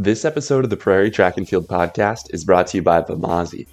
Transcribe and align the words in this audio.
This 0.00 0.24
episode 0.24 0.62
of 0.62 0.70
the 0.70 0.76
Prairie 0.76 1.10
Track 1.10 1.38
and 1.38 1.48
Field 1.48 1.66
podcast 1.66 2.32
is 2.32 2.44
brought 2.44 2.68
to 2.68 2.76
you 2.76 2.84
by 2.84 3.02
Vimazi. 3.02 3.66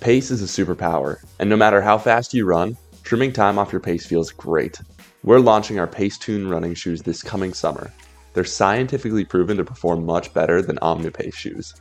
Pace 0.00 0.30
is 0.30 0.42
a 0.42 0.46
superpower, 0.46 1.18
and 1.38 1.50
no 1.50 1.58
matter 1.58 1.82
how 1.82 1.98
fast 1.98 2.32
you 2.32 2.46
run, 2.46 2.74
trimming 3.02 3.34
time 3.34 3.58
off 3.58 3.70
your 3.70 3.82
pace 3.82 4.06
feels 4.06 4.30
great. 4.30 4.80
We're 5.24 5.40
launching 5.40 5.78
our 5.78 5.86
Pace 5.86 6.16
Tune 6.16 6.48
running 6.48 6.72
shoes 6.72 7.02
this 7.02 7.22
coming 7.22 7.52
summer. 7.52 7.92
They're 8.32 8.44
scientifically 8.44 9.26
proven 9.26 9.58
to 9.58 9.64
perform 9.64 10.06
much 10.06 10.32
better 10.32 10.62
than 10.62 10.78
Omnipace 10.78 11.34
shoes. 11.34 11.74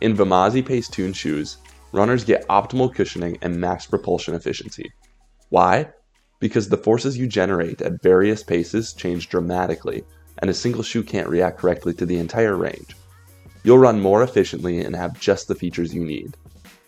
In 0.00 0.16
Vimazi 0.16 0.64
Pace 0.64 0.88
Tune 0.88 1.12
shoes, 1.12 1.56
runners 1.90 2.22
get 2.22 2.46
optimal 2.46 2.94
cushioning 2.94 3.36
and 3.42 3.60
max 3.60 3.84
propulsion 3.84 4.36
efficiency. 4.36 4.92
Why? 5.48 5.90
Because 6.38 6.68
the 6.68 6.76
forces 6.76 7.18
you 7.18 7.26
generate 7.26 7.82
at 7.82 8.00
various 8.00 8.44
paces 8.44 8.92
change 8.92 9.28
dramatically, 9.28 10.04
and 10.38 10.48
a 10.48 10.54
single 10.54 10.84
shoe 10.84 11.02
can't 11.02 11.28
react 11.28 11.58
correctly 11.58 11.94
to 11.94 12.06
the 12.06 12.18
entire 12.18 12.54
range. 12.56 12.94
You'll 13.64 13.78
run 13.78 13.98
more 13.98 14.22
efficiently 14.22 14.84
and 14.84 14.94
have 14.94 15.18
just 15.18 15.48
the 15.48 15.54
features 15.54 15.94
you 15.94 16.04
need. 16.04 16.36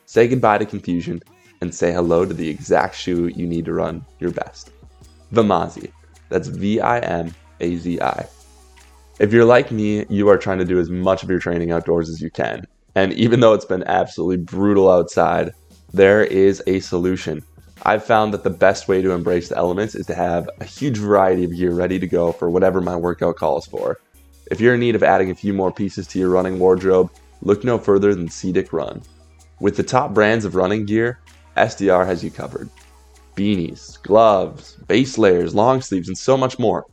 Say 0.05 0.29
goodbye 0.29 0.59
to 0.59 0.67
confusion 0.67 1.23
and 1.63 1.75
say 1.75 1.91
hello 1.91 2.27
to 2.27 2.35
the 2.35 2.49
exact 2.49 2.95
shoe 2.95 3.29
you 3.35 3.47
need 3.47 3.65
to 3.65 3.73
run 3.73 4.05
your 4.21 4.31
best. 4.31 4.71
Vimazi. 5.33 5.91
That's 6.29 6.49
V 6.49 6.81
I 6.81 6.99
M 6.99 7.35
A 7.61 7.77
Z 7.77 8.01
I. 8.01 8.27
If 9.19 9.33
you're 9.33 9.47
like 9.47 9.71
me, 9.71 10.05
you 10.11 10.29
are 10.29 10.37
trying 10.37 10.59
to 10.59 10.67
do 10.67 10.79
as 10.79 10.91
much 10.91 11.23
of 11.23 11.31
your 11.31 11.39
training 11.39 11.73
outdoors 11.73 12.11
as 12.11 12.21
you 12.21 12.31
can. 12.31 12.67
And 12.95 13.15
even 13.15 13.41
though 13.41 13.55
it's 13.55 13.65
been 13.65 13.85
absolutely 13.85 14.37
brutal 14.37 14.91
outside, 14.91 15.55
there 15.95 16.25
is 16.25 16.63
a 16.67 16.81
solution. 16.81 17.43
I've 17.85 18.05
found 18.05 18.35
that 18.35 18.43
the 18.43 18.51
best 18.51 18.89
way 18.89 19.01
to 19.01 19.13
embrace 19.13 19.49
the 19.49 19.57
elements 19.57 19.95
is 19.95 20.07
to 20.07 20.15
have 20.15 20.51
a 20.61 20.65
huge 20.65 20.99
variety 20.99 21.45
of 21.45 21.57
gear 21.57 21.73
ready 21.73 21.99
to 21.99 22.07
go 22.07 22.33
for 22.33 22.51
whatever 22.51 22.83
my 22.83 22.97
workout 22.97 23.37
calls 23.37 23.67
for. 23.67 23.99
If 24.49 24.61
you're 24.61 24.75
in 24.75 24.81
need 24.81 24.95
of 24.95 25.03
adding 25.03 25.31
a 25.31 25.35
few 25.35 25.53
more 25.53 25.73
pieces 25.73 26.07
to 26.09 26.19
your 26.19 26.29
running 26.29 26.59
wardrobe, 26.59 27.11
look 27.43 27.65
no 27.65 27.79
further 27.79 28.15
than 28.15 28.29
Cedic 28.29 28.73
Run. 28.73 29.03
With 29.61 29.77
the 29.77 29.83
top 29.83 30.15
brands 30.15 30.45
of 30.45 30.55
running 30.55 30.87
gear, 30.87 31.19
SDR 31.57 32.07
has 32.07 32.23
you 32.23 32.31
covered. 32.31 32.71
Beanies, 33.35 34.01
gloves, 34.03 34.75
base 34.87 35.19
layers, 35.19 35.55
long 35.55 35.81
sleeves, 35.81 36.09
and 36.09 36.17
so 36.17 36.37
much 36.37 36.59
more. 36.59 36.87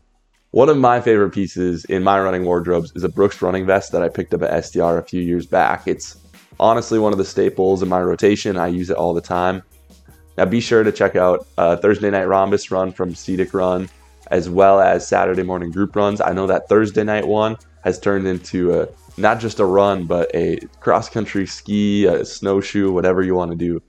One 0.51 0.69
of 0.69 0.77
my 0.77 0.99
favorite 0.99 1.31
pieces 1.31 1.85
in 1.85 2.03
my 2.03 2.19
running 2.19 2.43
wardrobes 2.43 2.91
is 2.95 3.03
a 3.03 3.09
Brooks 3.09 3.41
running 3.41 3.65
vest 3.65 3.91
that 3.91 4.01
I 4.01 4.09
picked 4.09 4.33
up 4.33 4.41
at 4.41 4.63
SDR 4.63 4.97
a 4.97 5.03
few 5.03 5.21
years 5.21 5.45
back. 5.45 5.87
It's 5.87 6.17
honestly 6.59 6.97
one 6.97 7.11
of 7.11 7.17
the 7.17 7.25
staples 7.25 7.83
in 7.83 7.89
my 7.89 8.01
rotation. 8.01 8.57
I 8.57 8.67
use 8.67 8.89
it 8.89 8.97
all 8.97 9.13
the 9.13 9.21
time. 9.21 9.61
Now 10.37 10.45
be 10.45 10.59
sure 10.59 10.83
to 10.83 10.91
check 10.91 11.15
out 11.15 11.45
uh, 11.57 11.75
Thursday 11.75 12.09
Night 12.09 12.27
Rhombus 12.27 12.71
Run 12.71 12.91
from 12.91 13.13
Cedic 13.13 13.53
Run 13.53 13.89
as 14.33 14.49
well 14.49 14.81
as 14.81 15.07
Saturday 15.07 15.43
morning 15.43 15.69
group 15.69 15.95
runs. 15.95 16.19
I 16.19 16.33
know 16.33 16.47
that 16.47 16.67
Thursday 16.67 17.03
night 17.03 17.27
one 17.27 17.55
has 17.83 17.99
turned 17.99 18.25
into 18.25 18.73
a 18.73 18.87
not 19.15 19.39
just 19.39 19.59
a 19.59 19.65
run, 19.65 20.07
but 20.07 20.33
a 20.33 20.57
cross 20.79 21.07
country 21.07 21.45
ski, 21.45 22.07
a 22.07 22.25
snowshoe, 22.25 22.91
whatever 22.91 23.21
you 23.21 23.35
want 23.35 23.51
to 23.51 23.57
do. 23.57 23.79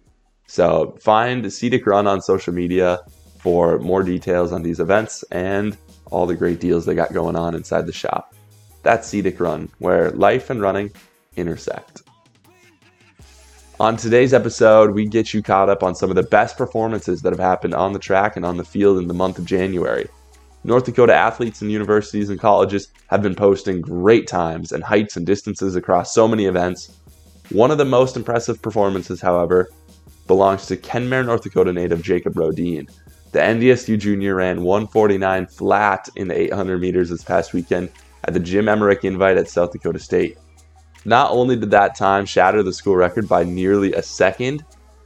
So 0.47 0.99
find 1.01 1.43
Cedic 1.47 1.87
Run 1.87 2.07
on 2.07 2.21
social 2.21 2.53
media 2.53 3.01
for 3.39 3.79
more 3.79 4.03
details 4.03 4.53
on 4.53 4.63
these 4.63 4.81
events 4.81 5.25
and 5.31 5.79
all 6.11 6.27
the 6.27 6.35
great 6.35 6.61
deals 6.61 6.85
they 6.85 6.95
got 6.95 7.15
going 7.15 7.37
on 7.37 7.55
inside 7.55 7.87
the 7.87 7.93
shop. 7.93 8.35
That's 8.83 9.11
Cedic 9.11 9.41
Run, 9.41 9.71
where 9.79 10.11
life 10.11 10.51
and 10.51 10.61
running 10.61 10.93
intersect. 11.37 12.03
On 13.81 13.97
today's 13.97 14.35
episode, 14.35 14.91
we 14.91 15.07
get 15.07 15.33
you 15.33 15.43
caught 15.43 15.71
up 15.71 15.83
on 15.83 15.95
some 15.95 16.11
of 16.11 16.17
the 16.17 16.23
best 16.23 16.59
performances 16.59 17.23
that 17.23 17.33
have 17.33 17.41
happened 17.41 17.75
on 17.75 17.95
the 17.95 17.99
track 17.99 18.37
and 18.37 18.45
on 18.45 18.59
the 18.59 18.65
field 18.65 18.99
in 18.99 19.09
the 19.09 19.15
month 19.15 19.39
of 19.39 19.47
January. 19.47 20.07
North 20.67 20.87
Dakota 20.87 21.15
athletes 21.15 21.61
and 21.61 21.71
universities 21.71 22.31
and 22.31 22.41
colleges 22.41 22.89
have 23.09 23.23
been 23.23 23.35
posting 23.35 23.83
great 23.83 24.27
times 24.27 24.73
and 24.73 24.83
heights 24.83 25.15
and 25.19 25.27
distances 25.27 25.77
across 25.77 26.15
so 26.15 26.27
many 26.27 26.47
events. 26.47 27.01
One 27.51 27.71
of 27.71 27.77
the 27.77 27.85
most 27.85 28.17
impressive 28.17 28.63
performances, 28.63 29.21
however, 29.21 29.69
belongs 30.27 30.65
to 30.67 30.79
Kenmare, 30.79 31.27
North 31.27 31.43
Dakota 31.43 31.71
native 31.71 32.03
Jacob 32.03 32.39
Rodin. 32.39 32.89
The 33.33 33.41
NDSU 33.41 33.99
junior 33.99 34.37
ran 34.37 34.63
149 34.63 35.47
flat 35.49 36.09
in 36.17 36.29
the 36.29 36.41
800 36.41 36.81
meters 36.81 37.11
this 37.11 37.23
past 37.23 37.53
weekend 37.53 37.91
at 38.25 38.33
the 38.33 38.41
Jim 38.41 38.67
Emmerich 38.67 39.05
Invite 39.05 39.37
at 39.37 39.49
South 39.49 39.73
Dakota 39.73 39.99
State. 39.99 40.39
Not 41.05 41.31
only 41.31 41.57
did 41.57 41.73
that 41.73 41.95
time 41.95 42.25
shatter 42.25 42.63
the 42.63 42.73
school 42.73 42.97
record 42.97 43.29
by 43.29 43.45
nearly 43.45 43.93
a 43.93 44.03
second, 44.03 44.65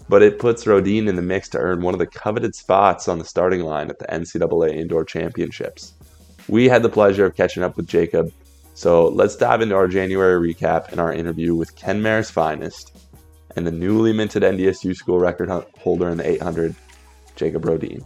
but 0.09 0.23
it 0.23 0.39
puts 0.39 0.67
Rodin 0.67 1.09
in 1.09 1.17
the 1.17 1.23
mix 1.23 1.49
to 1.51 1.59
earn 1.59 1.83
one 1.83 1.95
of 1.95 2.01
the 2.01 2.07
coveted 2.07 2.55
spots 2.55 3.09
on 3.09 3.19
the 3.19 3.25
starting 3.25 3.63
line 3.63 3.91
at 3.91 3.99
the 3.99 4.07
NCAA 4.07 4.75
Indoor 4.75 5.05
Championships. 5.05 5.95
We 6.49 6.69
had 6.69 6.83
the 6.83 6.89
pleasure 6.89 7.27
of 7.27 7.37
catching 7.37 7.63
up 7.63 7.77
with 7.77 7.87
Jacob, 7.87 8.33
so 8.75 9.09
let's 9.09 9.37
dive 9.37 9.61
into 9.61 9.75
our 9.75 9.89
January 9.89 10.55
recap 10.55 10.93
and 10.93 11.01
our 11.01 11.13
interview 11.13 11.55
with 11.55 11.77
Kenmare's 11.77 12.31
finest 12.31 12.97
and 13.57 13.67
the 13.67 13.73
newly 13.73 14.13
minted 14.13 14.43
NDSU 14.45 14.95
school 14.95 15.19
record 15.19 15.51
holder 15.79 16.09
in 16.09 16.19
the 16.19 16.29
800, 16.29 16.75
Jacob 17.35 17.65
Rodin. 17.65 18.05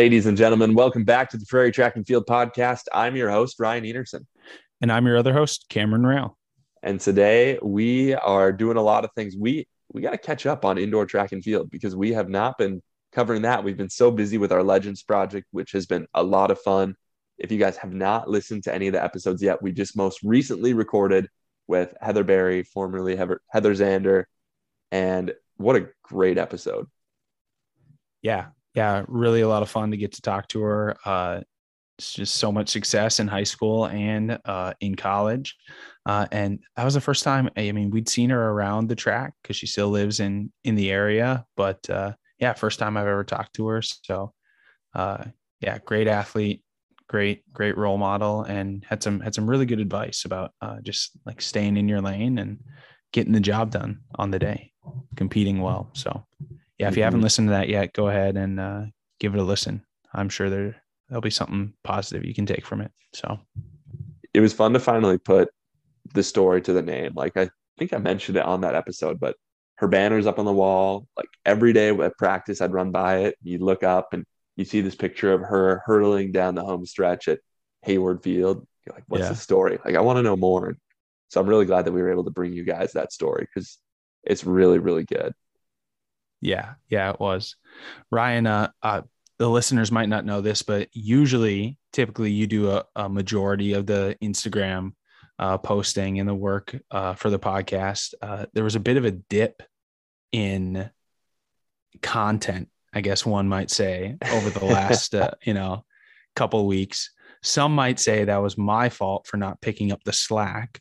Ladies 0.00 0.24
and 0.24 0.34
gentlemen, 0.34 0.72
welcome 0.72 1.04
back 1.04 1.28
to 1.28 1.36
the 1.36 1.44
Prairie 1.44 1.72
Track 1.72 1.94
and 1.94 2.06
Field 2.06 2.24
Podcast. 2.26 2.84
I'm 2.90 3.16
your 3.16 3.28
host, 3.28 3.60
Ryan 3.60 3.84
Enerson. 3.84 4.24
And 4.80 4.90
I'm 4.90 5.06
your 5.06 5.18
other 5.18 5.34
host, 5.34 5.66
Cameron 5.68 6.06
Rail. 6.06 6.38
And 6.82 6.98
today 6.98 7.58
we 7.62 8.14
are 8.14 8.50
doing 8.50 8.78
a 8.78 8.82
lot 8.82 9.04
of 9.04 9.10
things. 9.14 9.36
We 9.38 9.68
we 9.92 10.00
got 10.00 10.12
to 10.12 10.16
catch 10.16 10.46
up 10.46 10.64
on 10.64 10.78
indoor 10.78 11.04
track 11.04 11.32
and 11.32 11.44
field 11.44 11.70
because 11.70 11.94
we 11.94 12.14
have 12.14 12.30
not 12.30 12.56
been 12.56 12.80
covering 13.12 13.42
that. 13.42 13.62
We've 13.62 13.76
been 13.76 13.90
so 13.90 14.10
busy 14.10 14.38
with 14.38 14.52
our 14.52 14.62
Legends 14.62 15.02
project, 15.02 15.46
which 15.50 15.72
has 15.72 15.84
been 15.84 16.06
a 16.14 16.22
lot 16.22 16.50
of 16.50 16.58
fun. 16.58 16.94
If 17.36 17.52
you 17.52 17.58
guys 17.58 17.76
have 17.76 17.92
not 17.92 18.26
listened 18.26 18.64
to 18.64 18.74
any 18.74 18.86
of 18.86 18.94
the 18.94 19.04
episodes 19.04 19.42
yet, 19.42 19.60
we 19.60 19.70
just 19.70 19.98
most 19.98 20.22
recently 20.22 20.72
recorded 20.72 21.28
with 21.66 21.92
Heather 22.00 22.24
Barry, 22.24 22.62
formerly 22.62 23.16
Heather, 23.16 23.42
Heather 23.50 23.74
Zander. 23.74 24.24
And 24.90 25.34
what 25.58 25.76
a 25.76 25.90
great 26.02 26.38
episode. 26.38 26.86
Yeah, 28.22 28.46
yeah, 28.74 29.04
really 29.08 29.40
a 29.40 29.48
lot 29.48 29.62
of 29.62 29.70
fun 29.70 29.90
to 29.90 29.96
get 29.96 30.12
to 30.12 30.22
talk 30.22 30.48
to 30.48 30.60
her. 30.62 30.96
Uh, 31.04 31.40
it's 31.98 32.14
just 32.14 32.36
so 32.36 32.50
much 32.50 32.70
success 32.70 33.20
in 33.20 33.28
high 33.28 33.44
school 33.44 33.86
and 33.86 34.38
uh, 34.46 34.72
in 34.80 34.94
college. 34.94 35.56
Uh, 36.06 36.26
and 36.32 36.60
that 36.74 36.84
was 36.84 36.94
the 36.94 37.00
first 37.00 37.24
time. 37.24 37.50
I 37.58 37.72
mean, 37.72 37.90
we'd 37.90 38.08
seen 38.08 38.30
her 38.30 38.50
around 38.50 38.88
the 38.88 38.96
track 38.96 39.34
because 39.42 39.56
she 39.56 39.66
still 39.66 39.90
lives 39.90 40.18
in 40.18 40.50
in 40.64 40.76
the 40.76 40.90
area. 40.90 41.44
But 41.56 41.88
uh, 41.90 42.12
yeah, 42.38 42.54
first 42.54 42.78
time 42.78 42.96
I've 42.96 43.06
ever 43.06 43.24
talked 43.24 43.54
to 43.56 43.66
her. 43.68 43.82
So 43.82 44.32
uh, 44.94 45.24
yeah, 45.60 45.76
great 45.84 46.08
athlete, 46.08 46.62
great 47.06 47.42
great 47.52 47.76
role 47.76 47.98
model, 47.98 48.44
and 48.44 48.82
had 48.88 49.02
some 49.02 49.20
had 49.20 49.34
some 49.34 49.48
really 49.48 49.66
good 49.66 49.80
advice 49.80 50.24
about 50.24 50.52
uh, 50.62 50.80
just 50.80 51.10
like 51.26 51.42
staying 51.42 51.76
in 51.76 51.86
your 51.86 52.00
lane 52.00 52.38
and 52.38 52.60
getting 53.12 53.32
the 53.32 53.40
job 53.40 53.70
done 53.72 54.00
on 54.14 54.30
the 54.30 54.38
day, 54.38 54.72
competing 55.16 55.60
well. 55.60 55.90
So 55.92 56.24
yeah, 56.80 56.88
if 56.88 56.96
you 56.96 57.02
haven't 57.02 57.18
mm-hmm. 57.18 57.24
listened 57.24 57.48
to 57.48 57.52
that 57.52 57.68
yet, 57.68 57.92
go 57.92 58.08
ahead 58.08 58.36
and 58.36 58.58
uh, 58.58 58.82
give 59.18 59.34
it 59.34 59.40
a 59.40 59.44
listen. 59.44 59.84
I'm 60.12 60.28
sure 60.28 60.50
there 60.50 60.82
there'll 61.08 61.20
be 61.20 61.30
something 61.30 61.74
positive 61.84 62.24
you 62.24 62.34
can 62.34 62.46
take 62.46 62.64
from 62.64 62.80
it. 62.80 62.90
So 63.12 63.38
it 64.32 64.40
was 64.40 64.52
fun 64.52 64.72
to 64.72 64.80
finally 64.80 65.18
put 65.18 65.50
the 66.14 66.22
story 66.22 66.62
to 66.62 66.72
the 66.72 66.82
name. 66.82 67.12
Like 67.14 67.36
I 67.36 67.50
think 67.78 67.92
I 67.92 67.98
mentioned 67.98 68.38
it 68.38 68.44
on 68.44 68.62
that 68.62 68.74
episode, 68.74 69.20
but 69.20 69.36
her 69.76 69.88
banner's 69.88 70.26
up 70.26 70.38
on 70.38 70.44
the 70.44 70.52
wall. 70.52 71.06
Like 71.16 71.28
every 71.44 71.72
day 71.72 71.90
at 71.90 72.18
practice, 72.18 72.60
I'd 72.60 72.72
run 72.72 72.90
by 72.90 73.18
it. 73.18 73.36
You 73.42 73.58
look 73.58 73.82
up 73.82 74.12
and 74.12 74.24
you 74.56 74.64
see 74.64 74.80
this 74.80 74.94
picture 74.94 75.32
of 75.32 75.40
her 75.40 75.82
hurtling 75.84 76.32
down 76.32 76.54
the 76.54 76.64
home 76.64 76.86
stretch 76.86 77.28
at 77.28 77.40
Hayward 77.82 78.22
Field. 78.22 78.66
You're 78.86 78.94
like, 78.94 79.04
what's 79.08 79.24
yeah. 79.24 79.30
the 79.30 79.36
story? 79.36 79.78
Like 79.84 79.96
I 79.96 80.00
want 80.00 80.18
to 80.18 80.22
know 80.22 80.36
more. 80.36 80.76
So 81.28 81.40
I'm 81.40 81.48
really 81.48 81.66
glad 81.66 81.84
that 81.84 81.92
we 81.92 82.02
were 82.02 82.10
able 82.10 82.24
to 82.24 82.30
bring 82.30 82.52
you 82.52 82.64
guys 82.64 82.92
that 82.92 83.12
story 83.12 83.46
because 83.46 83.78
it's 84.24 84.44
really, 84.44 84.78
really 84.78 85.04
good. 85.04 85.32
Yeah, 86.40 86.74
yeah, 86.88 87.10
it 87.10 87.20
was. 87.20 87.56
Ryan, 88.10 88.46
uh, 88.46 88.70
uh, 88.82 89.02
the 89.38 89.48
listeners 89.48 89.92
might 89.92 90.08
not 90.08 90.24
know 90.24 90.40
this, 90.40 90.62
but 90.62 90.88
usually, 90.92 91.78
typically, 91.92 92.30
you 92.30 92.46
do 92.46 92.70
a, 92.70 92.84
a 92.96 93.08
majority 93.08 93.72
of 93.74 93.86
the 93.86 94.16
Instagram 94.22 94.92
uh, 95.38 95.58
posting 95.58 96.20
and 96.20 96.28
the 96.28 96.34
work 96.34 96.76
uh, 96.90 97.14
for 97.14 97.30
the 97.30 97.38
podcast. 97.38 98.14
Uh, 98.20 98.46
there 98.52 98.64
was 98.64 98.76
a 98.76 98.80
bit 98.80 98.96
of 98.96 99.04
a 99.04 99.10
dip 99.10 99.62
in 100.32 100.90
content, 102.02 102.68
I 102.92 103.00
guess 103.00 103.24
one 103.24 103.48
might 103.48 103.70
say, 103.70 104.16
over 104.32 104.50
the 104.50 104.64
last, 104.64 105.14
uh, 105.14 105.30
you 105.44 105.54
know, 105.54 105.84
couple 106.36 106.66
weeks. 106.66 107.10
Some 107.42 107.74
might 107.74 107.98
say 107.98 108.24
that 108.24 108.42
was 108.42 108.58
my 108.58 108.90
fault 108.90 109.26
for 109.26 109.36
not 109.36 109.60
picking 109.60 109.92
up 109.92 110.04
the 110.04 110.12
slack. 110.12 110.80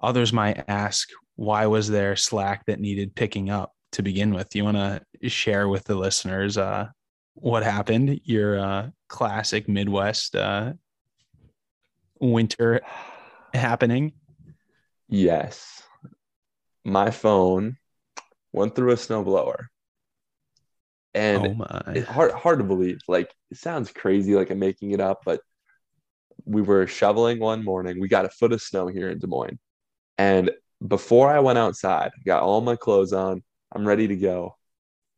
Others 0.00 0.32
might 0.32 0.64
ask, 0.68 1.08
why 1.36 1.66
was 1.66 1.88
there 1.88 2.16
slack 2.16 2.66
that 2.66 2.80
needed 2.80 3.14
picking 3.14 3.50
up? 3.50 3.72
To 3.92 4.02
begin 4.02 4.34
with. 4.34 4.54
You 4.54 4.64
want 4.64 4.76
to 4.76 5.28
share 5.28 5.68
with 5.68 5.84
the 5.84 5.94
listeners 5.94 6.56
uh, 6.56 6.88
what 7.34 7.62
happened? 7.62 8.20
Your 8.24 8.58
uh, 8.58 8.90
classic 9.08 9.68
Midwest 9.68 10.36
uh, 10.36 10.72
winter 12.20 12.80
happening. 13.54 14.12
Yes. 15.08 15.82
My 16.84 17.10
phone 17.10 17.76
went 18.52 18.74
through 18.74 18.92
a 18.92 18.96
snowblower. 18.96 19.66
And 21.12 21.60
oh 21.60 21.80
it's 21.88 22.08
hard 22.08 22.30
hard 22.30 22.58
to 22.60 22.64
believe. 22.64 23.00
Like 23.08 23.34
it 23.50 23.56
sounds 23.56 23.90
crazy, 23.90 24.36
like 24.36 24.50
I'm 24.50 24.60
making 24.60 24.92
it 24.92 25.00
up, 25.00 25.22
but 25.24 25.40
we 26.44 26.62
were 26.62 26.86
shoveling 26.86 27.40
one 27.40 27.64
morning. 27.64 28.00
We 28.00 28.06
got 28.06 28.24
a 28.24 28.30
foot 28.30 28.52
of 28.52 28.62
snow 28.62 28.86
here 28.86 29.08
in 29.10 29.18
Des 29.18 29.26
Moines. 29.26 29.58
And 30.18 30.52
before 30.86 31.28
I 31.28 31.40
went 31.40 31.58
outside, 31.58 32.12
got 32.24 32.42
all 32.42 32.60
my 32.60 32.76
clothes 32.76 33.12
on, 33.12 33.42
I'm 33.72 33.86
ready 33.86 34.08
to 34.08 34.16
go. 34.16 34.56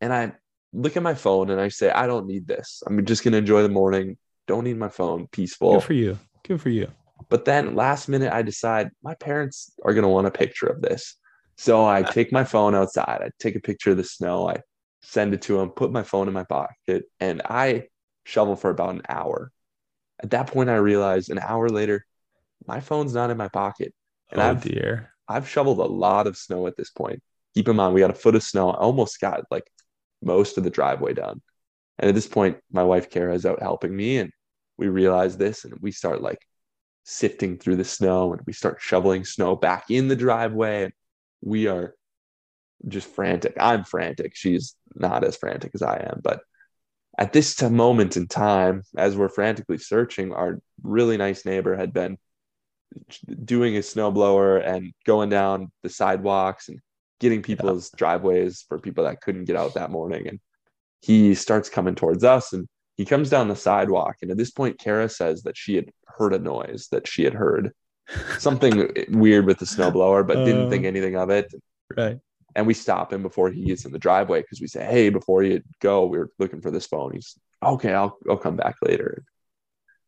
And 0.01 0.13
I 0.13 0.33
look 0.73 0.97
at 0.97 1.03
my 1.03 1.13
phone 1.13 1.49
and 1.49 1.61
I 1.61 1.69
say, 1.69 1.89
I 1.89 2.07
don't 2.07 2.27
need 2.27 2.47
this. 2.47 2.83
I'm 2.85 3.03
just 3.05 3.23
gonna 3.23 3.37
enjoy 3.37 3.61
the 3.61 3.69
morning. 3.69 4.17
Don't 4.47 4.65
need 4.65 4.77
my 4.77 4.89
phone. 4.89 5.27
Peaceful. 5.27 5.73
Good 5.73 5.83
for 5.83 5.93
you. 5.93 6.19
Good 6.43 6.61
for 6.61 6.69
you. 6.69 6.89
But 7.29 7.45
then 7.45 7.75
last 7.75 8.09
minute, 8.09 8.31
I 8.33 8.41
decide 8.41 8.91
my 9.01 9.15
parents 9.15 9.71
are 9.83 9.93
going 9.93 10.03
to 10.03 10.09
want 10.09 10.27
a 10.27 10.31
picture 10.31 10.67
of 10.67 10.81
this. 10.81 11.15
So 11.57 11.85
I 11.85 12.01
take 12.11 12.31
my 12.31 12.43
phone 12.43 12.75
outside. 12.75 13.21
I 13.23 13.29
take 13.39 13.55
a 13.55 13.61
picture 13.61 13.91
of 13.91 13.97
the 13.97 14.03
snow. 14.03 14.49
I 14.49 14.61
send 15.01 15.33
it 15.33 15.41
to 15.43 15.57
them, 15.57 15.69
put 15.69 15.91
my 15.91 16.03
phone 16.03 16.27
in 16.27 16.33
my 16.33 16.43
pocket, 16.43 17.05
and 17.19 17.41
I 17.43 17.87
shovel 18.25 18.55
for 18.55 18.69
about 18.69 18.95
an 18.95 19.03
hour. 19.09 19.51
At 20.21 20.31
that 20.31 20.47
point, 20.47 20.69
I 20.69 20.75
realized 20.75 21.29
an 21.29 21.39
hour 21.39 21.69
later, 21.69 22.05
my 22.65 22.79
phone's 22.79 23.13
not 23.13 23.29
in 23.29 23.37
my 23.37 23.49
pocket. 23.49 23.93
And 24.31 24.41
oh 24.41 24.51
I've, 24.51 24.63
dear. 24.63 25.11
I've 25.27 25.49
shoveled 25.49 25.79
a 25.79 25.85
lot 25.85 26.27
of 26.27 26.37
snow 26.37 26.67
at 26.67 26.77
this 26.77 26.89
point. 26.89 27.21
Keep 27.55 27.67
in 27.67 27.75
mind, 27.75 27.93
we 27.93 28.01
got 28.01 28.09
a 28.09 28.15
foot 28.15 28.35
of 28.35 28.43
snow. 28.43 28.71
I 28.71 28.77
almost 28.77 29.19
got 29.19 29.43
like 29.51 29.69
most 30.21 30.57
of 30.57 30.63
the 30.63 30.69
driveway 30.69 31.13
done. 31.13 31.41
And 31.99 32.09
at 32.09 32.15
this 32.15 32.27
point, 32.27 32.57
my 32.71 32.83
wife 32.83 33.09
Kara 33.09 33.35
is 33.35 33.45
out 33.45 33.61
helping 33.61 33.95
me, 33.95 34.17
and 34.17 34.31
we 34.77 34.87
realize 34.87 35.37
this, 35.37 35.63
and 35.63 35.73
we 35.81 35.91
start 35.91 36.21
like 36.21 36.39
sifting 37.03 37.57
through 37.57 37.75
the 37.75 37.83
snow, 37.83 38.33
and 38.33 38.41
we 38.47 38.53
start 38.53 38.81
shoveling 38.81 39.25
snow 39.25 39.55
back 39.55 39.85
in 39.89 40.07
the 40.07 40.15
driveway. 40.15 40.85
And 40.85 40.93
we 41.41 41.67
are 41.67 41.93
just 42.87 43.07
frantic. 43.07 43.53
I'm 43.59 43.83
frantic. 43.83 44.35
She's 44.35 44.75
not 44.95 45.23
as 45.23 45.37
frantic 45.37 45.71
as 45.75 45.81
I 45.81 45.97
am, 45.97 46.21
but 46.23 46.41
at 47.17 47.31
this 47.31 47.61
moment 47.61 48.17
in 48.17 48.27
time, 48.27 48.83
as 48.97 49.15
we're 49.15 49.29
frantically 49.29 49.77
searching, 49.77 50.33
our 50.33 50.59
really 50.81 51.17
nice 51.17 51.45
neighbor 51.45 51.75
had 51.75 51.93
been 51.93 52.17
doing 53.43 53.73
his 53.73 53.93
snowblower 53.93 54.65
and 54.65 54.93
going 55.05 55.29
down 55.29 55.71
the 55.83 55.89
sidewalks 55.89 56.69
and 56.69 56.79
getting 57.19 57.41
people's 57.41 57.91
yeah. 57.93 57.97
driveways 57.97 58.65
for 58.67 58.79
people 58.79 59.03
that 59.05 59.21
couldn't 59.21 59.45
get 59.45 59.55
out 59.55 59.75
that 59.75 59.91
morning. 59.91 60.27
And 60.27 60.39
he 61.01 61.35
starts 61.35 61.69
coming 61.69 61.95
towards 61.95 62.23
us 62.23 62.53
and 62.53 62.67
he 62.95 63.05
comes 63.05 63.29
down 63.29 63.47
the 63.47 63.55
sidewalk. 63.55 64.17
And 64.21 64.31
at 64.31 64.37
this 64.37 64.51
point, 64.51 64.79
Kara 64.79 65.09
says 65.09 65.43
that 65.43 65.57
she 65.57 65.75
had 65.75 65.91
heard 66.05 66.33
a 66.33 66.39
noise, 66.39 66.87
that 66.91 67.07
she 67.07 67.23
had 67.23 67.33
heard 67.33 67.71
something 68.37 68.89
weird 69.09 69.45
with 69.45 69.59
the 69.59 69.65
snowblower, 69.65 70.25
but 70.27 70.37
uh, 70.37 70.45
didn't 70.45 70.69
think 70.69 70.85
uh, 70.85 70.87
anything 70.87 71.15
of 71.15 71.29
it. 71.29 71.53
Right. 71.95 72.19
And 72.55 72.67
we 72.67 72.73
stop 72.75 73.11
him 73.11 73.23
before 73.23 73.49
he 73.49 73.65
gets 73.65 73.85
in 73.85 73.91
the 73.91 73.99
driveway 73.99 74.41
because 74.41 74.61
we 74.61 74.67
say, 74.67 74.85
Hey, 74.85 75.09
before 75.09 75.41
you 75.43 75.61
go, 75.79 76.05
we 76.05 76.19
are 76.19 76.29
looking 76.37 76.61
for 76.61 76.69
this 76.69 76.85
phone. 76.85 77.13
He's 77.13 77.35
okay, 77.63 77.93
I'll 77.93 78.17
I'll 78.29 78.37
come 78.37 78.55
back 78.55 78.75
later. 78.83 79.23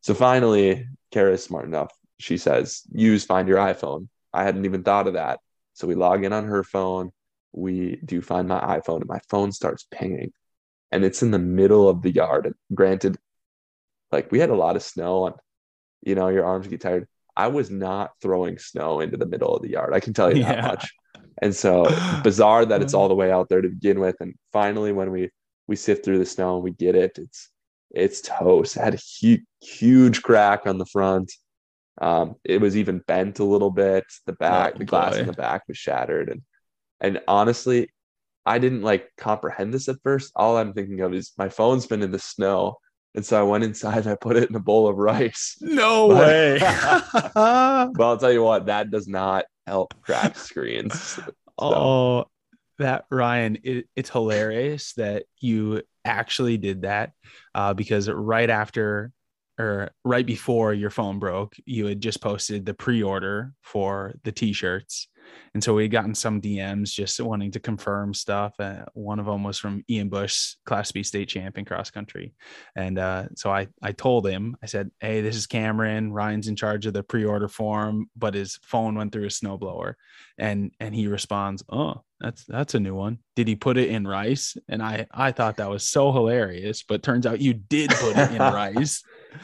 So 0.02 0.13
finally, 0.13 0.86
Kara 1.12 1.34
is 1.34 1.44
smart 1.44 1.66
enough. 1.66 1.92
She 2.19 2.38
says, 2.38 2.84
use 2.92 3.25
find 3.25 3.48
your 3.48 3.57
iPhone. 3.57 4.07
I 4.31 4.44
hadn't 4.44 4.66
even 4.66 4.84
thought 4.84 5.07
of 5.07 5.13
that. 5.13 5.40
So 5.75 5.88
we 5.88 5.95
log 5.95 6.25
in 6.25 6.33
on 6.33 6.45
her 6.45 6.63
phone. 6.63 7.12
We 7.54 8.01
do 8.04 8.22
find 8.22 8.48
my 8.48 8.60
iPhone, 8.60 9.01
and 9.01 9.07
my 9.07 9.19
phone 9.30 9.51
starts 9.51 9.86
pinging. 9.92 10.31
And 10.92 11.06
it's 11.06 11.22
in 11.22 11.31
the 11.31 11.39
middle 11.39 11.88
of 11.88 12.01
the 12.01 12.12
yard. 12.12 12.48
And 12.48 12.56
granted, 12.74 13.18
like 14.12 14.31
we 14.31 14.39
had 14.39 14.50
a 14.50 14.56
lot 14.56 14.75
of 14.75 14.83
snow 14.83 15.27
and 15.27 15.36
you 16.06 16.16
know, 16.16 16.30
your 16.30 16.45
arms 16.45 16.68
get 16.68 16.81
tired. 16.81 17.07
I 17.36 17.48
was 17.48 17.69
not 17.69 18.12
throwing 18.22 18.57
snow 18.57 19.01
into 19.01 19.18
the 19.18 19.25
middle 19.25 19.54
of 19.54 19.62
the 19.62 19.72
yard. 19.72 19.94
I 19.94 20.00
can 20.00 20.13
tell 20.13 20.33
you 20.33 20.42
yeah. 20.42 20.62
that 20.62 20.63
much. 20.63 20.94
And 21.42 21.54
so 21.54 21.86
bizarre 22.24 22.66
that 22.66 22.81
it's 22.81 22.94
all 22.94 23.10
the 23.10 23.16
way 23.16 23.31
out 23.31 23.50
there 23.50 23.62
to 23.62 23.68
begin 23.68 24.00
with. 24.00 24.16
And 24.21 24.36
finally, 24.54 24.94
when 24.94 25.12
we 25.12 25.30
we 25.68 25.75
sift 25.75 26.06
through 26.06 26.19
the 26.19 26.25
snow 26.25 26.56
and 26.56 26.63
we 26.63 26.71
get 26.71 26.95
it, 26.95 27.18
it's 27.18 27.50
it's 27.92 28.21
toast. 28.21 28.78
It 28.78 28.83
had 28.83 28.94
a 28.94 28.98
huge 28.98 29.42
huge 29.62 30.21
crack 30.21 30.66
on 30.66 30.78
the 30.78 30.86
front. 30.86 31.33
Um, 32.01 32.36
it 32.44 32.59
was 32.59 32.75
even 32.75 33.00
bent 33.00 33.39
a 33.39 33.44
little 33.44 33.71
bit. 33.71 34.03
The 34.25 34.33
back, 34.33 34.74
oh, 34.75 34.80
the 34.80 34.86
glass 34.86 35.13
boy. 35.13 35.21
in 35.21 35.27
the 35.27 35.33
back 35.33 35.63
was 35.68 35.77
shattered. 35.77 36.30
And 36.30 36.42
and 37.01 37.21
honestly, 37.27 37.89
I 38.45 38.59
didn't 38.59 38.81
like 38.81 39.09
comprehend 39.18 39.74
this 39.74 39.88
at 39.89 39.97
first. 40.03 40.31
All 40.36 40.57
I'm 40.57 40.74
thinking 40.74 41.01
of 41.01 41.13
is 41.13 41.33
my 41.38 41.50
phone's 41.50 41.88
been 41.88 42.01
in 42.01 42.12
the 42.12 42.19
snow. 42.19 42.77
And 43.15 43.25
so 43.25 43.39
I 43.39 43.44
went 43.44 43.63
inside 43.63 44.00
and 44.00 44.07
I 44.12 44.15
put 44.15 44.36
it 44.36 44.50
in 44.50 44.56
a 44.56 44.59
bowl 44.59 44.88
of 44.88 44.97
rice. 44.97 45.57
No 45.62 46.09
but, 46.09 46.18
way. 46.18 46.59
well, 47.36 48.09
I'll 48.09 48.18
tell 48.18 48.31
you 48.31 48.44
what, 48.44 48.68
that 48.68 48.92
does 48.92 49.07
not 49.07 49.45
help 49.65 49.94
crack 50.01 50.38
screens. 50.38 51.00
So. 51.00 51.24
Oh, 51.57 52.25
that 52.77 53.06
Ryan, 53.09 53.57
it, 53.63 53.88
it's 53.95 54.09
hilarious 54.09 54.94
that 54.94 55.24
you 55.39 55.81
actually 56.03 56.57
did 56.57 56.81
that 56.81 57.13
uh, 57.56 57.74
because 57.74 58.09
right 58.09 58.50
after 58.50 59.12
or 59.57 59.92
right 60.04 60.25
before 60.25 60.74
your 60.74 60.90
phone 60.90 61.19
broke, 61.19 61.56
you 61.66 61.86
had 61.86 62.02
just 62.02 62.22
posted 62.22 62.66
the 62.66 62.74
pre-order 62.74 63.54
for 63.62 64.13
the 64.24 64.31
t-shirts. 64.31 65.07
And 65.54 65.63
so 65.63 65.74
we 65.74 65.84
had 65.84 65.92
gotten 65.92 66.16
some 66.16 66.42
DMs 66.42 66.92
just 66.92 67.19
wanting 67.19 67.52
to 67.52 67.60
confirm 67.60 68.13
stuff. 68.13 68.54
Uh, 68.60 68.86
one 68.94 69.19
of 69.19 69.25
them 69.25 69.44
was 69.44 69.57
from 69.57 69.84
Ian 69.90 70.10
Bush, 70.10 70.56
Class 70.66 70.92
B 70.92 71.04
state 71.04 71.30
champion 71.30 71.66
cross 71.66 71.90
country. 71.90 72.34
And 72.75 73.00
uh, 73.00 73.25
so 73.36 73.52
I, 73.52 73.68
I 73.81 73.92
told 73.92 74.28
him, 74.28 74.57
I 74.62 74.66
said, 74.66 74.92
Hey, 75.00 75.22
this 75.22 75.36
is 75.36 75.48
Cameron. 75.48 76.12
Ryan's 76.12 76.48
in 76.48 76.56
charge 76.56 76.86
of 76.86 76.94
the 76.94 77.04
pre-order 77.04 77.48
form, 77.48 78.10
but 78.16 78.34
his 78.34 78.60
phone 78.63 78.96
went 78.96 79.12
through 79.12 79.25
a 79.25 79.30
snowblower. 79.30 79.96
And 80.38 80.72
and 80.80 80.94
he 80.94 81.07
responds, 81.07 81.63
Oh, 81.69 82.04
that's 82.19 82.44
that's 82.46 82.75
a 82.75 82.80
new 82.80 82.96
one. 82.96 83.19
Did 83.36 83.48
he 83.48 83.56
put 83.56 83.78
it 83.78 83.90
in 83.90 84.06
rice? 84.06 84.57
And 84.68 84.84
I 84.84 85.07
I 85.12 85.31
thought 85.31 85.57
that 85.57 85.69
was 85.69 85.86
so 85.86 86.12
hilarious, 86.12 86.84
but 86.84 87.04
turns 87.04 87.25
out 87.25 87.42
you 87.42 87.54
did 87.54 87.92
put 87.92 88.18
it 88.18 88.31
in 88.31 88.38
rice. 88.40 89.04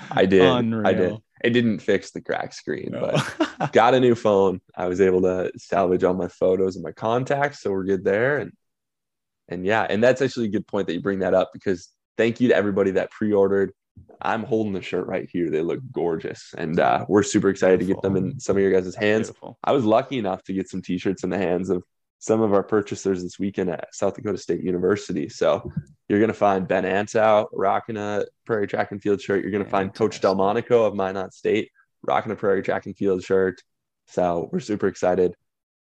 I 0.09 0.25
did. 0.25 0.41
Unreal. 0.41 0.87
I 0.87 0.93
did. 0.93 1.17
It 1.43 1.49
didn't 1.51 1.79
fix 1.79 2.11
the 2.11 2.21
crack 2.21 2.53
screen, 2.53 2.89
no. 2.91 3.19
but 3.39 3.71
got 3.73 3.95
a 3.95 3.99
new 3.99 4.15
phone. 4.15 4.61
I 4.75 4.87
was 4.87 5.01
able 5.01 5.21
to 5.23 5.51
salvage 5.57 6.03
all 6.03 6.13
my 6.13 6.27
photos 6.27 6.75
and 6.75 6.83
my 6.83 6.91
contacts, 6.91 7.61
so 7.61 7.71
we're 7.71 7.83
good 7.83 8.03
there. 8.03 8.37
And 8.37 8.51
and 9.49 9.65
yeah, 9.65 9.85
and 9.89 10.03
that's 10.03 10.21
actually 10.21 10.47
a 10.47 10.51
good 10.51 10.67
point 10.67 10.87
that 10.87 10.93
you 10.93 11.01
bring 11.01 11.19
that 11.19 11.33
up 11.33 11.49
because 11.51 11.89
thank 12.17 12.39
you 12.39 12.49
to 12.49 12.55
everybody 12.55 12.91
that 12.91 13.11
pre-ordered. 13.11 13.73
I'm 14.21 14.43
holding 14.43 14.73
the 14.73 14.81
shirt 14.81 15.07
right 15.07 15.27
here. 15.31 15.49
They 15.49 15.61
look 15.61 15.79
gorgeous, 15.91 16.53
and 16.57 16.79
uh, 16.79 17.05
we're 17.09 17.23
super 17.23 17.49
excited 17.49 17.79
Beautiful. 17.79 18.01
to 18.01 18.07
get 18.07 18.13
them 18.13 18.31
in 18.31 18.39
some 18.39 18.55
of 18.55 18.61
your 18.61 18.71
guys' 18.71 18.95
hands. 18.95 19.31
I 19.63 19.71
was 19.71 19.83
lucky 19.83 20.17
enough 20.17 20.43
to 20.43 20.53
get 20.53 20.69
some 20.69 20.81
T-shirts 20.81 21.23
in 21.23 21.29
the 21.29 21.37
hands 21.37 21.69
of 21.69 21.83
some 22.21 22.41
of 22.41 22.53
our 22.53 22.61
purchasers 22.61 23.23
this 23.23 23.39
weekend 23.39 23.71
at 23.71 23.93
South 23.95 24.13
Dakota 24.13 24.37
State 24.37 24.61
University. 24.61 25.27
So 25.27 25.71
you're 26.07 26.19
going 26.19 26.27
to 26.27 26.35
find 26.35 26.67
Ben 26.67 26.83
Ansau 26.83 27.47
rocking 27.51 27.97
a 27.97 28.25
Prairie 28.45 28.67
Track 28.67 28.91
and 28.91 29.01
Field 29.01 29.19
shirt. 29.19 29.41
You're 29.41 29.51
going 29.51 29.63
to 29.63 29.69
find 29.69 29.91
Coach 29.91 30.21
Delmonico 30.21 30.85
of 30.85 30.93
Minot 30.93 31.33
State 31.33 31.71
rocking 32.03 32.31
a 32.31 32.35
Prairie 32.35 32.61
Track 32.61 32.85
and 32.85 32.95
Field 32.95 33.23
shirt. 33.23 33.63
So 34.05 34.49
we're 34.51 34.59
super 34.59 34.85
excited. 34.85 35.33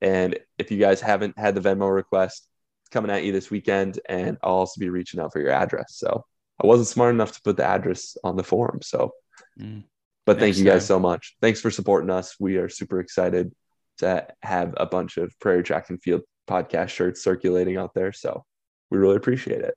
And 0.01 0.37
if 0.59 0.69
you 0.69 0.77
guys 0.77 1.01
haven't 1.01 1.37
had 1.37 1.55
the 1.55 1.61
Venmo 1.61 1.91
request, 1.91 2.47
it's 2.83 2.89
coming 2.89 3.09
at 3.09 3.23
you 3.23 3.31
this 3.31 3.49
weekend. 3.49 3.99
And 4.07 4.37
I'll 4.43 4.53
also 4.53 4.79
be 4.79 4.91
reaching 4.91 5.19
out 5.19 5.33
for 5.33 5.41
your 5.41 5.51
address. 5.51 5.95
So 5.95 6.25
I 6.63 6.67
wasn't 6.67 6.89
smart 6.89 7.15
enough 7.15 7.31
to 7.31 7.41
put 7.41 7.57
the 7.57 7.65
address 7.65 8.17
on 8.23 8.35
the 8.35 8.43
form. 8.43 8.81
So, 8.83 9.13
mm. 9.59 9.83
but 10.27 10.37
thank 10.37 10.57
you 10.57 10.63
guys 10.63 10.83
time. 10.83 10.87
so 10.87 10.99
much. 10.99 11.37
Thanks 11.41 11.59
for 11.59 11.71
supporting 11.71 12.11
us. 12.11 12.35
We 12.39 12.57
are 12.57 12.69
super 12.69 12.99
excited 12.99 13.51
to 13.99 14.27
have 14.41 14.73
a 14.77 14.85
bunch 14.85 15.17
of 15.17 15.37
Prairie 15.39 15.63
Track 15.63 15.89
and 15.89 16.01
Field 16.01 16.21
podcast 16.49 16.89
shirts 16.89 17.23
circulating 17.23 17.77
out 17.77 17.93
there. 17.93 18.11
So 18.11 18.43
we 18.89 18.97
really 18.97 19.15
appreciate 19.15 19.61
it. 19.61 19.75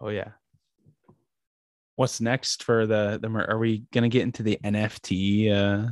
Oh 0.00 0.08
yeah. 0.08 0.30
What's 1.96 2.20
next 2.20 2.62
for 2.62 2.86
the 2.86 3.18
the 3.20 3.28
are 3.28 3.58
we 3.58 3.84
gonna 3.92 4.08
get 4.08 4.22
into 4.22 4.42
the 4.42 4.58
NFT 4.62 5.52
uh 5.52 5.90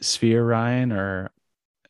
sphere, 0.00 0.44
Ryan, 0.44 0.92
or 0.92 1.30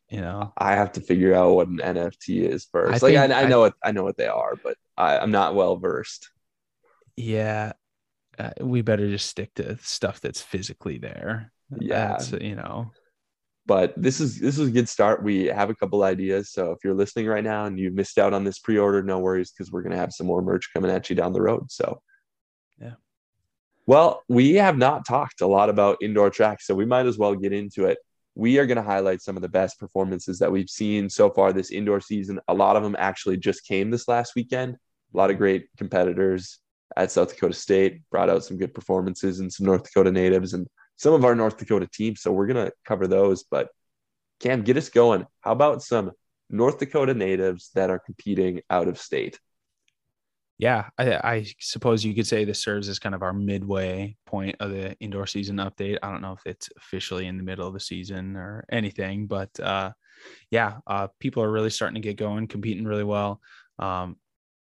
you 0.09 0.21
know? 0.21 0.53
I 0.57 0.73
have 0.73 0.93
to 0.93 1.01
figure 1.01 1.33
out 1.33 1.55
what 1.55 1.67
an 1.67 1.77
NFT 1.77 2.43
is 2.43 2.67
first. 2.71 3.03
I 3.03 3.07
like 3.07 3.17
I, 3.17 3.43
I, 3.43 3.45
know 3.47 3.59
I, 3.59 3.61
what 3.61 3.73
I 3.83 3.91
know 3.91 4.03
what 4.03 4.17
they 4.17 4.27
are, 4.27 4.55
but 4.63 4.77
I, 4.95 5.17
I'm 5.17 5.31
not 5.31 5.55
well 5.55 5.77
versed. 5.77 6.29
Yeah, 7.15 7.73
uh, 8.37 8.51
we 8.61 8.83
better 8.83 9.09
just 9.09 9.27
stick 9.27 9.55
to 9.55 9.77
stuff 9.81 10.21
that's 10.21 10.41
physically 10.41 10.99
there. 10.99 11.51
Yeah, 11.79 12.09
that's, 12.09 12.31
you 12.33 12.55
know 12.55 12.91
but 13.67 13.93
this 13.97 14.19
is 14.21 14.39
this 14.39 14.57
is 14.57 14.69
a 14.69 14.71
good 14.71 14.89
start. 14.89 15.23
We 15.23 15.45
have 15.45 15.69
a 15.69 15.75
couple 15.75 16.03
ideas. 16.03 16.51
So 16.51 16.71
if 16.71 16.79
you're 16.83 16.95
listening 16.95 17.27
right 17.27 17.43
now 17.43 17.65
and 17.65 17.77
you 17.77 17.91
missed 17.91 18.17
out 18.17 18.33
on 18.33 18.43
this 18.43 18.59
pre-order, 18.59 19.03
no 19.03 19.19
worries 19.19 19.51
because 19.51 19.71
we're 19.71 19.83
gonna 19.83 19.97
have 19.97 20.13
some 20.13 20.25
more 20.25 20.41
merch 20.41 20.69
coming 20.73 20.89
at 20.89 21.09
you 21.09 21.15
down 21.15 21.33
the 21.33 21.41
road. 21.41 21.69
So 21.69 22.01
yeah. 22.79 22.93
Well, 23.85 24.23
we 24.29 24.55
have 24.55 24.77
not 24.77 25.05
talked 25.05 25.41
a 25.41 25.47
lot 25.47 25.69
about 25.69 25.97
indoor 26.01 26.29
track, 26.29 26.61
so 26.61 26.73
we 26.75 26.85
might 26.85 27.05
as 27.05 27.17
well 27.17 27.35
get 27.35 27.53
into 27.53 27.85
it. 27.85 27.97
We 28.35 28.59
are 28.59 28.67
going 28.67 28.77
to 28.77 28.83
highlight 28.83 29.23
some 29.23 29.35
of 29.35 29.41
the 29.41 29.49
best 29.49 29.79
performances 29.79 30.37
that 30.37 30.51
we've 30.51 30.69
seen 30.69 31.09
so 31.09 31.31
far 31.31 31.51
this 31.51 31.71
indoor 31.71 31.99
season. 31.99 32.39
A 32.49 32.53
lot 32.53 32.75
of 32.75 32.83
them 32.83 32.95
actually 32.99 33.37
just 33.37 33.65
came 33.65 33.89
this 33.89 34.07
last 34.07 34.35
weekend. 34.35 34.75
a 35.11 35.17
lot 35.17 35.31
of 35.31 35.39
great 35.39 35.69
competitors 35.75 36.59
at 36.95 37.11
South 37.11 37.33
Dakota 37.33 37.53
State, 37.53 38.01
brought 38.11 38.29
out 38.29 38.43
some 38.43 38.57
good 38.57 38.73
performances 38.73 39.39
and 39.39 39.51
some 39.51 39.65
North 39.65 39.83
Dakota 39.83 40.11
natives 40.11 40.53
and 40.53 40.67
some 40.97 41.13
of 41.13 41.23
our 41.23 41.35
North 41.35 41.57
Dakota 41.57 41.87
teams. 41.91 42.21
So 42.21 42.31
we're 42.31 42.47
going 42.47 42.65
to 42.65 42.73
cover 42.85 43.07
those. 43.07 43.43
But 43.43 43.69
Cam, 44.39 44.63
get 44.63 44.77
us 44.77 44.89
going. 44.89 45.25
How 45.41 45.51
about 45.53 45.81
some 45.81 46.11
North 46.49 46.79
Dakota 46.79 47.13
natives 47.13 47.71
that 47.75 47.89
are 47.89 47.99
competing 47.99 48.61
out 48.69 48.87
of 48.87 48.99
state? 48.99 49.39
Yeah, 50.59 50.89
I, 50.97 51.13
I, 51.13 51.45
suppose 51.59 52.03
you 52.03 52.15
could 52.15 52.25
say 52.25 52.43
this 52.43 52.63
serves 52.63 52.89
as 52.89 52.97
kind 52.97 53.13
of 53.13 53.21
our 53.21 53.33
midway 53.33 54.15
point 54.25 54.55
of 54.59 54.71
the 54.71 54.97
indoor 54.99 55.27
season 55.27 55.57
update. 55.57 55.99
I 56.01 56.09
don't 56.09 56.23
know 56.23 56.33
if 56.33 56.41
it's 56.47 56.69
officially 56.77 57.27
in 57.27 57.37
the 57.37 57.43
middle 57.43 57.67
of 57.67 57.75
the 57.75 57.79
season 57.79 58.35
or 58.35 58.65
anything, 58.71 59.27
but 59.27 59.51
uh, 59.59 59.91
yeah, 60.49 60.77
uh, 60.87 61.09
people 61.19 61.43
are 61.43 61.51
really 61.51 61.69
starting 61.69 62.01
to 62.01 62.07
get 62.07 62.17
going, 62.17 62.47
competing 62.47 62.85
really 62.85 63.03
well. 63.03 63.39
Um, 63.77 64.17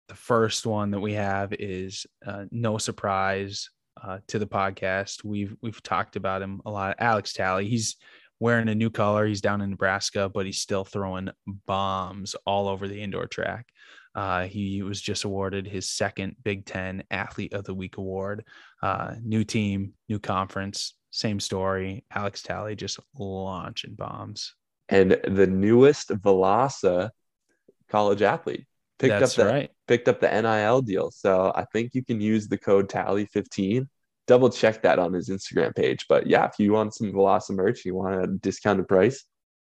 the 0.09 0.15
first 0.15 0.65
one 0.65 0.91
that 0.91 0.99
we 0.99 1.13
have 1.13 1.53
is 1.53 2.05
uh, 2.25 2.45
no 2.51 2.77
surprise 2.77 3.69
uh, 4.03 4.19
to 4.27 4.39
the 4.39 4.47
podcast. 4.47 5.23
We've 5.23 5.55
we've 5.61 5.81
talked 5.83 6.15
about 6.15 6.41
him 6.41 6.61
a 6.65 6.71
lot. 6.71 6.95
Alex 6.99 7.33
Talley. 7.33 7.67
He's 7.67 7.95
wearing 8.39 8.69
a 8.69 8.75
new 8.75 8.89
color. 8.89 9.25
He's 9.25 9.41
down 9.41 9.61
in 9.61 9.69
Nebraska, 9.71 10.29
but 10.29 10.45
he's 10.45 10.59
still 10.59 10.85
throwing 10.85 11.29
bombs 11.65 12.35
all 12.45 12.67
over 12.67 12.87
the 12.87 13.01
indoor 13.01 13.27
track. 13.27 13.67
Uh, 14.15 14.45
he 14.45 14.81
was 14.81 14.99
just 14.99 15.25
awarded 15.25 15.67
his 15.67 15.89
second 15.89 16.35
Big 16.43 16.65
Ten 16.65 17.03
Athlete 17.11 17.53
of 17.53 17.65
the 17.65 17.73
Week 17.73 17.97
award. 17.97 18.43
Uh, 18.81 19.13
new 19.23 19.43
team, 19.43 19.93
new 20.09 20.19
conference, 20.19 20.95
same 21.11 21.39
story. 21.39 22.03
Alex 22.11 22.41
Talley 22.41 22.75
just 22.75 22.99
launching 23.17 23.93
bombs. 23.93 24.55
And 24.89 25.19
the 25.27 25.47
newest 25.47 26.09
Velaasa 26.09 27.11
college 27.89 28.21
athlete 28.21 28.65
picked 28.99 29.19
That's 29.19 29.37
up 29.37 29.45
the 29.45 29.51
right. 29.51 29.71
picked 29.87 30.07
up 30.07 30.19
the 30.19 30.41
NIL 30.41 30.81
deal. 30.81 31.11
So 31.11 31.51
I 31.55 31.65
think 31.65 31.93
you 31.93 32.03
can 32.03 32.19
use 32.21 32.47
the 32.47 32.57
code 32.57 32.89
Tally15. 32.89 33.87
Double 34.25 34.49
check 34.49 34.81
that 34.81 34.99
on 34.99 35.13
his 35.13 35.29
Instagram 35.29 35.75
page. 35.75 36.05
But 36.09 36.27
yeah, 36.27 36.45
if 36.45 36.53
you 36.59 36.73
want 36.73 36.93
some 36.93 37.11
Velaasa 37.13 37.51
merch, 37.51 37.85
you 37.85 37.95
want 37.95 38.23
a 38.23 38.27
discounted 38.27 38.87
price, 38.87 39.23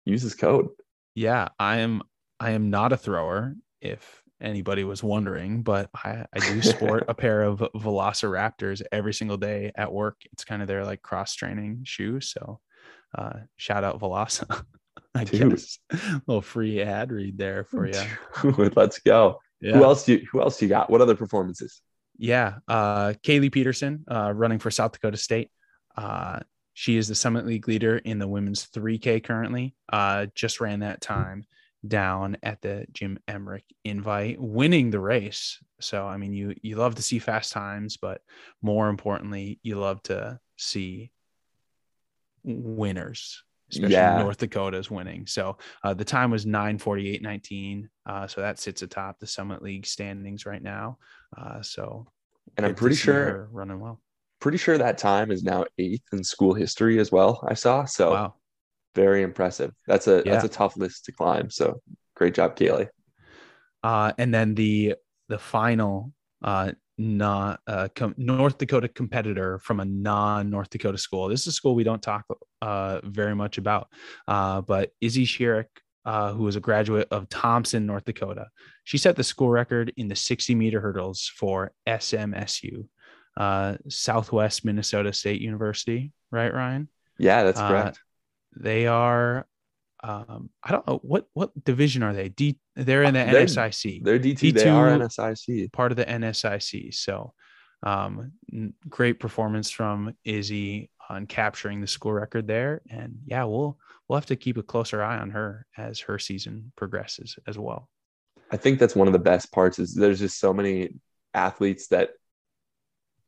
use 0.06 0.24
his 0.24 0.34
code. 0.34 0.68
Yeah, 1.14 1.50
I 1.60 1.78
am 1.78 2.02
I 2.40 2.52
am 2.52 2.70
not 2.70 2.94
a 2.94 2.98
thrower 2.98 3.56
if 3.82 4.22
anybody 4.42 4.84
was 4.84 5.04
wondering, 5.04 5.64
but 5.64 5.90
I, 5.94 6.26
I 6.34 6.40
do 6.40 6.62
sport 6.62 7.06
a 7.08 7.14
pair 7.14 7.44
of 7.44 7.60
Velociraptors 7.76 8.82
every 8.92 9.14
single 9.14 9.38
day 9.38 9.72
at 9.76 9.92
work. 9.92 10.22
It's 10.32 10.44
kind 10.44 10.62
of 10.62 10.68
their 10.68 10.86
like 10.86 11.02
cross 11.02 11.34
training 11.34 11.82
shoe. 11.86 12.22
So 12.22 12.60
uh, 13.18 13.34
shout 13.56 13.84
out 13.84 14.00
Velaasa. 14.00 14.64
I 15.16 15.24
Dude. 15.24 15.52
guess 15.52 15.80
a 15.92 16.22
little 16.28 16.42
free 16.42 16.82
ad 16.82 17.12
read 17.12 17.38
there 17.38 17.64
for 17.66 17.88
you. 17.88 18.72
Let's 18.76 19.00
go. 19.00 19.40
Yeah. 19.62 19.74
Who 19.78 19.84
else 19.84 20.06
do 20.06 20.14
you, 20.14 20.28
who 20.32 20.42
else 20.42 20.62
you 20.62 20.68
got? 20.68 20.90
What 20.90 21.02
other 21.02 21.16
performances? 21.16 21.82
Yeah. 22.18 22.56
Uh, 22.68 23.14
Kaylee 23.24 23.52
Peterson, 23.52 24.06
uh, 24.10 24.32
running 24.34 24.60
for 24.60 24.72
South 24.72 24.92
Dakota 24.92 25.18
State. 25.18 25.50
Uh, 25.96 26.40
she 26.74 26.98
is 26.98 27.08
the 27.08 27.16
Summit 27.16 27.46
League 27.48 27.68
leader 27.68 27.98
in 27.98 28.20
the 28.20 28.28
women's 28.28 28.68
3K 28.68 29.24
currently. 29.24 29.74
Uh, 29.92 30.28
just 30.36 30.62
ran 30.62 30.82
that 30.82 31.02
time 31.02 31.46
down 31.88 32.38
at 32.44 32.62
the 32.62 32.86
Jim 32.92 33.18
Emmerich 33.28 33.64
invite, 33.84 34.40
winning 34.40 34.92
the 34.92 35.00
race. 35.00 35.58
So, 35.80 36.06
I 36.06 36.18
mean, 36.18 36.34
you 36.34 36.54
you 36.62 36.76
love 36.76 36.96
to 36.96 37.02
see 37.02 37.20
fast 37.20 37.52
times, 37.52 37.98
but 37.98 38.22
more 38.62 38.90
importantly, 38.90 39.60
you 39.64 39.76
love 39.80 40.02
to 40.04 40.40
see 40.58 41.12
winners, 42.44 43.44
especially 43.72 43.94
Yeah. 43.94 44.18
North 44.20 44.38
Dakota 44.38 44.78
is 44.78 44.90
winning. 44.92 45.26
So 45.28 45.58
uh, 45.84 45.94
the 45.94 46.06
time 46.06 46.32
was 46.32 46.46
948.19. 46.46 47.90
Uh, 48.06 48.28
so 48.28 48.42
that 48.42 48.60
sits 48.60 48.82
atop 48.82 49.20
the 49.20 49.28
Summit 49.28 49.62
League 49.62 49.86
standings 49.86 50.46
right 50.46 50.62
now. 50.62 50.98
Uh, 51.38 51.62
so, 51.62 52.08
And 52.56 52.66
I'm 52.66 52.76
pretty 52.76 52.96
sure 52.96 53.50
running 53.52 53.80
well. 53.80 54.02
pretty 54.40 54.58
sure 54.58 54.78
that 54.78 54.98
time 54.98 55.32
is 55.32 55.44
now 55.44 55.66
eighth 55.78 56.06
in 56.14 56.24
school 56.24 56.54
history 56.54 57.00
as 57.00 57.12
well. 57.12 57.44
I 57.48 57.54
saw. 57.56 57.86
So 57.86 58.12
Wow. 58.12 58.34
very 58.96 59.22
impressive. 59.24 59.74
That's 59.88 60.08
a 60.08 60.24
Yeah. 60.26 60.34
that's 60.34 60.46
a 60.46 60.50
tough 60.50 60.78
list 60.78 61.06
to 61.06 61.12
climb. 61.12 61.50
So 61.50 61.82
great 62.16 62.34
job, 62.34 62.56
Kaylee. 62.56 62.90
Uh, 63.84 64.14
and 64.18 64.34
then 64.34 64.56
the 64.56 64.96
the 65.28 65.38
final 65.40 66.14
uh, 66.44 66.72
not 66.98 67.60
uh, 67.68 67.88
com- 67.96 68.16
North 68.18 68.58
Dakota 68.58 68.88
competitor 68.88 69.60
from 69.60 69.80
a 69.80 69.86
non 69.86 70.50
North 70.50 70.70
Dakota 70.70 70.98
school. 70.98 71.28
This 71.28 71.42
is 71.42 71.48
a 71.48 71.52
school 71.52 71.76
we 71.76 71.84
don't 71.84 72.02
talk 72.02 72.26
uh, 72.62 73.02
very 73.04 73.36
much 73.36 73.58
about, 73.58 73.88
uh, 74.28 74.62
but 74.62 74.92
Izzy 75.02 75.26
Sherrick, 75.26 75.66
uh, 76.06 76.34
who 76.34 76.44
was 76.44 76.56
a 76.56 76.60
graduate 76.60 77.08
of 77.12 77.30
Thompson, 77.30 77.86
North 77.86 78.06
Dakota, 78.06 78.48
she 78.84 78.98
set 78.98 79.16
the 79.16 79.24
school 79.24 79.50
record 79.50 79.94
in 79.98 80.08
the 80.08 80.16
60 80.16 80.56
meter 80.56 80.80
hurdles 80.80 81.32
for 81.36 81.72
SMSU, 81.88 82.86
uh, 83.36 83.78
Southwest 83.90 84.66
Minnesota 84.66 85.14
State 85.14 85.42
University. 85.42 86.12
Right, 86.32 86.54
Ryan? 86.54 86.90
Yeah, 87.20 87.44
that's 87.44 87.60
Uh, 87.60 87.68
correct. 87.68 88.00
They 88.56 88.88
are. 88.88 89.46
Um, 90.08 90.50
I 90.64 90.72
don't 90.72 90.88
know 90.88 91.00
what 91.04 91.28
what 91.34 91.52
division 91.66 92.02
are 92.04 92.14
they? 92.14 92.30
D. 92.30 92.58
They're 92.76 93.04
in 93.04 93.14
the 93.14 93.26
They're- 93.26 93.46
NSIC 93.46 94.04
They're 94.04 94.20
D2, 94.20 94.54
they 94.54 94.70
are 94.70 94.90
NSIC. 94.90 95.72
part 95.74 95.92
of 95.92 95.98
the 95.98 96.06
NSIC. 96.06 96.94
So, 96.94 97.34
um, 97.84 98.32
great 98.88 99.20
performance 99.20 99.70
from 99.70 100.14
Izzy 100.24 100.90
on 101.10 101.26
capturing 101.26 101.82
the 101.82 101.88
school 101.88 102.14
record 102.14 102.48
there. 102.48 102.82
And 102.90 103.20
yeah, 103.26 103.44
we'll 103.44 103.78
we'll 104.08 104.18
have 104.18 104.26
to 104.28 104.36
keep 104.36 104.58
a 104.58 104.64
closer 104.64 105.04
eye 105.04 105.18
on 105.18 105.32
her 105.32 105.66
as 105.78 106.00
her 106.02 106.18
season 106.20 106.72
progresses 106.78 107.38
as 107.48 107.58
well. 107.58 107.90
I 108.50 108.56
think 108.58 108.80
that's 108.80 108.96
one 108.96 109.08
of 109.08 109.14
the 109.14 109.20
best 109.20 109.52
parts 109.52 109.78
is 109.80 109.94
there's 109.94 110.20
just 110.20 110.40
so 110.40 110.54
many 110.54 110.96
athletes 111.34 111.88
that 111.90 112.12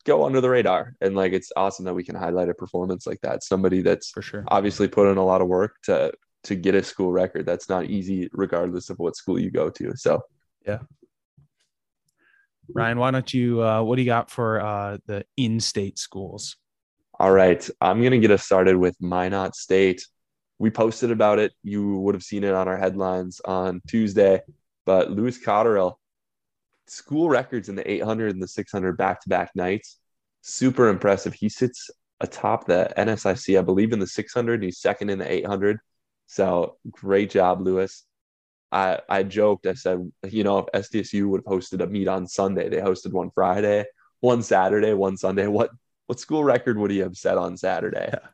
go 0.05 0.25
under 0.25 0.39
the 0.39 0.49
radar. 0.49 0.95
And 1.01 1.13
like 1.15 1.33
it's 1.33 1.51
awesome 1.57 1.83
that 1.85 1.93
we 1.93 2.05
can 2.05 2.15
highlight 2.15 2.47
a 2.47 2.53
performance 2.53 3.05
like 3.05 3.19
that. 3.21 3.43
Somebody 3.43 3.81
that's 3.81 4.11
For 4.11 4.21
sure. 4.21 4.45
obviously 4.47 4.87
put 4.87 5.11
in 5.11 5.17
a 5.17 5.25
lot 5.25 5.41
of 5.41 5.47
work 5.49 5.75
to 5.83 6.13
to 6.43 6.55
get 6.55 6.75
a 6.75 6.83
school 6.83 7.11
record. 7.11 7.45
That's 7.45 7.69
not 7.69 7.85
easy 7.85 8.29
regardless 8.31 8.89
of 8.89 8.97
what 8.99 9.15
school 9.15 9.39
you 9.39 9.51
go 9.51 9.69
to. 9.69 9.93
So 9.95 10.21
yeah. 10.65 10.79
Ryan, 12.73 12.99
why 12.99 13.11
don't 13.11 13.33
you? 13.33 13.63
Uh, 13.63 13.81
what 13.81 13.95
do 13.95 14.01
you 14.01 14.05
got 14.05 14.29
for 14.29 14.61
uh, 14.61 14.97
the 15.07 15.25
in-state 15.37 15.97
schools? 15.97 16.55
All 17.19 17.31
right. 17.31 17.67
I'm 17.81 17.99
going 17.99 18.11
to 18.11 18.19
get 18.19 18.31
us 18.31 18.43
started 18.43 18.77
with 18.77 18.95
Minot 19.01 19.55
State. 19.55 20.05
We 20.59 20.69
posted 20.69 21.11
about 21.11 21.39
it. 21.39 21.51
You 21.63 21.97
would 21.97 22.15
have 22.15 22.23
seen 22.23 22.43
it 22.43 22.53
on 22.53 22.67
our 22.67 22.77
headlines 22.77 23.41
on 23.43 23.81
Tuesday. 23.87 24.41
But 24.85 25.11
Lewis 25.11 25.43
Cotterill, 25.43 25.95
school 26.87 27.29
records 27.29 27.69
in 27.69 27.75
the 27.75 27.89
800 27.89 28.33
and 28.33 28.41
the 28.41 28.47
600 28.47 28.97
back 28.97 29.21
to 29.21 29.29
back 29.29 29.51
nights. 29.55 29.97
Super 30.41 30.89
impressive. 30.89 31.33
He 31.33 31.49
sits 31.49 31.89
atop 32.21 32.65
the 32.65 32.91
NSIC, 32.97 33.57
I 33.57 33.61
believe, 33.61 33.93
in 33.93 33.99
the 33.99 34.07
600, 34.07 34.63
he's 34.63 34.79
second 34.79 35.09
in 35.09 35.19
the 35.19 35.31
800. 35.31 35.79
So 36.29 36.77
great 36.91 37.31
job, 37.31 37.61
Lewis. 37.61 38.05
I, 38.71 38.99
I 39.09 39.23
joked, 39.23 39.65
I 39.65 39.73
said, 39.73 40.11
you 40.29 40.43
know, 40.43 40.59
if 40.59 40.89
SDSU 40.89 41.27
would 41.27 41.41
have 41.43 41.51
hosted 41.51 41.81
a 41.81 41.87
meet 41.87 42.07
on 42.07 42.27
Sunday, 42.27 42.69
they 42.69 42.77
hosted 42.77 43.13
one 43.13 43.31
Friday, 43.33 43.85
one 44.19 44.43
Saturday, 44.43 44.93
one 44.93 45.17
Sunday. 45.17 45.47
What 45.59 45.71
what 46.05 46.19
school 46.19 46.43
record 46.43 46.77
would 46.77 46.91
he 46.91 46.99
have 46.99 47.15
set 47.15 47.37
on 47.37 47.57
Saturday? 47.57 48.09
Yeah. 48.13 48.29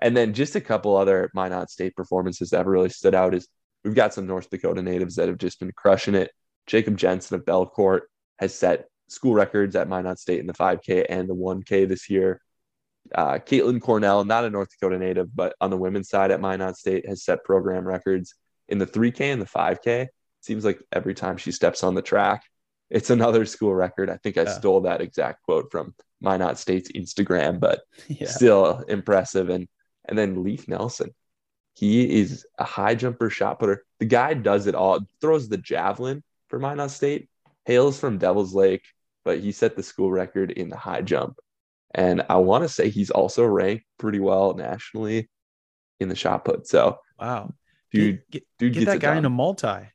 And 0.00 0.16
then 0.16 0.34
just 0.34 0.54
a 0.54 0.60
couple 0.60 0.96
other 0.96 1.30
Minot 1.34 1.70
State 1.70 1.96
performances 1.96 2.50
that 2.50 2.66
really 2.66 2.88
stood 2.88 3.14
out 3.14 3.34
is 3.34 3.48
we've 3.84 3.94
got 3.94 4.14
some 4.14 4.26
North 4.26 4.48
Dakota 4.50 4.82
natives 4.82 5.16
that 5.16 5.28
have 5.28 5.38
just 5.38 5.58
been 5.58 5.72
crushing 5.76 6.14
it. 6.14 6.30
Jacob 6.68 6.96
Jensen 6.96 7.36
of 7.36 7.44
Belcourt 7.44 8.02
has 8.38 8.54
set 8.54 8.86
school 9.08 9.34
records 9.34 9.74
at 9.74 9.88
Minot 9.88 10.18
State 10.18 10.40
in 10.40 10.46
the 10.46 10.52
5K 10.52 11.06
and 11.08 11.28
the 11.28 11.34
1K 11.34 11.88
this 11.88 12.08
year. 12.08 12.40
Uh, 13.14 13.34
Caitlin 13.38 13.80
Cornell, 13.80 14.24
not 14.24 14.44
a 14.44 14.50
North 14.50 14.70
Dakota 14.70 14.98
native, 14.98 15.34
but 15.34 15.54
on 15.60 15.70
the 15.70 15.76
women's 15.76 16.08
side 16.08 16.30
at 16.30 16.40
Minot 16.40 16.76
State, 16.76 17.06
has 17.08 17.24
set 17.24 17.44
program 17.44 17.86
records 17.86 18.34
in 18.68 18.78
the 18.78 18.86
3K 18.86 19.32
and 19.32 19.42
the 19.42 19.46
5K. 19.46 20.06
Seems 20.40 20.64
like 20.64 20.80
every 20.92 21.14
time 21.14 21.36
she 21.36 21.52
steps 21.52 21.82
on 21.84 21.94
the 21.94 22.02
track, 22.02 22.42
it's 22.90 23.10
another 23.10 23.44
school 23.44 23.74
record. 23.74 24.08
I 24.10 24.16
think 24.18 24.38
I 24.38 24.42
Yeah. 24.42 24.52
stole 24.58 24.80
that 24.82 25.00
exact 25.00 25.42
quote 25.44 25.70
from 25.70 25.94
Minot 26.20 26.58
State's 26.58 26.90
Instagram, 26.92 27.58
but 27.60 27.82
Yeah. 28.08 28.28
still 28.28 28.84
impressive. 28.88 29.48
And 29.50 29.68
and 30.08 30.18
then 30.18 30.42
Leaf 30.42 30.66
Nelson, 30.66 31.14
he 31.74 32.20
is 32.20 32.44
a 32.58 32.64
high 32.64 32.94
jumper, 32.96 33.30
shot 33.30 33.60
putter. 33.60 33.84
The 34.00 34.04
guy 34.06 34.34
does 34.34 34.66
it 34.66 34.74
all. 34.74 35.00
Throws 35.20 35.48
the 35.48 35.58
javelin 35.58 36.22
for 36.48 36.58
Minot 36.58 36.90
State. 36.90 37.28
Hails 37.66 37.98
from 38.00 38.18
Devil's 38.18 38.52
Lake, 38.54 38.82
but 39.24 39.38
he 39.38 39.52
set 39.52 39.76
the 39.76 39.82
school 39.84 40.10
record 40.10 40.50
in 40.50 40.68
the 40.70 40.76
high 40.76 41.02
jump. 41.02 41.38
And 41.94 42.24
I 42.28 42.36
want 42.36 42.64
to 42.64 42.68
say 42.68 42.88
he's 42.88 43.10
also 43.10 43.44
ranked 43.44 43.84
pretty 43.98 44.20
well 44.20 44.54
nationally 44.54 45.28
in 46.00 46.08
the 46.08 46.16
shot 46.16 46.44
put. 46.44 46.66
So 46.66 46.98
Wow. 47.18 47.52
dude, 47.92 48.22
get, 48.30 48.44
dude 48.58 48.74
get 48.74 48.86
that 48.86 49.00
guy 49.00 49.16
in 49.16 49.24
a 49.24 49.30
multi. 49.30 49.66
Uh, 49.66 49.86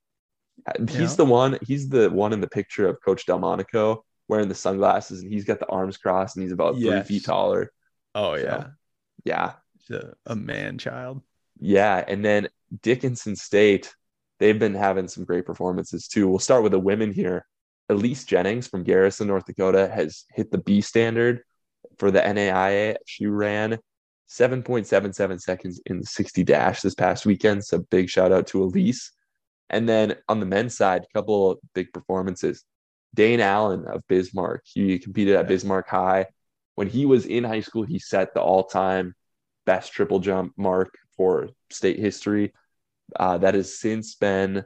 he's 0.90 1.18
know? 1.18 1.26
the 1.26 1.26
one. 1.26 1.58
He's 1.62 1.90
the 1.90 2.10
one 2.10 2.34
in 2.34 2.42
the 2.42 2.48
picture 2.48 2.88
of 2.88 2.98
Coach 3.04 3.26
Delmonico 3.26 4.04
wearing 4.28 4.50
the 4.50 4.56
sunglasses, 4.56 5.22
and 5.22 5.32
he's 5.32 5.46
got 5.46 5.60
the 5.60 5.68
arms 5.68 5.98
crossed, 5.98 6.36
and 6.36 6.44
he's 6.44 6.52
about 6.52 6.76
three 6.76 7.02
feet 7.04 7.26
taller. 7.26 7.72
Oh 8.14 8.36
yeah. 8.36 8.68
Yeah, 9.24 9.54
a, 9.92 10.14
a 10.26 10.36
man 10.36 10.78
child. 10.78 11.22
Yeah, 11.60 12.04
and 12.08 12.24
then 12.24 12.50
Dickinson 12.82 13.36
State, 13.36 13.94
they've 14.40 14.58
been 14.58 14.76
having 14.76 15.08
some 15.08 15.26
great 15.26 15.46
performances 15.46 16.08
too. 16.08 16.28
We'll 16.28 16.40
start 16.40 16.64
with 16.64 16.72
the 16.72 16.80
women 16.80 17.12
here. 17.12 17.46
Elise 17.90 18.26
Jennings 18.26 18.68
from 18.68 18.84
Garrison, 18.84 19.28
North 19.28 19.46
Dakota, 19.46 19.88
has 19.88 20.26
hit 20.34 20.52
the 20.52 20.58
B 20.58 20.82
standard 20.82 21.42
for 21.98 22.12
the 22.12 22.20
NAIA. 22.20 22.96
She 23.06 23.28
ran 23.28 23.80
7.77 24.30 25.42
seconds 25.42 25.82
in 25.86 26.00
the 26.00 26.06
60 26.06 26.44
dash 26.44 26.82
this 26.82 26.96
past 26.96 27.26
weekend. 27.26 27.64
So 27.64 27.80
big 27.80 28.10
shout 28.10 28.32
out 28.32 28.48
to 28.48 28.64
Elise. 28.64 29.12
And 29.70 29.88
then 29.88 30.16
on 30.30 30.40
the 30.40 30.46
men's 30.46 30.76
side, 30.76 31.04
a 31.04 31.18
couple 31.18 31.52
of 31.52 31.60
big 31.74 31.92
performances. 31.94 32.64
Dane 33.14 33.40
Allen 33.40 33.86
of 33.88 34.04
Bismarck, 34.08 34.62
he 34.66 35.00
competed 35.00 35.36
at 35.36 35.48
Bismarck 35.48 35.88
High. 35.88 36.28
When 36.76 36.88
he 36.88 37.06
was 37.06 37.26
in 37.26 37.44
high 37.44 37.62
school, 37.62 37.84
he 37.84 38.00
set 38.00 38.34
the 38.34 38.42
all 38.42 38.66
time 38.66 39.16
best 39.66 39.92
triple 39.92 40.20
jump 40.20 40.54
mark 40.58 40.94
for 41.16 41.50
state 41.70 42.00
history. 42.00 42.54
Uh, 43.16 43.38
that 43.40 43.56
has 43.56 43.80
since 43.80 44.16
been 44.16 44.64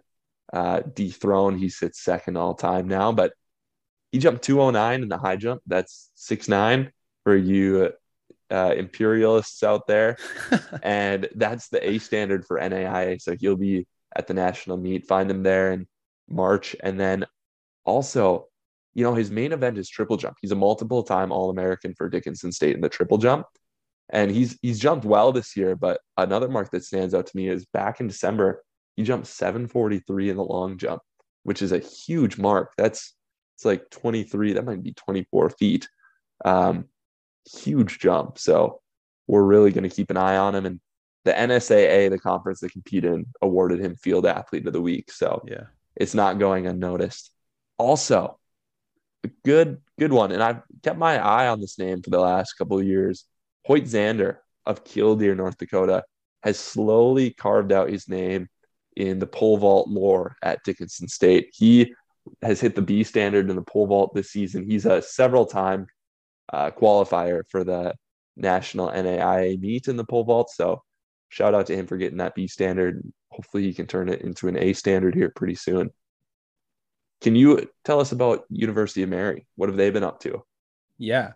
uh, 0.51 0.81
dethroned. 0.93 1.59
He 1.59 1.69
sits 1.69 2.03
second 2.03 2.35
all 2.35 2.55
time 2.55 2.87
now, 2.87 3.11
but 3.11 3.33
he 4.11 4.19
jumped 4.19 4.43
209 4.43 5.03
in 5.03 5.07
the 5.07 5.17
high 5.17 5.37
jump. 5.37 5.61
That's 5.65 6.09
six 6.15 6.47
nine 6.47 6.91
for 7.23 7.35
you 7.35 7.91
uh, 8.51 8.73
imperialists 8.75 9.63
out 9.63 9.87
there. 9.87 10.17
and 10.83 11.29
that's 11.35 11.69
the 11.69 11.89
A 11.89 11.97
standard 11.99 12.45
for 12.45 12.59
NAIA. 12.59 13.21
So 13.21 13.35
he'll 13.39 13.55
be 13.55 13.87
at 14.15 14.27
the 14.27 14.33
national 14.33 14.77
meet. 14.77 15.07
Find 15.07 15.31
him 15.31 15.43
there 15.43 15.71
in 15.71 15.87
March. 16.29 16.75
And 16.83 16.99
then 16.99 17.25
also, 17.85 18.47
you 18.93 19.03
know, 19.03 19.15
his 19.15 19.31
main 19.31 19.53
event 19.53 19.77
is 19.77 19.89
triple 19.89 20.17
jump. 20.17 20.37
He's 20.41 20.51
a 20.51 20.55
multiple 20.55 21.03
time 21.03 21.31
All 21.31 21.49
American 21.49 21.93
for 21.95 22.09
Dickinson 22.09 22.51
State 22.51 22.75
in 22.75 22.81
the 22.81 22.89
triple 22.89 23.17
jump. 23.17 23.45
And 24.09 24.29
he's 24.29 24.59
he's 24.61 24.77
jumped 24.77 25.05
well 25.05 25.31
this 25.31 25.55
year, 25.55 25.77
but 25.77 26.01
another 26.17 26.49
mark 26.49 26.69
that 26.71 26.83
stands 26.83 27.13
out 27.13 27.27
to 27.27 27.37
me 27.37 27.47
is 27.47 27.65
back 27.67 28.01
in 28.01 28.07
December, 28.07 28.61
he 28.97 29.03
jumped 29.03 29.27
743 29.27 30.29
in 30.29 30.35
the 30.35 30.43
long 30.43 30.77
jump, 30.77 31.01
which 31.43 31.61
is 31.61 31.71
a 31.71 31.79
huge 31.79 32.37
mark. 32.37 32.73
That's 32.77 33.15
it's 33.55 33.63
like 33.63 33.89
23, 33.89 34.53
that 34.53 34.65
might 34.65 34.83
be 34.83 34.91
24 34.93 35.51
feet. 35.51 35.87
Um, 36.43 36.89
huge 37.45 37.99
jump. 37.99 38.37
So 38.37 38.81
we're 39.27 39.43
really 39.43 39.71
going 39.71 39.89
to 39.89 39.95
keep 39.95 40.09
an 40.09 40.17
eye 40.17 40.37
on 40.37 40.55
him. 40.55 40.65
And 40.65 40.79
the 41.23 41.33
NSAA, 41.33 42.09
the 42.09 42.19
conference 42.19 42.59
they 42.59 42.69
compete 42.69 43.05
in, 43.05 43.25
awarded 43.41 43.79
him 43.79 43.95
Field 43.95 44.25
Athlete 44.25 44.67
of 44.67 44.73
the 44.73 44.81
Week. 44.81 45.11
So 45.11 45.43
yeah, 45.47 45.65
it's 45.95 46.13
not 46.13 46.39
going 46.39 46.67
unnoticed. 46.67 47.31
Also, 47.77 48.39
a 49.23 49.29
good 49.45 49.81
good 49.99 50.11
one, 50.11 50.31
and 50.31 50.41
I've 50.41 50.61
kept 50.81 50.97
my 50.97 51.17
eye 51.17 51.47
on 51.47 51.61
this 51.61 51.77
name 51.77 52.01
for 52.01 52.09
the 52.09 52.19
last 52.19 52.53
couple 52.53 52.79
of 52.79 52.85
years. 52.85 53.25
Hoyt 53.65 53.83
Zander 53.83 54.37
of 54.65 54.83
Killdeer, 54.83 55.35
North 55.35 55.57
Dakota, 55.57 56.03
has 56.43 56.59
slowly 56.59 57.31
carved 57.31 57.71
out 57.71 57.89
his 57.89 58.09
name 58.09 58.47
in 58.95 59.19
the 59.19 59.27
pole 59.27 59.57
vault 59.57 59.87
lore 59.87 60.35
at 60.41 60.63
Dickinson 60.63 61.07
State. 61.07 61.49
He 61.53 61.93
has 62.41 62.59
hit 62.59 62.75
the 62.75 62.81
B 62.81 63.03
standard 63.03 63.49
in 63.49 63.55
the 63.55 63.61
pole 63.61 63.87
vault 63.87 64.13
this 64.13 64.31
season. 64.31 64.69
He's 64.69 64.85
a 64.85 65.01
several 65.01 65.45
time 65.45 65.87
uh, 66.51 66.71
qualifier 66.71 67.43
for 67.49 67.63
the 67.63 67.93
national 68.35 68.89
NAIA 68.89 69.59
meet 69.59 69.87
in 69.87 69.97
the 69.97 70.03
pole 70.03 70.23
vault. 70.23 70.49
So 70.49 70.81
shout 71.29 71.53
out 71.53 71.67
to 71.67 71.75
him 71.75 71.87
for 71.87 71.97
getting 71.97 72.17
that 72.17 72.35
B 72.35 72.47
standard. 72.47 73.01
Hopefully 73.29 73.63
he 73.63 73.73
can 73.73 73.87
turn 73.87 74.09
it 74.09 74.21
into 74.21 74.47
an 74.47 74.57
A 74.57 74.73
standard 74.73 75.15
here 75.15 75.31
pretty 75.35 75.55
soon. 75.55 75.89
Can 77.21 77.35
you 77.35 77.69
tell 77.85 77.99
us 77.99 78.11
about 78.11 78.45
University 78.49 79.03
of 79.03 79.09
Mary? 79.09 79.45
What 79.55 79.69
have 79.69 79.77
they 79.77 79.91
been 79.91 80.03
up 80.03 80.19
to? 80.21 80.43
Yeah. 80.97 81.33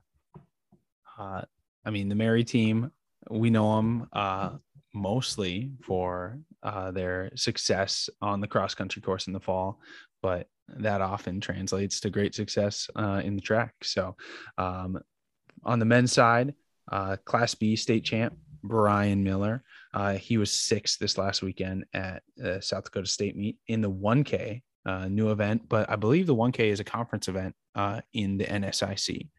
Uh, 1.18 1.44
I 1.86 1.92
mean, 1.92 2.10
the 2.10 2.16
Mary 2.16 2.44
team, 2.44 2.92
we 3.30 3.50
know 3.50 3.76
them 3.76 4.08
uh, 4.12 4.52
mostly 4.94 5.72
for 5.84 6.40
uh, 6.64 6.92
their 6.92 7.32
success 7.36 8.10
on 8.22 8.42
the 8.42 8.48
cross 8.48 8.74
country 8.74 9.02
course 9.02 9.28
in 9.28 9.34
the 9.34 9.40
fall, 9.40 9.80
but 10.22 10.48
that 10.68 11.02
often 11.02 11.40
translates 11.40 12.00
to 12.02 12.10
great 12.10 12.36
success 12.36 12.90
uh, 12.96 13.22
in 13.24 13.36
the 13.36 13.42
track. 13.42 13.74
So, 13.84 14.16
um, 14.58 15.00
on 15.64 15.80
the 15.80 15.86
men's 15.86 16.12
side, 16.12 16.54
uh, 16.92 17.18
Class 17.26 17.56
B 17.56 17.76
state 17.76 18.04
champ 18.04 18.38
Brian 18.64 19.24
Miller, 19.24 19.64
uh, 19.94 20.14
he 20.14 20.38
was 20.38 20.52
sixth 20.52 21.00
this 21.00 21.18
last 21.18 21.42
weekend 21.42 21.86
at 21.94 22.24
uh, 22.44 22.60
South 22.60 22.86
Dakota 22.86 23.08
State 23.08 23.36
meet 23.36 23.58
in 23.68 23.82
the 23.82 23.92
1K 23.92 24.62
uh, 24.86 25.08
new 25.08 25.32
event, 25.32 25.68
but 25.68 25.90
I 25.90 25.96
believe 25.96 26.28
the 26.28 26.36
1K 26.36 26.60
is 26.60 26.80
a 26.80 26.84
conference 26.84 27.28
event 27.28 27.56
uh, 27.76 28.02
in 28.14 28.38
the 28.38 28.46
NSIC. 28.46 29.30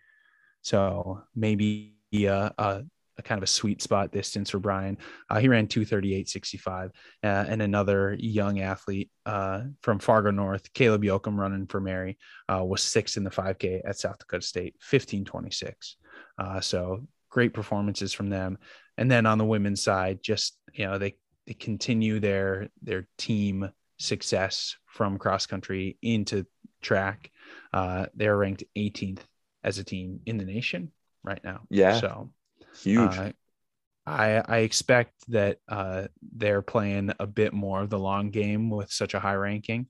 So 0.63 1.23
maybe 1.35 1.95
a, 2.25 2.85
a 3.19 3.23
kind 3.23 3.39
of 3.39 3.43
a 3.43 3.47
sweet 3.47 3.83
spot 3.83 4.13
distance 4.13 4.51
for 4.51 4.59
Brian. 4.59 4.99
Uh, 5.31 5.39
he 5.39 5.49
ran 5.49 5.67
238.65. 5.67 6.87
Uh, 6.87 6.91
and 7.23 7.63
another 7.63 8.17
young 8.19 8.61
athlete 8.61 9.11
uh, 9.25 9.63
from 9.83 9.99
Fargo 9.99 10.31
North, 10.31 10.73
Caleb 10.73 11.03
Yoakum, 11.03 11.37
running 11.37 11.67
for 11.67 11.81
Mary, 11.81 12.19
uh, 12.49 12.65
was 12.65 12.83
sixth 12.83 13.17
in 13.17 13.25
the 13.25 13.31
5K 13.31 13.81
at 13.85 13.99
South 13.99 14.19
Dakota 14.19 14.47
State, 14.47 14.77
15.26. 14.91 15.95
Uh, 16.39 16.61
so 16.61 17.07
great 17.31 17.55
performances 17.55 18.13
from 18.13 18.29
them. 18.29 18.59
And 18.99 19.11
then 19.11 19.27
on 19.27 19.39
the 19.39 19.45
women's 19.45 19.83
side, 19.83 20.21
just, 20.23 20.59
you 20.75 20.87
know, 20.87 20.99
they, 20.99 21.17
they 21.47 21.55
continue 21.55 22.21
their, 22.21 22.69
their 22.83 23.09
team 23.19 23.71
success 23.99 24.77
from 24.87 25.19
cross 25.19 25.47
country 25.47 25.99
into 26.03 26.47
track. 26.83 27.31
Uh, 27.73 28.07
they're 28.15 28.37
ranked 28.37 28.65
18th 28.77 29.21
as 29.65 29.79
a 29.79 29.85
team 29.85 30.21
in 30.27 30.39
the 30.39 30.45
nation 30.45 30.93
right 31.25 31.43
now. 31.43 31.61
Yeah. 31.71 32.01
So 32.01 32.31
Huge. 32.83 33.17
Uh, 33.17 33.33
I 34.07 34.43
I 34.47 34.59
expect 34.59 35.13
that 35.29 35.59
uh, 35.69 36.07
they're 36.37 36.63
playing 36.63 37.13
a 37.19 37.27
bit 37.27 37.53
more 37.53 37.83
of 37.83 37.91
the 37.91 37.99
long 37.99 38.31
game 38.31 38.71
with 38.71 38.93
such 38.93 39.15
a 39.15 39.21
high 39.21 39.35
ranking, 39.35 39.89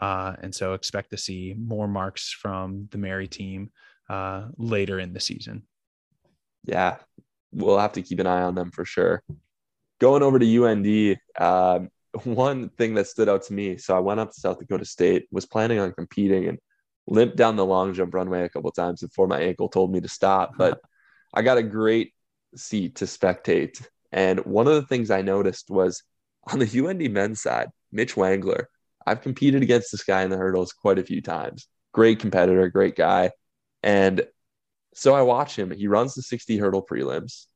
uh, 0.00 0.34
and 0.40 0.54
so 0.54 0.72
expect 0.72 1.10
to 1.10 1.18
see 1.18 1.54
more 1.56 1.86
marks 1.86 2.32
from 2.32 2.88
the 2.90 2.98
Mary 2.98 3.28
team 3.28 3.70
uh, 4.08 4.46
later 4.56 4.98
in 4.98 5.12
the 5.12 5.20
season. 5.20 5.64
Yeah, 6.64 6.96
we'll 7.52 7.78
have 7.78 7.92
to 7.92 8.02
keep 8.02 8.20
an 8.20 8.26
eye 8.26 8.42
on 8.42 8.54
them 8.54 8.70
for 8.70 8.84
sure. 8.84 9.22
Going 10.00 10.22
over 10.22 10.38
to 10.38 10.64
UND, 10.64 11.18
um, 11.38 11.90
one 12.24 12.70
thing 12.70 12.94
that 12.94 13.06
stood 13.06 13.28
out 13.28 13.42
to 13.44 13.52
me. 13.52 13.76
So 13.76 13.96
I 13.96 14.00
went 14.00 14.20
up 14.20 14.32
to 14.32 14.40
South 14.40 14.58
Dakota 14.58 14.84
State, 14.84 15.26
was 15.30 15.46
planning 15.46 15.78
on 15.78 15.92
competing, 15.92 16.48
and 16.48 16.58
limped 17.06 17.36
down 17.36 17.56
the 17.56 17.66
long 17.66 17.94
jump 17.94 18.14
runway 18.14 18.42
a 18.42 18.48
couple 18.48 18.70
times 18.70 19.00
before 19.00 19.26
my 19.26 19.40
ankle 19.40 19.68
told 19.68 19.92
me 19.92 20.00
to 20.00 20.08
stop. 20.08 20.52
But 20.56 20.80
I 21.34 21.42
got 21.42 21.58
a 21.58 21.62
great 21.62 22.12
seat 22.56 22.96
to 22.96 23.04
spectate. 23.04 23.84
And 24.12 24.40
one 24.40 24.66
of 24.66 24.74
the 24.74 24.82
things 24.82 25.10
I 25.10 25.22
noticed 25.22 25.70
was 25.70 26.02
on 26.50 26.58
the 26.58 26.86
UND 26.86 27.12
men's 27.12 27.42
side, 27.42 27.68
Mitch 27.92 28.14
Wangler. 28.14 28.64
I've 29.06 29.22
competed 29.22 29.62
against 29.62 29.90
this 29.90 30.04
guy 30.04 30.22
in 30.22 30.30
the 30.30 30.36
hurdles 30.36 30.72
quite 30.72 30.98
a 30.98 31.04
few 31.04 31.22
times. 31.22 31.66
Great 31.92 32.18
competitor, 32.20 32.68
great 32.68 32.96
guy. 32.96 33.30
And 33.82 34.26
so 34.94 35.14
I 35.14 35.22
watch 35.22 35.56
him. 35.56 35.70
He 35.70 35.88
runs 35.88 36.14
the 36.14 36.22
60 36.22 36.58
hurdle 36.58 36.84
prelims. 36.84 37.46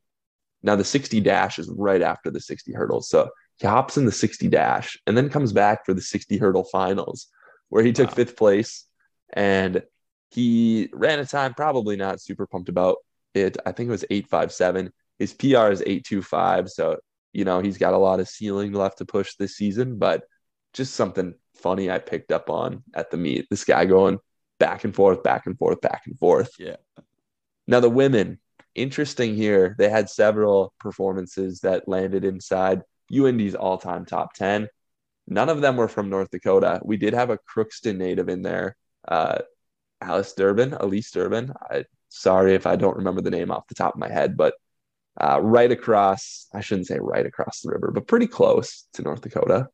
Now 0.62 0.76
the 0.76 0.84
60 0.84 1.20
dash 1.20 1.58
is 1.58 1.68
right 1.68 2.02
after 2.02 2.30
the 2.30 2.40
60 2.40 2.72
hurdles. 2.72 3.08
So 3.08 3.30
he 3.58 3.66
hops 3.66 3.96
in 3.96 4.06
the 4.06 4.12
60 4.12 4.48
dash 4.48 4.98
and 5.06 5.16
then 5.16 5.28
comes 5.28 5.52
back 5.52 5.84
for 5.84 5.92
the 5.92 6.00
60 6.00 6.36
hurdle 6.38 6.64
finals 6.64 7.28
where 7.68 7.84
he 7.84 7.92
took 7.92 8.08
wow. 8.08 8.14
fifth 8.14 8.36
place 8.36 8.86
and 9.32 9.82
he 10.30 10.88
ran 10.92 11.18
a 11.18 11.26
time 11.26 11.54
probably 11.54 11.96
not 11.96 12.20
super 12.20 12.46
pumped 12.46 12.68
about 12.68 12.96
it. 13.34 13.56
I 13.64 13.72
think 13.72 13.88
it 13.88 13.92
was 13.92 14.04
857. 14.10 14.92
His 15.18 15.34
PR 15.34 15.70
is 15.70 15.82
825. 15.82 16.70
So, 16.70 16.98
you 17.32 17.44
know, 17.44 17.60
he's 17.60 17.78
got 17.78 17.94
a 17.94 17.98
lot 17.98 18.20
of 18.20 18.28
ceiling 18.28 18.72
left 18.72 18.98
to 18.98 19.04
push 19.04 19.34
this 19.34 19.56
season, 19.56 19.98
but 19.98 20.24
just 20.72 20.94
something 20.94 21.34
funny 21.54 21.90
I 21.90 21.98
picked 21.98 22.32
up 22.32 22.50
on 22.50 22.82
at 22.94 23.10
the 23.10 23.16
meet. 23.16 23.46
This 23.50 23.64
guy 23.64 23.84
going 23.84 24.18
back 24.58 24.84
and 24.84 24.94
forth, 24.94 25.22
back 25.22 25.46
and 25.46 25.56
forth, 25.58 25.80
back 25.80 26.02
and 26.06 26.18
forth. 26.18 26.50
Yeah. 26.58 26.76
Now, 27.66 27.80
the 27.80 27.90
women, 27.90 28.38
interesting 28.74 29.34
here. 29.34 29.74
They 29.78 29.88
had 29.88 30.08
several 30.08 30.72
performances 30.78 31.60
that 31.60 31.88
landed 31.88 32.24
inside 32.24 32.82
UND's 33.14 33.54
all 33.54 33.78
time 33.78 34.04
top 34.04 34.34
10. 34.34 34.68
None 35.28 35.48
of 35.48 35.60
them 35.60 35.76
were 35.76 35.88
from 35.88 36.10
North 36.10 36.30
Dakota. 36.30 36.80
We 36.84 36.96
did 36.96 37.14
have 37.14 37.30
a 37.30 37.38
Crookston 37.38 37.96
native 37.96 38.28
in 38.28 38.42
there, 38.42 38.76
uh, 39.06 39.38
Alice 40.00 40.32
Durbin, 40.32 40.74
Elise 40.74 41.10
Durbin. 41.10 41.52
I 41.70 41.84
Sorry 42.14 42.54
if 42.54 42.66
I 42.66 42.76
don't 42.76 42.98
remember 42.98 43.22
the 43.22 43.30
name 43.30 43.50
off 43.50 43.66
the 43.68 43.74
top 43.74 43.94
of 43.94 44.00
my 44.00 44.08
head, 44.08 44.36
but 44.36 44.54
uh, 45.18 45.40
right 45.40 45.72
across, 45.72 46.46
I 46.54 46.60
shouldn't 46.60 46.86
say 46.86 46.98
right 47.00 47.24
across 47.24 47.60
the 47.60 47.70
river, 47.70 47.90
but 47.90 48.06
pretty 48.06 48.26
close 48.26 48.86
to 48.94 49.02
North 49.02 49.22
Dakota. 49.22 49.68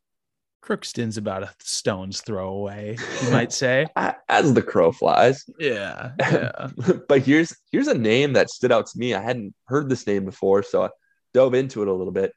Crookston's 0.63 1.17
about 1.17 1.43
a 1.43 1.51
stone's 1.59 2.21
throw 2.21 2.49
away, 2.49 2.97
you 3.25 3.31
might 3.33 3.53
say. 3.53 3.87
As 4.29 4.55
the 4.55 4.63
crow 4.63 4.93
flies. 4.93 5.45
Yeah. 5.59 6.13
yeah. 6.21 6.69
but 7.09 7.23
here's 7.23 7.57
here's 7.73 7.89
a 7.89 7.99
name 7.99 8.35
that 8.35 8.51
stood 8.51 8.73
out 8.73 8.87
to 8.87 8.99
me. 8.99 9.15
I 9.15 9.21
hadn't 9.21 9.55
heard 9.67 9.89
this 9.89 10.07
name 10.07 10.25
before, 10.25 10.63
so 10.63 10.85
I 10.85 10.91
dove 11.35 11.55
into 11.55 11.83
it 11.83 11.89
a 11.89 11.93
little 11.93 12.13
bit. 12.13 12.33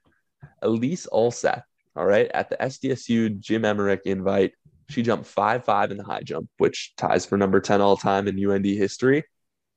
Elise 0.63 1.07
Ulseth, 1.11 1.63
all 1.95 2.05
right, 2.05 2.29
at 2.33 2.49
the 2.49 2.57
SDSU 2.57 3.39
Jim 3.39 3.65
Emmerich 3.65 4.01
invite. 4.05 4.53
She 4.89 5.03
jumped 5.03 5.27
5 5.27 5.63
5 5.63 5.91
in 5.91 5.97
the 5.97 6.03
high 6.03 6.21
jump, 6.21 6.49
which 6.57 6.93
ties 6.97 7.25
for 7.25 7.37
number 7.37 7.59
10 7.59 7.81
all 7.81 7.97
time 7.97 8.27
in 8.27 8.43
UND 8.43 8.65
history. 8.65 9.23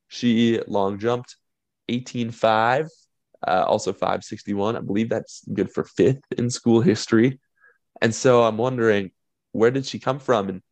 She 0.09 0.61
long 0.67 0.99
jumped 0.99 1.37
18.5, 1.91 2.89
uh, 3.47 3.65
also 3.67 3.93
561. 3.93 4.77
I 4.77 4.81
believe 4.81 5.09
that's 5.09 5.43
good 5.53 5.71
for 5.71 5.85
fifth 5.85 6.23
in 6.37 6.51
school 6.51 6.81
history. 6.81 7.41
And 8.01 8.15
so 8.15 8.43
I'm 8.43 8.57
wondering, 8.57 9.11
where 9.53 9.71
did 9.71 9.87
she 9.87 9.99
come 9.99 10.19
from? 10.19 10.49
And 10.49 10.63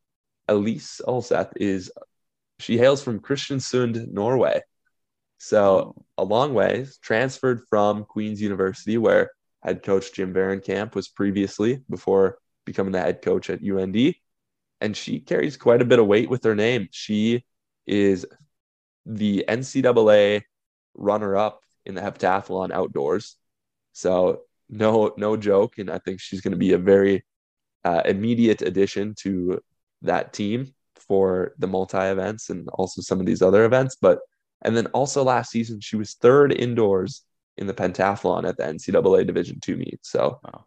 Elise 0.48 1.00
Olseth 1.06 1.52
is 1.56 1.90
she 2.58 2.78
hails 2.78 3.02
from 3.02 3.20
Kristiansund, 3.20 4.12
Norway. 4.12 4.60
So 5.38 5.94
a 6.16 6.24
long 6.24 6.54
ways, 6.54 6.98
transferred 7.02 7.62
from 7.68 8.04
Queen's 8.04 8.40
University, 8.40 8.98
where 8.98 9.30
head 9.62 9.82
coach 9.82 10.12
Jim 10.12 10.32
Camp 10.60 10.94
was 10.94 11.08
previously 11.08 11.82
before 11.90 12.38
becoming 12.64 12.92
the 12.92 13.00
head 13.00 13.22
coach 13.22 13.50
at 13.50 13.62
UND. 13.62 14.14
And 14.80 14.96
she 14.96 15.20
carries 15.20 15.56
quite 15.56 15.82
a 15.82 15.84
bit 15.84 15.98
of 15.98 16.06
weight 16.06 16.30
with 16.30 16.44
her 16.44 16.54
name. 16.54 16.88
She 16.92 17.44
is 17.86 18.26
the 19.06 19.44
NCAA 19.48 20.42
runner 20.94 21.36
up 21.36 21.62
in 21.84 21.94
the 21.94 22.00
heptathlon 22.00 22.70
outdoors. 22.70 23.36
So 23.92 24.42
no, 24.68 25.12
no 25.16 25.36
joke. 25.36 25.78
And 25.78 25.90
I 25.90 25.98
think 25.98 26.20
she's 26.20 26.40
going 26.40 26.52
to 26.52 26.58
be 26.58 26.72
a 26.72 26.78
very 26.78 27.24
uh, 27.84 28.02
immediate 28.04 28.62
addition 28.62 29.14
to 29.20 29.60
that 30.02 30.32
team 30.32 30.72
for 30.94 31.54
the 31.58 31.66
multi 31.66 31.98
events 31.98 32.50
and 32.50 32.68
also 32.70 33.02
some 33.02 33.20
of 33.20 33.26
these 33.26 33.42
other 33.42 33.64
events. 33.64 33.96
But 34.00 34.20
and 34.62 34.76
then 34.76 34.86
also 34.88 35.22
last 35.24 35.50
season 35.50 35.80
she 35.80 35.96
was 35.96 36.14
third 36.14 36.52
indoors 36.52 37.22
in 37.58 37.66
the 37.66 37.74
pentathlon 37.74 38.48
at 38.48 38.56
the 38.56 38.64
NCAA 38.64 39.26
Division 39.26 39.58
two 39.60 39.76
meet. 39.76 40.00
So 40.02 40.40
wow. 40.44 40.64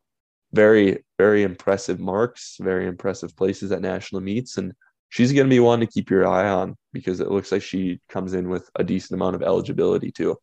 very 0.52 1.04
very 1.18 1.44
impressive 1.44 2.00
marks, 2.00 2.58
very 2.60 2.88
impressive 2.88 3.36
places 3.36 3.72
at 3.72 3.82
national 3.82 4.22
meets, 4.22 4.58
and 4.58 4.74
she's 5.16 5.32
going 5.32 5.48
to 5.48 5.50
be 5.50 5.62
one 5.62 5.80
to 5.80 5.88
keep 5.88 6.10
your 6.10 6.28
eye 6.28 6.50
on 6.50 6.76
because 6.92 7.22
it 7.22 7.32
looks 7.32 7.50
like 7.50 7.62
she 7.62 8.02
comes 8.10 8.34
in 8.34 8.50
with 8.50 8.70
a 8.76 8.84
decent 8.84 9.14
amount 9.14 9.34
of 9.34 9.42
eligibility 9.42 10.12
too. 10.12 10.36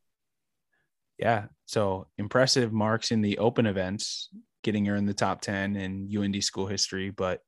Yeah, 1.19 1.45
so 1.67 2.07
impressive 2.17 2.73
marks 2.73 3.11
in 3.11 3.21
the 3.21 3.37
open 3.37 3.67
events, 3.67 4.31
getting 4.63 4.87
her 4.87 4.97
in 4.97 5.05
the 5.05 5.13
top 5.13 5.43
ten 5.43 5.77
in 5.77 6.09
UND 6.17 6.43
school 6.43 6.67
history, 6.67 7.11
but 7.11 7.43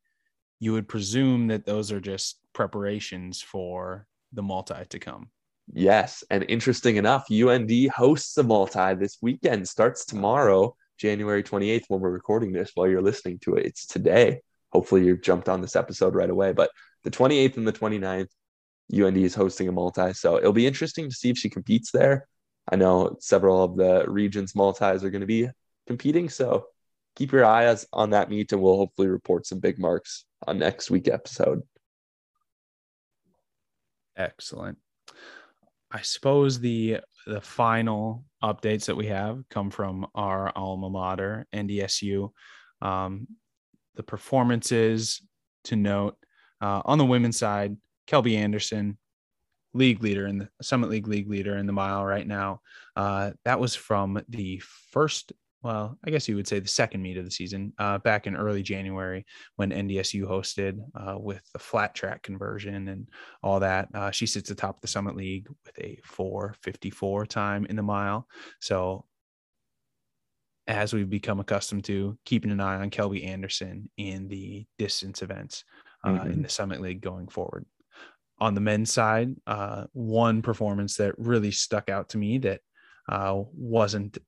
you 0.60 0.74
would 0.74 0.86
presume 0.86 1.46
that 1.46 1.64
those 1.64 1.90
are 1.90 2.00
just 2.00 2.40
preparations 2.52 3.40
for 3.40 4.06
the 4.34 4.42
multi 4.42 4.84
to 4.90 4.98
come. 4.98 5.30
Yes. 5.72 6.24
And 6.28 6.44
interesting 6.46 6.96
enough, 6.96 7.30
UND 7.32 7.72
hosts 7.88 8.36
a 8.36 8.42
multi 8.42 8.96
this 8.96 9.16
weekend, 9.22 9.66
starts 9.66 10.04
tomorrow, 10.04 10.76
January 10.98 11.42
28th, 11.42 11.84
when 11.88 12.00
we're 12.00 12.10
recording 12.10 12.52
this 12.52 12.72
while 12.74 12.86
you're 12.86 13.00
listening 13.00 13.38
to 13.44 13.54
it. 13.54 13.64
It's 13.64 13.86
today. 13.86 14.40
Hopefully, 14.72 15.06
you 15.06 15.16
jumped 15.16 15.48
on 15.48 15.62
this 15.62 15.74
episode 15.74 16.14
right 16.14 16.28
away. 16.28 16.52
But 16.52 16.70
the 17.04 17.10
28th 17.10 17.56
and 17.56 17.68
the 17.68 17.72
29th, 17.72 18.28
UND 18.92 19.16
is 19.16 19.34
hosting 19.34 19.68
a 19.68 19.72
multi. 19.72 20.12
So 20.12 20.38
it'll 20.38 20.52
be 20.52 20.66
interesting 20.66 21.08
to 21.08 21.14
see 21.14 21.30
if 21.30 21.38
she 21.38 21.48
competes 21.48 21.90
there. 21.90 22.26
I 22.70 22.76
know 22.76 23.16
several 23.20 23.62
of 23.62 23.76
the 23.76 24.04
region's 24.08 24.54
multis 24.54 25.04
are 25.04 25.10
going 25.10 25.20
to 25.20 25.26
be 25.26 25.48
competing. 25.86 26.28
So 26.28 26.66
keep 27.16 27.32
your 27.32 27.44
eyes 27.44 27.86
on 27.92 28.10
that 28.10 28.30
meet 28.30 28.52
and 28.52 28.60
we'll 28.60 28.76
hopefully 28.76 29.08
report 29.08 29.46
some 29.46 29.60
big 29.60 29.78
marks 29.78 30.24
on 30.46 30.58
next 30.58 30.90
week 30.90 31.08
episode. 31.08 31.62
Excellent. 34.16 34.78
I 35.90 36.02
suppose 36.02 36.60
the 36.60 37.00
the 37.26 37.40
final 37.40 38.24
updates 38.42 38.86
that 38.86 38.96
we 38.96 39.06
have 39.06 39.42
come 39.48 39.70
from 39.70 40.06
our 40.14 40.52
alma 40.54 40.90
mater, 40.90 41.46
NDSU. 41.54 42.30
Um, 42.82 43.26
the 43.94 44.02
performances 44.02 45.22
to 45.64 45.76
note 45.76 46.16
uh, 46.64 46.80
on 46.86 46.96
the 46.96 47.04
women's 47.04 47.36
side, 47.36 47.76
Kelby 48.06 48.36
Anderson, 48.36 48.96
league 49.74 50.02
leader 50.02 50.26
in 50.26 50.38
the 50.38 50.48
Summit 50.62 50.88
League 50.88 51.06
league 51.06 51.28
leader 51.28 51.58
in 51.58 51.66
the 51.66 51.74
mile 51.74 52.06
right 52.06 52.26
now. 52.26 52.60
Uh, 52.96 53.32
that 53.44 53.60
was 53.60 53.74
from 53.74 54.22
the 54.30 54.62
first 54.90 55.32
well, 55.62 55.98
I 56.04 56.10
guess 56.10 56.28
you 56.28 56.36
would 56.36 56.46
say 56.46 56.58
the 56.58 56.68
second 56.68 57.00
meet 57.00 57.16
of 57.16 57.24
the 57.24 57.30
season, 57.30 57.72
uh, 57.78 57.96
back 57.96 58.26
in 58.26 58.36
early 58.36 58.62
January 58.62 59.24
when 59.56 59.70
NDSU 59.70 60.24
hosted 60.24 60.78
uh, 60.94 61.18
with 61.18 61.40
the 61.54 61.58
flat 61.58 61.94
track 61.94 62.22
conversion 62.22 62.88
and 62.88 63.08
all 63.42 63.60
that. 63.60 63.88
Uh, 63.94 64.10
she 64.10 64.26
sits 64.26 64.50
atop 64.50 64.82
the 64.82 64.88
Summit 64.88 65.16
League 65.16 65.48
with 65.48 65.78
a 65.78 65.98
454 66.04 67.24
time 67.24 67.64
in 67.64 67.76
the 67.76 67.82
mile. 67.82 68.28
So, 68.60 69.06
as 70.66 70.92
we've 70.92 71.08
become 71.08 71.40
accustomed 71.40 71.84
to, 71.84 72.18
keeping 72.26 72.50
an 72.50 72.60
eye 72.60 72.76
on 72.76 72.90
Kelby 72.90 73.26
Anderson 73.26 73.88
in 73.96 74.28
the 74.28 74.66
distance 74.78 75.22
events 75.22 75.64
uh, 76.04 76.10
mm-hmm. 76.10 76.30
in 76.30 76.42
the 76.42 76.48
Summit 76.48 76.80
League 76.80 77.00
going 77.00 77.28
forward. 77.28 77.66
On 78.40 78.54
the 78.54 78.60
men's 78.60 78.92
side, 78.92 79.34
uh, 79.46 79.84
one 79.92 80.42
performance 80.42 80.96
that 80.96 81.18
really 81.18 81.50
stuck 81.50 81.88
out 81.88 82.10
to 82.10 82.18
me 82.18 82.38
that 82.38 82.60
uh, 83.08 83.42
wasn't 83.54 84.18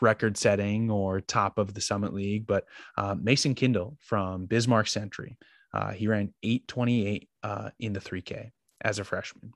record 0.00 0.36
setting 0.36 0.90
or 0.90 1.20
top 1.20 1.58
of 1.58 1.74
the 1.74 1.80
Summit 1.80 2.14
League, 2.14 2.46
but 2.46 2.64
uh, 2.96 3.14
Mason 3.20 3.54
Kindle 3.54 3.96
from 4.00 4.46
Bismarck 4.46 4.86
Century. 4.86 5.36
Uh, 5.72 5.90
he 5.90 6.06
ran 6.06 6.32
828 6.42 7.28
uh, 7.42 7.70
in 7.80 7.92
the 7.92 8.00
3K 8.00 8.50
as 8.82 8.98
a 8.98 9.04
freshman. 9.04 9.52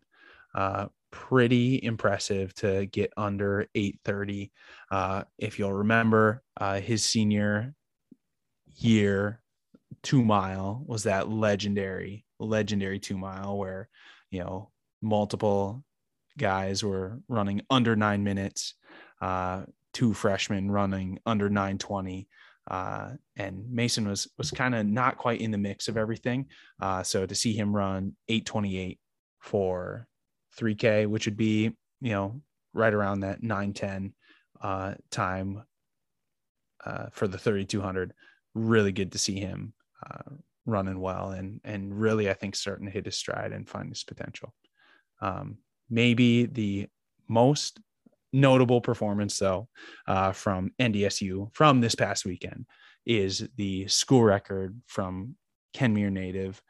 Uh, 0.54 0.86
pretty 1.10 1.82
impressive 1.82 2.54
to 2.54 2.86
get 2.86 3.12
under 3.16 3.66
830. 3.74 4.50
Uh, 4.90 5.22
if 5.38 5.58
you'll 5.58 5.72
remember, 5.72 6.42
uh, 6.56 6.80
his 6.80 7.04
senior 7.04 7.74
year 8.78 9.40
two 10.02 10.24
mile 10.24 10.82
was 10.86 11.04
that 11.04 11.28
legendary, 11.28 12.24
legendary 12.38 12.98
two 12.98 13.18
mile 13.18 13.56
where, 13.56 13.88
you 14.30 14.40
know, 14.40 14.70
multiple 15.02 15.84
guys 16.36 16.82
were 16.82 17.20
running 17.28 17.62
under 17.70 17.96
nine 17.96 18.24
minutes. 18.24 18.74
Uh, 19.20 19.62
two 19.92 20.14
freshmen 20.14 20.70
running 20.70 21.18
under 21.26 21.48
920. 21.48 22.28
Uh, 22.70 23.10
and 23.36 23.68
Mason 23.70 24.06
was 24.06 24.28
was 24.36 24.50
kind 24.50 24.74
of 24.74 24.86
not 24.86 25.16
quite 25.16 25.40
in 25.40 25.50
the 25.50 25.58
mix 25.58 25.88
of 25.88 25.96
everything. 25.96 26.46
Uh, 26.80 27.02
so 27.02 27.26
to 27.26 27.34
see 27.34 27.54
him 27.54 27.74
run 27.74 28.14
828 28.28 29.00
for 29.40 30.06
3K, 30.58 31.06
which 31.06 31.26
would 31.26 31.36
be 31.36 31.72
you 32.00 32.12
know 32.12 32.40
right 32.74 32.92
around 32.92 33.20
that 33.20 33.42
910 33.42 34.12
uh, 34.60 34.94
time 35.10 35.62
uh, 36.84 37.06
for 37.10 37.26
the 37.26 37.38
3200, 37.38 38.12
really 38.54 38.92
good 38.92 39.12
to 39.12 39.18
see 39.18 39.40
him 39.40 39.72
uh, 40.04 40.34
running 40.66 41.00
well 41.00 41.30
and 41.30 41.60
and 41.64 41.98
really 41.98 42.28
I 42.28 42.34
think 42.34 42.54
starting 42.54 42.86
to 42.86 42.92
hit 42.92 43.06
his 43.06 43.16
stride 43.16 43.52
and 43.52 43.68
find 43.68 43.88
his 43.88 44.04
potential. 44.04 44.54
Um, 45.20 45.58
maybe 45.90 46.46
the 46.46 46.88
most 47.28 47.80
notable 48.32 48.80
performance, 48.80 49.38
though, 49.38 49.68
uh, 50.06 50.32
from 50.32 50.72
NDSU 50.78 51.54
from 51.54 51.80
this 51.80 51.94
past 51.94 52.24
weekend 52.24 52.66
is 53.06 53.48
the 53.56 53.86
school 53.88 54.22
record 54.22 54.80
from 54.86 55.34
Kenmare 55.74 56.12
native 56.12 56.62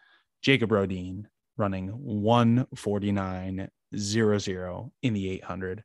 Jacob 0.42 0.72
Rodin 0.72 1.28
running 1.56 1.90
149.00 1.90 4.90
in 5.02 5.14
the 5.14 5.30
800. 5.30 5.82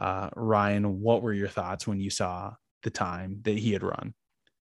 Uh, 0.00 0.30
Ryan, 0.36 1.00
what 1.00 1.22
were 1.22 1.32
your 1.32 1.48
thoughts 1.48 1.84
when 1.86 1.98
you 1.98 2.10
saw 2.10 2.52
the 2.84 2.90
time 2.90 3.40
that 3.42 3.58
he 3.58 3.72
had 3.72 3.82
run? 3.82 4.14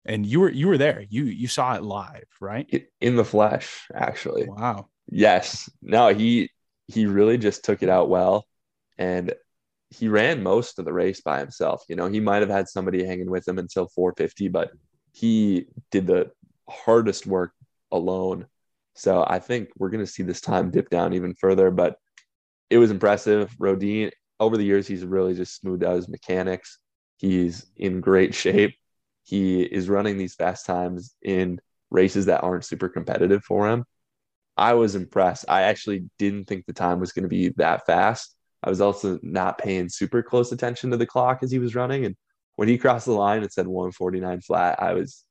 And 0.06 0.26
you 0.26 0.42
were 0.42 0.52
you 0.52 0.68
were 0.68 0.78
there. 0.78 1.06
You 1.10 1.26
you 1.26 1.48
saw 1.48 1.76
it 1.76 1.84
live, 1.84 2.26
right? 2.42 2.68
In 3.00 3.16
the 3.16 3.24
flesh, 3.24 3.88
actually. 3.94 4.46
Wow. 4.48 4.88
Yes. 5.10 5.70
No, 5.82 6.14
he 6.14 6.50
he 6.88 7.06
really 7.06 7.38
just 7.38 7.64
took 7.64 7.84
it 7.84 7.90
out 7.90 8.10
well. 8.10 8.46
And 8.98 9.34
he 9.90 10.08
ran 10.08 10.44
most 10.44 10.80
of 10.80 10.86
the 10.86 10.94
race 10.94 11.22
by 11.22 11.40
himself. 11.40 11.84
You 11.88 11.96
know, 11.96 12.08
he 12.08 12.20
might 12.20 12.42
have 12.42 12.50
had 12.50 12.68
somebody 12.68 13.06
hanging 13.06 13.30
with 13.30 13.48
him 13.48 13.60
until 13.60 13.88
450, 13.88 14.50
but 14.50 14.72
he 15.14 15.68
did 15.92 16.08
the 16.08 16.32
hardest 16.68 17.28
work 17.28 17.54
alone. 17.92 18.48
So 18.96 19.24
I 19.26 19.40
think 19.40 19.70
we're 19.78 19.90
going 19.90 20.06
to 20.06 20.12
see 20.12 20.24
this 20.24 20.42
time 20.42 20.72
dip 20.72 20.90
down 20.90 21.14
even 21.14 21.36
further, 21.36 21.72
but 21.72 21.98
it 22.70 22.78
was 22.78 22.92
impressive. 22.92 23.56
Rodin, 23.60 24.12
over 24.40 24.58
the 24.58 24.66
years, 24.66 24.88
he's 24.88 25.06
really 25.06 25.36
just 25.36 25.56
smoothed 25.56 25.84
out 25.84 25.96
his 25.96 26.10
mechanics. 26.10 26.80
He's 27.18 27.66
in 27.78 28.02
great 28.02 28.34
shape. 28.34 28.76
He 29.24 29.64
is 29.64 29.90
running 29.90 30.18
these 30.18 30.36
fast 30.36 30.66
times 30.66 31.16
in 31.22 31.60
races 31.90 32.26
that 32.26 32.44
aren't 32.44 32.66
super 32.66 32.90
competitive 32.90 33.44
for 33.44 33.70
him. 33.70 33.86
I 34.58 34.74
was 34.74 34.96
impressed. 34.96 35.46
I 35.48 35.64
actually 35.64 36.10
didn't 36.20 36.46
think 36.46 36.66
the 36.66 36.74
time 36.74 37.00
was 37.00 37.12
going 37.12 37.24
to 37.24 37.30
be 37.30 37.50
that 37.58 37.86
fast. 37.86 38.36
I 38.64 38.70
was 38.70 38.82
also 38.82 39.20
not 39.22 39.58
paying 39.58 39.90
super 39.90 40.24
close 40.24 40.52
attention 40.52 40.92
to 40.92 40.98
the 40.98 41.06
clock 41.06 41.44
as 41.44 41.52
he 41.52 41.60
was 41.60 41.76
running. 41.76 42.06
And 42.06 42.16
when 42.56 42.68
he 42.68 42.78
crossed 42.78 43.06
the 43.06 43.14
line, 43.14 43.44
it 43.44 43.52
said 43.52 43.68
149 43.68 44.42
flat. 44.42 44.82
I 44.82 44.94
was 44.94 45.24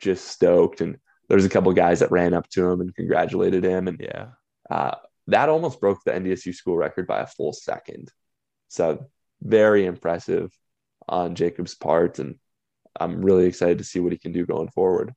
just 0.00 0.26
stoked. 0.26 0.80
And 0.80 0.96
there 1.28 1.36
was 1.36 1.44
a 1.44 1.50
couple 1.50 1.72
guys 1.72 2.00
that 2.00 2.10
ran 2.10 2.34
up 2.34 2.48
to 2.50 2.68
him 2.68 2.80
and 2.80 2.94
congratulated 2.94 3.64
him. 3.64 3.88
And 3.88 4.00
yeah, 4.00 4.28
uh, 4.70 4.96
that 5.28 5.48
almost 5.48 5.80
broke 5.80 6.02
the 6.04 6.12
NDSU 6.12 6.54
school 6.54 6.76
record 6.76 7.06
by 7.06 7.20
a 7.20 7.26
full 7.26 7.52
second. 7.52 8.10
So 8.68 9.06
very 9.42 9.84
impressive 9.84 10.50
on 11.08 11.34
Jacob's 11.34 11.74
part. 11.74 12.18
And 12.18 12.36
I'm 12.98 13.22
really 13.22 13.46
excited 13.46 13.78
to 13.78 13.84
see 13.84 14.00
what 14.00 14.12
he 14.12 14.18
can 14.18 14.32
do 14.32 14.46
going 14.46 14.68
forward. 14.68 15.14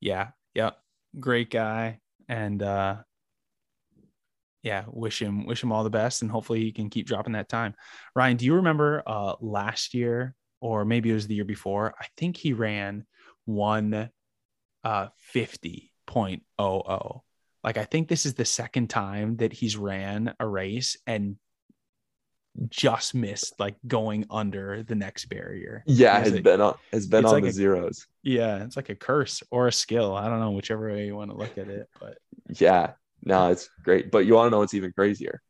Yeah. 0.00 0.28
Yeah. 0.54 0.70
Great 1.18 1.50
guy. 1.50 2.00
And 2.28 2.62
uh, 2.62 2.96
yeah, 4.62 4.84
wish 4.88 5.22
him 5.22 5.46
wish 5.46 5.62
him 5.62 5.72
all 5.72 5.84
the 5.84 5.90
best, 5.90 6.20
and 6.20 6.30
hopefully 6.30 6.60
he 6.60 6.72
can 6.72 6.90
keep 6.90 7.06
dropping 7.06 7.32
that 7.32 7.48
time. 7.48 7.74
Ryan, 8.14 8.36
do 8.36 8.44
you 8.44 8.54
remember 8.56 9.02
uh, 9.06 9.34
last 9.40 9.94
year, 9.94 10.34
or 10.60 10.84
maybe 10.84 11.10
it 11.10 11.14
was 11.14 11.26
the 11.26 11.36
year 11.36 11.44
before? 11.44 11.94
I 11.98 12.06
think 12.16 12.36
he 12.36 12.52
ran 12.52 13.06
one 13.46 14.10
uh, 14.84 15.06
fifty 15.16 15.92
0.00. 16.08 17.20
Like 17.64 17.76
I 17.76 17.84
think 17.84 18.08
this 18.08 18.26
is 18.26 18.34
the 18.34 18.44
second 18.44 18.88
time 18.88 19.36
that 19.36 19.52
he's 19.52 19.76
ran 19.76 20.34
a 20.40 20.46
race 20.46 20.96
and 21.06 21.36
just 22.68 23.14
missed 23.14 23.58
like 23.60 23.76
going 23.86 24.26
under 24.30 24.82
the 24.82 24.94
next 24.94 25.26
barrier. 25.26 25.82
Yeah, 25.86 26.18
has 26.18 26.40
been 26.40 26.60
on 26.60 26.76
has 26.92 27.06
been 27.06 27.24
on 27.24 27.32
like 27.32 27.42
the 27.44 27.48
a- 27.50 27.52
zeros. 27.52 28.06
Yeah, 28.22 28.64
it's 28.64 28.76
like 28.76 28.88
a 28.88 28.94
curse 28.94 29.42
or 29.50 29.68
a 29.68 29.72
skill. 29.72 30.14
I 30.14 30.28
don't 30.28 30.40
know 30.40 30.50
whichever 30.50 30.90
way 30.90 31.06
you 31.06 31.16
want 31.16 31.30
to 31.30 31.36
look 31.36 31.56
at 31.58 31.68
it, 31.68 31.88
but 32.00 32.18
Yeah, 32.58 32.92
no, 33.22 33.50
it's 33.50 33.68
great. 33.84 34.10
But 34.10 34.26
you 34.26 34.34
want 34.34 34.46
to 34.46 34.50
know 34.50 34.58
what's 34.58 34.74
even 34.74 34.92
crazier, 34.92 35.40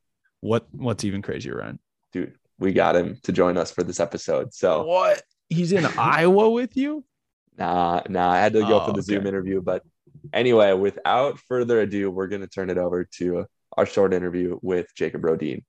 what 0.40 0.66
what's 0.72 1.04
even 1.04 1.22
crazier, 1.22 1.56
Ryan? 1.56 1.78
dude? 2.12 2.34
We 2.58 2.72
got 2.72 2.96
him 2.96 3.18
to 3.22 3.32
join 3.32 3.56
us 3.56 3.70
for 3.70 3.82
this 3.84 4.00
episode. 4.00 4.52
So 4.52 4.84
What? 4.84 5.22
He's 5.48 5.72
in 5.72 5.84
Iowa 5.98 6.50
with 6.50 6.76
you? 6.76 7.04
nah, 7.56 8.02
nah, 8.08 8.30
I 8.30 8.38
had 8.38 8.52
to 8.52 8.60
go 8.60 8.80
Oh, 8.80 8.86
for 8.86 8.92
the 8.92 8.98
oh, 8.98 9.02
Zoom 9.02 9.26
interview. 9.26 9.60
But 9.62 9.82
anyway, 10.32 10.72
without 10.72 11.38
further 11.38 11.80
ado, 11.80 12.10
we're 12.10 12.26
gonna 12.28 12.46
turn 12.48 12.68
it 12.70 12.78
over 12.78 13.04
to 13.18 13.46
our 13.76 13.86
short 13.86 14.12
interview 14.12 14.58
with 14.62 14.86
Jacob 14.94 15.24
Rodin. 15.24 15.64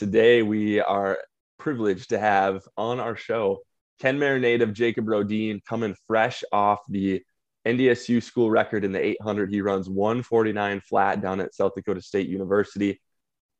Today 0.00 0.42
we 0.42 0.80
are 0.80 1.18
privileged 1.58 2.08
to 2.08 2.18
have 2.18 2.62
on 2.78 3.00
our 3.00 3.14
show 3.14 3.58
Kenmare 4.02 4.40
native 4.40 4.72
Jacob 4.72 5.06
Rodin 5.06 5.60
coming 5.68 5.94
fresh 6.06 6.42
off 6.52 6.78
the 6.88 7.22
NDSU 7.68 8.22
school 8.22 8.50
record 8.50 8.82
in 8.86 8.92
the 8.92 9.04
800. 9.04 9.50
He 9.50 9.60
runs 9.60 9.90
149 9.90 10.80
flat 10.88 11.20
down 11.20 11.38
at 11.42 11.54
South 11.54 11.72
Dakota 11.76 12.00
State 12.00 12.30
University. 12.30 12.98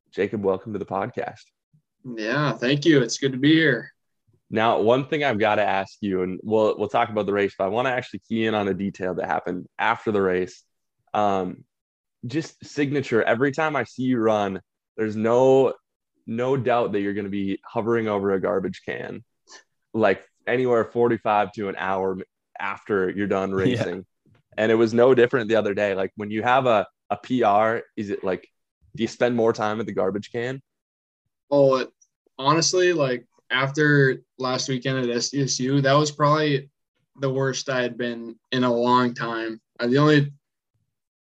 Jacob, 0.09 0.43
welcome 0.43 0.73
to 0.73 0.79
the 0.79 0.85
podcast. 0.85 1.43
Yeah, 2.03 2.53
thank 2.53 2.85
you. 2.85 3.03
It's 3.03 3.19
good 3.19 3.33
to 3.33 3.37
be 3.37 3.53
here. 3.53 3.91
Now, 4.49 4.81
one 4.81 5.05
thing 5.05 5.23
I've 5.23 5.37
got 5.37 5.57
to 5.57 5.63
ask 5.63 5.97
you, 6.01 6.23
and 6.23 6.39
we'll 6.41 6.75
we'll 6.75 6.89
talk 6.89 7.09
about 7.09 7.27
the 7.27 7.33
race, 7.33 7.53
but 7.55 7.65
I 7.65 7.67
want 7.67 7.85
to 7.85 7.91
actually 7.91 8.21
key 8.27 8.47
in 8.47 8.55
on 8.55 8.67
a 8.67 8.73
detail 8.73 9.13
that 9.13 9.27
happened 9.27 9.67
after 9.77 10.11
the 10.11 10.23
race. 10.23 10.63
Um, 11.13 11.65
just 12.25 12.65
signature. 12.65 13.21
Every 13.21 13.51
time 13.51 13.75
I 13.75 13.83
see 13.83 14.01
you 14.05 14.17
run, 14.17 14.59
there's 14.97 15.15
no 15.15 15.73
no 16.31 16.57
doubt 16.57 16.93
that 16.93 17.01
you're 17.01 17.13
going 17.13 17.25
to 17.25 17.31
be 17.31 17.59
hovering 17.65 18.07
over 18.07 18.33
a 18.33 18.41
garbage 18.41 18.81
can, 18.85 19.23
like 19.93 20.23
anywhere 20.47 20.85
45 20.85 21.51
to 21.53 21.69
an 21.69 21.75
hour 21.77 22.17
after 22.59 23.09
you're 23.09 23.27
done 23.27 23.53
Yeah. 23.53 23.85
racing. 23.85 24.05
And 24.57 24.71
it 24.71 24.75
was 24.75 24.93
no 24.93 25.15
different 25.15 25.49
the 25.49 25.55
other 25.55 25.73
day. 25.73 25.95
Like 25.95 26.11
when 26.15 26.31
you 26.31 26.43
have 26.43 26.65
a 26.65 26.87
a 27.09 27.17
PR, 27.17 27.83
is 27.97 28.09
it 28.09 28.23
like 28.23 28.47
do 28.95 29.03
you 29.03 29.07
spend 29.07 29.35
more 29.35 29.53
time 29.53 29.79
at 29.79 29.85
the 29.85 29.93
garbage 29.93 30.31
can? 30.31 30.61
Oh, 31.49 31.77
it, 31.77 31.89
honestly, 32.37 32.93
like 32.93 33.25
after 33.49 34.23
last 34.37 34.69
weekend 34.69 34.99
at 34.99 35.15
SDSU, 35.15 35.81
that 35.81 35.93
was 35.93 36.11
probably 36.11 36.69
the 37.19 37.29
worst 37.29 37.69
I 37.69 37.81
had 37.81 37.97
been 37.97 38.35
in 38.51 38.63
a 38.63 38.73
long 38.73 39.13
time. 39.13 39.59
Uh, 39.79 39.87
the 39.87 39.97
only 39.97 40.33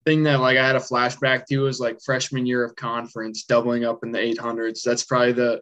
thing 0.05 0.25
that 0.25 0.41
like 0.41 0.59
I 0.59 0.67
had 0.67 0.77
a 0.77 0.81
flashback 0.81 1.47
to 1.47 1.59
was 1.61 1.81
like 1.81 1.99
freshman 2.05 2.47
year 2.47 2.65
of 2.65 2.77
conference, 2.77 3.45
doubling 3.45 3.85
up 3.85 4.01
in 4.03 4.13
the 4.13 4.19
800s. 4.19 4.83
That's 4.83 5.05
probably 5.05 5.33
the 5.33 5.61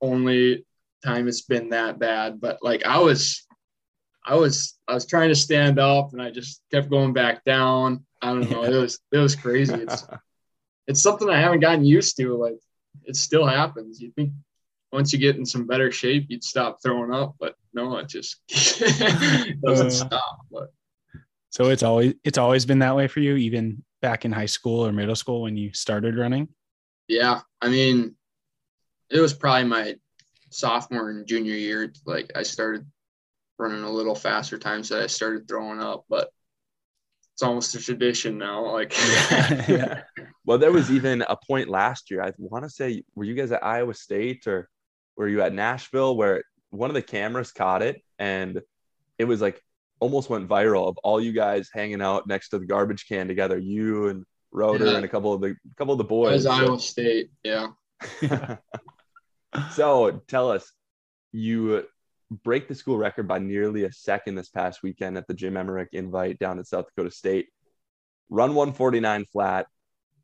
only 0.00 0.64
time 1.04 1.28
it's 1.28 1.42
been 1.42 1.70
that 1.70 1.98
bad. 1.98 2.40
But 2.40 2.58
like 2.62 2.84
I 2.84 2.98
was, 2.98 3.46
I 4.24 4.36
was, 4.36 4.78
I 4.88 4.94
was 4.94 5.06
trying 5.06 5.28
to 5.28 5.34
stand 5.34 5.78
up 5.78 6.12
and 6.12 6.22
I 6.22 6.30
just 6.30 6.62
kept 6.70 6.88
going 6.90 7.12
back 7.12 7.44
down. 7.44 8.04
I 8.22 8.28
don't 8.28 8.50
know. 8.50 8.64
It 8.64 8.74
was, 8.74 8.98
it 9.12 9.18
was 9.18 9.36
crazy. 9.36 9.74
It's, 9.74 10.06
it's 10.86 11.02
something 11.02 11.28
I 11.28 11.40
haven't 11.40 11.60
gotten 11.60 11.84
used 11.84 12.16
to. 12.18 12.34
Like 12.36 12.56
it 13.04 13.16
still 13.16 13.46
happens. 13.46 14.00
You 14.00 14.12
think 14.12 14.32
once 14.92 15.12
you 15.12 15.18
get 15.18 15.36
in 15.36 15.44
some 15.44 15.66
better 15.66 15.90
shape, 15.90 16.26
you'd 16.28 16.44
stop 16.44 16.78
throwing 16.82 17.12
up, 17.12 17.34
but 17.38 17.54
no, 17.74 17.96
it 17.98 18.08
just 18.08 18.36
doesn't 18.48 19.86
Uh. 19.88 19.90
stop. 19.90 20.38
But 20.50 20.72
So 21.54 21.70
it's 21.70 21.84
always 21.84 22.14
it's 22.24 22.36
always 22.36 22.66
been 22.66 22.80
that 22.80 22.96
way 22.96 23.06
for 23.06 23.20
you, 23.20 23.36
even 23.36 23.84
back 24.02 24.24
in 24.24 24.32
high 24.32 24.46
school 24.46 24.84
or 24.84 24.90
middle 24.90 25.14
school 25.14 25.42
when 25.42 25.56
you 25.56 25.72
started 25.72 26.18
running. 26.18 26.48
yeah, 27.06 27.42
I 27.62 27.68
mean, 27.68 28.16
it 29.08 29.20
was 29.20 29.32
probably 29.32 29.68
my 29.68 29.94
sophomore 30.50 31.10
and 31.10 31.28
junior 31.28 31.54
year. 31.54 31.92
Like 32.04 32.32
I 32.34 32.42
started 32.42 32.84
running 33.56 33.84
a 33.84 33.90
little 33.90 34.16
faster 34.16 34.58
times 34.58 34.88
that 34.88 35.00
I 35.00 35.06
started 35.06 35.46
throwing 35.46 35.80
up, 35.80 36.04
but 36.08 36.28
it's 37.34 37.42
almost 37.44 37.76
a 37.76 37.80
tradition 37.80 38.36
now. 38.36 38.72
Like, 38.72 38.92
yeah. 39.68 40.02
Well, 40.44 40.58
there 40.58 40.72
was 40.72 40.90
even 40.90 41.22
a 41.22 41.36
point 41.36 41.68
last 41.68 42.10
year. 42.10 42.20
I 42.20 42.32
want 42.36 42.64
to 42.64 42.70
say, 42.70 43.04
were 43.14 43.24
you 43.24 43.34
guys 43.34 43.52
at 43.52 43.64
Iowa 43.64 43.94
State 43.94 44.48
or 44.48 44.68
were 45.16 45.28
you 45.28 45.40
at 45.40 45.54
Nashville 45.54 46.16
where 46.16 46.42
one 46.70 46.90
of 46.90 46.94
the 46.94 47.02
cameras 47.02 47.52
caught 47.52 47.82
it 47.82 48.02
and 48.18 48.60
it 49.18 49.24
was 49.24 49.40
like 49.40 49.62
almost 50.00 50.28
went 50.30 50.48
viral 50.48 50.88
of 50.88 50.98
all 50.98 51.20
you 51.20 51.32
guys 51.32 51.68
hanging 51.72 52.02
out 52.02 52.26
next 52.26 52.50
to 52.50 52.58
the 52.58 52.66
garbage 52.66 53.06
can 53.08 53.28
together, 53.28 53.58
you 53.58 54.08
and 54.08 54.24
Roder 54.52 54.86
Yeah. 54.86 54.96
and 54.96 55.04
a 55.04 55.08
couple 55.08 55.32
of 55.32 55.40
the 55.40 55.56
couple 55.76 55.92
of 55.92 55.98
the 55.98 56.04
boys. 56.04 56.32
was 56.32 56.46
Iowa 56.46 56.78
State. 56.78 57.30
Yeah. 57.42 57.68
so 59.72 60.22
tell 60.28 60.50
us, 60.50 60.70
you 61.32 61.84
break 62.42 62.68
the 62.68 62.74
school 62.74 62.96
record 62.96 63.28
by 63.28 63.38
nearly 63.38 63.84
a 63.84 63.92
second 63.92 64.34
this 64.34 64.48
past 64.48 64.82
weekend 64.82 65.16
at 65.16 65.26
the 65.26 65.34
Jim 65.34 65.56
Emmerich 65.56 65.88
invite 65.92 66.38
down 66.38 66.58
at 66.58 66.66
South 66.66 66.86
Dakota 66.86 67.10
State. 67.14 67.48
Run 68.30 68.54
149 68.54 69.26
flat. 69.32 69.66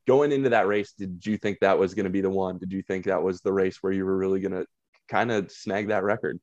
Going 0.07 0.33
into 0.33 0.49
that 0.51 0.67
race, 0.67 0.93
did 0.97 1.25
you 1.25 1.37
think 1.37 1.59
that 1.61 1.79
was 1.79 1.95
going 1.95 2.05
to 2.05 2.11
be 2.11 2.21
the 2.23 2.31
one? 2.31 2.59
Did 2.59 2.73
you 2.73 2.83
think 2.83 3.05
that 3.05 3.23
was 3.23 3.41
the 3.43 3.53
race 3.53 3.79
where 3.83 3.93
you 3.93 4.05
were 4.05 4.17
really 4.17 4.41
going 4.41 4.53
to 4.53 4.67
kind 5.09 5.31
of 5.31 5.53
snag 5.53 5.89
that 5.89 6.03
record? 6.03 6.41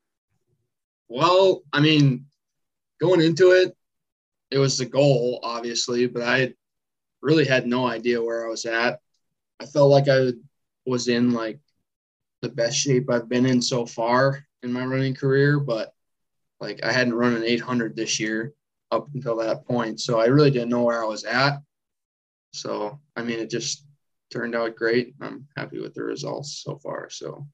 Well, 1.10 1.64
I 1.74 1.80
mean, 1.82 2.26
going 3.00 3.22
into 3.22 3.52
it, 3.52 3.76
it 4.52 4.60
was 4.60 4.78
the 4.78 4.86
goal, 4.86 5.40
obviously, 5.44 6.08
but 6.08 6.24
I 6.24 6.54
really 7.22 7.46
had 7.46 7.68
no 7.68 7.88
idea 7.88 8.24
where 8.24 8.46
I 8.46 8.50
was 8.50 8.66
at. 8.66 9.00
I 9.60 9.66
felt 9.66 9.92
like 9.92 10.10
I 10.10 10.34
was 10.86 11.08
in 11.08 11.32
like 11.34 11.60
the 12.42 12.50
best 12.50 12.78
shape 12.78 13.10
I've 13.10 13.30
been 13.30 13.46
in 13.46 13.62
so 13.62 13.86
far 13.86 14.46
in 14.64 14.74
my 14.74 14.86
running 14.86 15.16
career, 15.16 15.60
but 15.60 15.94
like 16.60 16.84
I 16.84 16.92
hadn't 16.92 17.16
run 17.16 17.36
an 17.36 17.44
800 17.44 17.96
this 17.96 18.20
year 18.20 18.54
up 18.92 19.08
until 19.14 19.38
that 19.38 19.66
point. 19.66 20.00
So 20.02 20.20
I 20.20 20.26
really 20.28 20.52
didn't 20.52 20.70
know 20.70 20.84
where 20.84 21.04
I 21.04 21.08
was 21.08 21.24
at. 21.26 21.60
So, 22.54 23.00
I 23.16 23.24
mean, 23.24 23.40
it 23.40 23.50
just 23.50 23.86
turned 24.32 24.56
out 24.56 24.76
great. 24.76 25.16
I'm 25.22 25.48
happy 25.56 25.80
with 25.80 25.94
the 25.94 26.04
results 26.04 26.62
so 26.64 26.78
far. 26.78 27.10
So, 27.10 27.48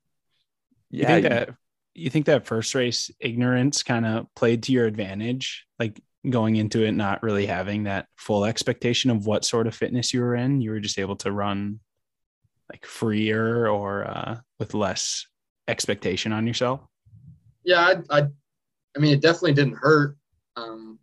You 1.00 1.08
Yeah, 1.08 1.08
think 1.08 1.24
that 1.24 1.56
you 1.96 2.10
think 2.10 2.26
that 2.26 2.48
first 2.48 2.74
race 2.76 3.12
ignorance 3.20 3.84
kind 3.84 4.06
of 4.06 4.28
played 4.36 4.64
to 4.64 4.72
your 4.72 4.86
advantage, 4.86 5.66
like 5.80 6.02
going 6.30 6.56
into 6.56 6.84
it 6.84 6.94
not 6.94 7.22
really 7.22 7.46
having 7.46 7.84
that 7.84 8.08
full 8.16 8.46
expectation 8.46 9.12
of 9.12 9.26
what 9.26 9.46
sort 9.46 9.68
of 9.68 9.76
fitness 9.76 10.14
you 10.14 10.22
were 10.22 10.36
in. 10.36 10.62
You 10.62 10.72
were 10.72 10.80
just 10.80 11.00
able 11.00 11.16
to 11.18 11.32
run 11.32 11.80
like 12.72 12.86
freer 12.86 13.68
or 13.68 14.06
uh, 14.08 14.38
with 14.60 14.74
less 14.74 15.28
expectation 15.68 16.34
on 16.34 16.48
yourself. 16.48 16.82
yeah, 17.64 18.02
I, 18.10 18.20
I, 18.20 18.28
I 18.96 19.00
mean, 19.00 19.14
it 19.14 19.22
definitely 19.22 19.54
didn't 19.54 19.78
hurt. 19.78 20.18
Um, 20.56 21.00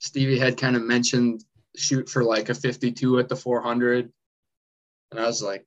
Stevie 0.00 0.38
had 0.38 0.58
kind 0.58 0.76
of 0.76 0.82
mentioned 0.82 1.44
shoot 1.76 2.08
for 2.08 2.22
like 2.24 2.48
a 2.48 2.54
52 2.54 3.18
at 3.18 3.28
the 3.28 3.36
400, 3.36 4.12
and 5.10 5.20
I 5.20 5.26
was 5.26 5.42
like, 5.42 5.66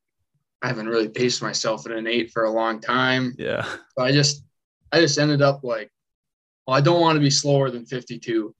I 0.61 0.67
haven't 0.67 0.87
really 0.87 1.09
paced 1.09 1.41
myself 1.41 1.85
at 1.85 1.91
an 1.91 2.07
eight 2.07 2.31
for 2.31 2.45
a 2.45 2.51
long 2.51 2.79
time. 2.79 3.35
Yeah. 3.37 3.63
So 3.63 4.03
I 4.03 4.11
just, 4.11 4.43
I 4.91 5.01
just 5.01 5.19
ended 5.19 5.41
up 5.41 5.63
like, 5.63 5.91
well, 6.65 6.75
I 6.75 6.81
don't 6.81 7.01
want 7.01 7.15
to 7.15 7.21
be 7.21 7.29
slower 7.29 7.69
than 7.69 7.85
52, 7.85 8.53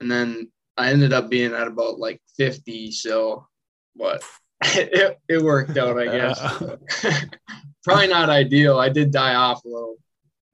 and 0.00 0.10
then 0.10 0.50
I 0.76 0.90
ended 0.90 1.12
up 1.12 1.30
being 1.30 1.54
at 1.54 1.66
about 1.66 1.98
like 1.98 2.20
50. 2.36 2.90
So, 2.92 3.46
what? 3.94 4.22
it, 4.64 5.18
it 5.28 5.42
worked 5.42 5.76
out, 5.76 5.98
I 5.98 6.04
guess. 6.06 6.62
Probably 7.84 8.08
not 8.08 8.28
ideal. 8.28 8.78
I 8.78 8.88
did 8.88 9.10
die 9.10 9.34
off 9.34 9.64
a 9.64 9.68
little 9.68 9.96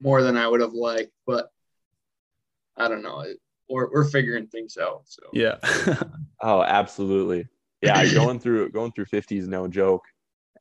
more 0.01 0.21
than 0.21 0.37
I 0.37 0.47
would 0.47 0.61
have 0.61 0.73
liked, 0.73 1.11
but 1.25 1.49
I 2.77 2.87
don't 2.87 3.01
know. 3.01 3.21
It, 3.21 3.37
we're, 3.69 3.91
we're 3.91 4.05
figuring 4.05 4.47
things 4.47 4.77
out. 4.77 5.01
So 5.05 5.23
Yeah. 5.33 5.57
Oh, 6.41 6.61
absolutely. 6.61 7.47
Yeah, 7.81 8.05
going 8.13 8.39
through 8.39 8.69
going 8.69 8.91
through 8.91 9.05
50 9.05 9.37
is 9.37 9.47
no 9.47 9.67
joke. 9.67 10.05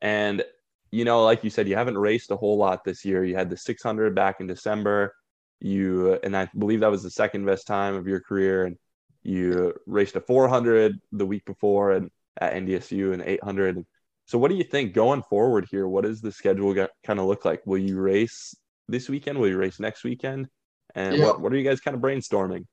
And 0.01 0.45
you 0.93 1.05
know, 1.05 1.25
like 1.25 1.43
you 1.45 1.51
said, 1.51 1.69
you 1.69 1.75
haven't 1.77 1.99
raced 1.99 2.31
a 2.31 2.37
whole 2.37 2.57
lot 2.57 2.85
this 2.85 3.05
year. 3.05 3.25
You 3.25 3.35
had 3.37 3.51
the 3.51 3.57
600 3.57 4.15
back 4.15 4.41
in 4.41 4.47
December. 4.47 5.15
You 5.61 6.15
and 6.23 6.37
I 6.37 6.49
believe 6.57 6.81
that 6.81 6.91
was 6.91 7.03
the 7.03 7.11
second 7.11 7.45
best 7.45 7.67
time 7.67 7.95
of 7.95 8.07
your 8.07 8.21
career. 8.21 8.65
And 8.65 8.77
you 9.23 9.75
raced 9.87 10.17
a 10.17 10.21
400 10.21 11.01
the 11.13 11.27
week 11.27 11.45
before 11.45 11.93
and 11.93 12.11
at 12.41 12.55
NDSU 12.55 13.13
and 13.13 13.23
800. 13.23 13.85
So, 14.27 14.39
what 14.39 14.49
do 14.51 14.57
you 14.57 14.65
think 14.65 14.93
going 14.93 15.23
forward 15.23 15.67
here? 15.71 15.89
What 15.89 16.05
does 16.05 16.21
the 16.21 16.33
schedule 16.33 16.75
kind 17.05 17.19
of 17.19 17.27
look 17.27 17.45
like? 17.45 17.63
Will 17.67 17.79
you 17.79 17.99
race 17.99 18.55
this 18.89 19.09
weekend? 19.09 19.39
Will 19.39 19.49
you 19.49 19.57
race 19.57 19.81
next 19.81 20.05
weekend? 20.05 20.49
And 20.95 21.17
Yeah. 21.17 21.27
what, 21.27 21.41
what 21.41 21.53
are 21.53 21.57
you 21.57 21.65
guys 21.69 21.81
kind 21.81 21.95
of 21.95 22.01
brainstorming? 22.01 22.67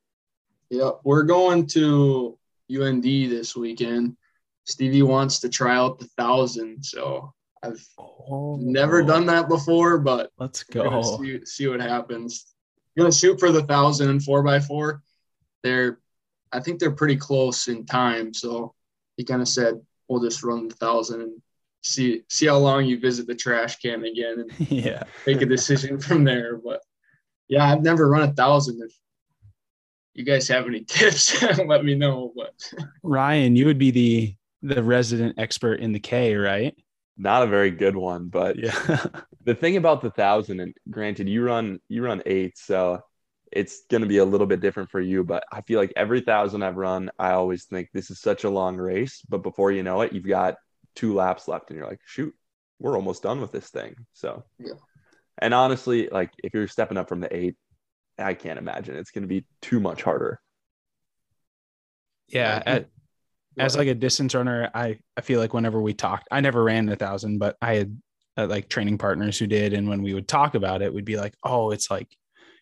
yeah, 0.70 0.92
we're 1.04 1.24
going 1.24 1.68
to 1.68 2.38
UND 2.72 3.04
this 3.04 3.56
weekend. 3.56 4.18
Stevie 4.66 5.02
wants 5.04 5.40
to 5.42 5.50
try 5.50 5.76
out 5.76 6.00
the 6.00 6.08
thousand, 6.18 6.84
so 6.84 7.34
I've 7.64 7.86
Oh, 7.98 8.58
never 8.60 9.02
done 9.04 9.26
that 9.28 9.48
before, 9.50 9.98
but 9.98 10.32
Let's 10.38 10.64
go. 10.64 11.18
see, 11.22 11.46
see 11.46 11.68
what 11.68 11.82
happens. 11.82 12.46
gonna 12.98 13.12
shoot 13.12 13.40
for 13.40 13.52
the 13.52 13.64
thousand 13.64 14.10
and 14.10 14.24
four 14.24 14.44
by 14.44 14.60
four. 14.60 15.02
They're, 15.64 16.00
I 16.52 16.60
think 16.60 16.80
they're 16.80 16.92
pretty 16.92 17.16
close 17.18 17.68
in 17.68 17.86
time. 17.86 18.34
So 18.34 18.74
he 19.18 19.24
kind 19.24 19.42
of 19.42 19.48
said, 19.48 19.82
"We'll 20.08 20.22
just 20.22 20.44
run 20.44 20.68
the 20.68 20.76
thousand 20.76 21.22
and 21.22 21.42
see 21.84 22.24
see 22.30 22.46
how 22.48 22.58
long 22.58 22.86
you 22.86 23.00
visit 23.00 23.28
the 23.28 23.36
trash 23.36 23.78
can 23.78 24.04
again 24.06 24.40
and 24.40 24.70
yeah. 24.72 25.04
make 25.26 25.42
a 25.42 25.46
decision 25.46 26.00
from 26.00 26.24
there." 26.24 26.58
But 26.58 26.82
yeah, 27.48 27.70
I've 27.72 27.82
never 27.84 28.10
run 28.10 28.30
a 28.30 28.34
thousand. 28.34 28.82
If 28.84 28.92
you 30.14 30.24
guys 30.26 30.48
have 30.50 30.68
any 30.68 30.84
tips, 30.88 31.42
let 31.66 31.84
me 31.86 31.96
know. 31.96 32.32
But 32.36 32.54
Ryan, 33.04 33.56
you 33.56 33.66
would 33.66 33.78
be 33.80 33.92
the 33.92 34.36
the 34.64 34.84
resident 34.84 35.40
expert 35.40 35.80
in 35.82 35.92
the 35.94 36.00
K, 36.02 36.36
right? 36.36 36.76
Not 37.18 37.44
a 37.44 37.48
very 37.48 37.72
good 37.72 37.96
one, 37.96 38.30
but 38.30 38.58
Yeah. 38.58 38.74
the 39.44 39.56
thing 39.56 39.78
about 39.78 40.02
the 40.02 40.12
thousand, 40.12 40.60
and 40.60 40.76
granted, 40.90 41.30
you 41.30 41.44
run 41.44 41.80
you 41.88 42.04
run 42.04 42.24
eight, 42.26 42.58
so 42.58 43.02
it's 43.52 43.82
going 43.92 44.02
to 44.02 44.08
be 44.08 44.18
a 44.18 44.26
little 44.26 44.48
bit 44.48 44.62
different 44.62 44.90
for 44.90 45.00
you. 45.00 45.24
But 45.24 45.44
I 45.52 45.62
feel 45.62 45.80
like 45.80 45.94
every 45.96 46.22
thousand 46.22 46.64
I've 46.64 46.78
run, 46.78 47.12
I 47.20 47.32
always 47.34 47.66
think 47.66 47.90
this 47.94 48.10
is 48.10 48.20
such 48.20 48.44
a 48.46 48.50
long 48.50 48.78
race. 48.78 49.22
But 49.30 49.44
before 49.44 49.72
you 49.72 49.84
know 49.84 50.02
it, 50.02 50.14
you've 50.14 50.26
got 50.28 50.56
two 50.96 51.14
laps 51.14 51.48
left, 51.48 51.70
and 51.70 51.78
you're 51.78 51.88
like, 51.88 52.02
shoot, 52.06 52.34
we're 52.80 52.96
almost 52.96 53.22
done 53.24 53.42
with 53.42 53.52
this 53.52 53.70
thing. 53.70 53.96
So, 54.14 54.44
Yeah. 54.60 54.74
and 55.40 55.54
honestly, 55.54 56.10
like 56.12 56.32
if 56.44 56.54
you're 56.54 56.68
stepping 56.68 56.98
up 56.98 57.10
from 57.10 57.22
the 57.22 57.36
eight, 57.36 57.56
I 58.20 58.34
can't 58.36 58.60
imagine 58.60 58.96
it's 58.96 59.12
going 59.12 59.24
to 59.24 59.28
be 59.28 59.46
too 59.62 59.80
much 59.80 60.04
harder. 60.04 60.40
yeah. 62.28 62.62
Yeah, 62.64 62.64
At, 62.66 62.90
as 63.58 63.78
like 63.78 63.88
a 63.88 63.96
distance 63.96 64.36
runner, 64.36 64.70
I 64.74 65.00
I 65.18 65.22
feel 65.22 65.40
like 65.40 65.54
whenever 65.54 65.82
we 65.82 65.94
talked, 65.94 66.28
I 66.32 66.42
never 66.42 66.64
ran 66.64 66.90
a 66.90 66.96
thousand, 66.96 67.38
but 67.40 67.58
I 67.62 67.76
had 67.76 68.02
uh, 68.38 68.48
like 68.48 68.70
training 68.70 68.98
partners 68.98 69.38
who 69.38 69.48
did, 69.48 69.74
and 69.74 69.88
when 69.88 70.02
we 70.02 70.14
would 70.14 70.28
talk 70.28 70.56
about 70.56 70.82
it, 70.82 70.94
we'd 70.94 71.06
be 71.06 71.18
like, 71.18 71.36
oh, 71.44 71.72
it's 71.72 71.92
like 71.92 72.08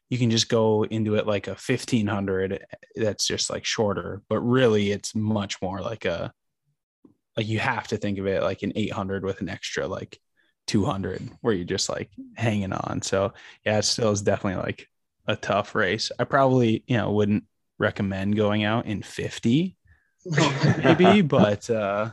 you 0.10 0.18
can 0.18 0.30
just 0.30 0.50
go 0.50 0.84
into 0.84 1.16
it 1.16 1.28
like 1.28 1.48
a 1.48 1.56
fifteen 1.56 2.08
hundred. 2.08 2.66
That's 2.96 3.26
just 3.26 3.50
like 3.50 3.66
shorter, 3.66 4.22
but 4.30 4.40
really, 4.42 4.92
it's 4.92 5.16
much 5.16 5.62
more 5.62 5.82
like 5.82 6.06
a 6.06 6.34
like 7.38 7.48
you 7.48 7.60
have 7.60 7.88
to 7.88 7.98
think 7.98 8.20
of 8.20 8.28
it 8.28 8.44
like 8.44 8.64
an 8.64 8.74
eight 8.76 8.92
hundred 8.92 9.24
with 9.24 9.42
an 9.42 9.50
extra 9.50 9.88
like 9.88 10.20
two 10.68 10.84
hundred, 10.86 11.22
where 11.42 11.54
you're 11.54 11.66
just 11.66 11.90
like 11.90 12.10
hanging 12.36 12.74
on. 12.74 13.02
So 13.02 13.34
yeah, 13.66 13.78
it 13.78 13.84
still 13.84 14.12
is 14.12 14.22
definitely 14.22 14.62
like 14.64 14.88
a 15.28 15.36
tough 15.36 15.76
race. 15.76 16.12
I 16.20 16.26
probably 16.26 16.84
you 16.88 16.98
know 16.98 17.12
wouldn't 17.12 17.46
recommend 17.80 18.36
going 18.36 18.66
out 18.66 18.86
in 18.88 19.02
fifty 19.02 19.78
maybe, 20.84 21.22
but 21.22 21.70
uh, 21.70 22.12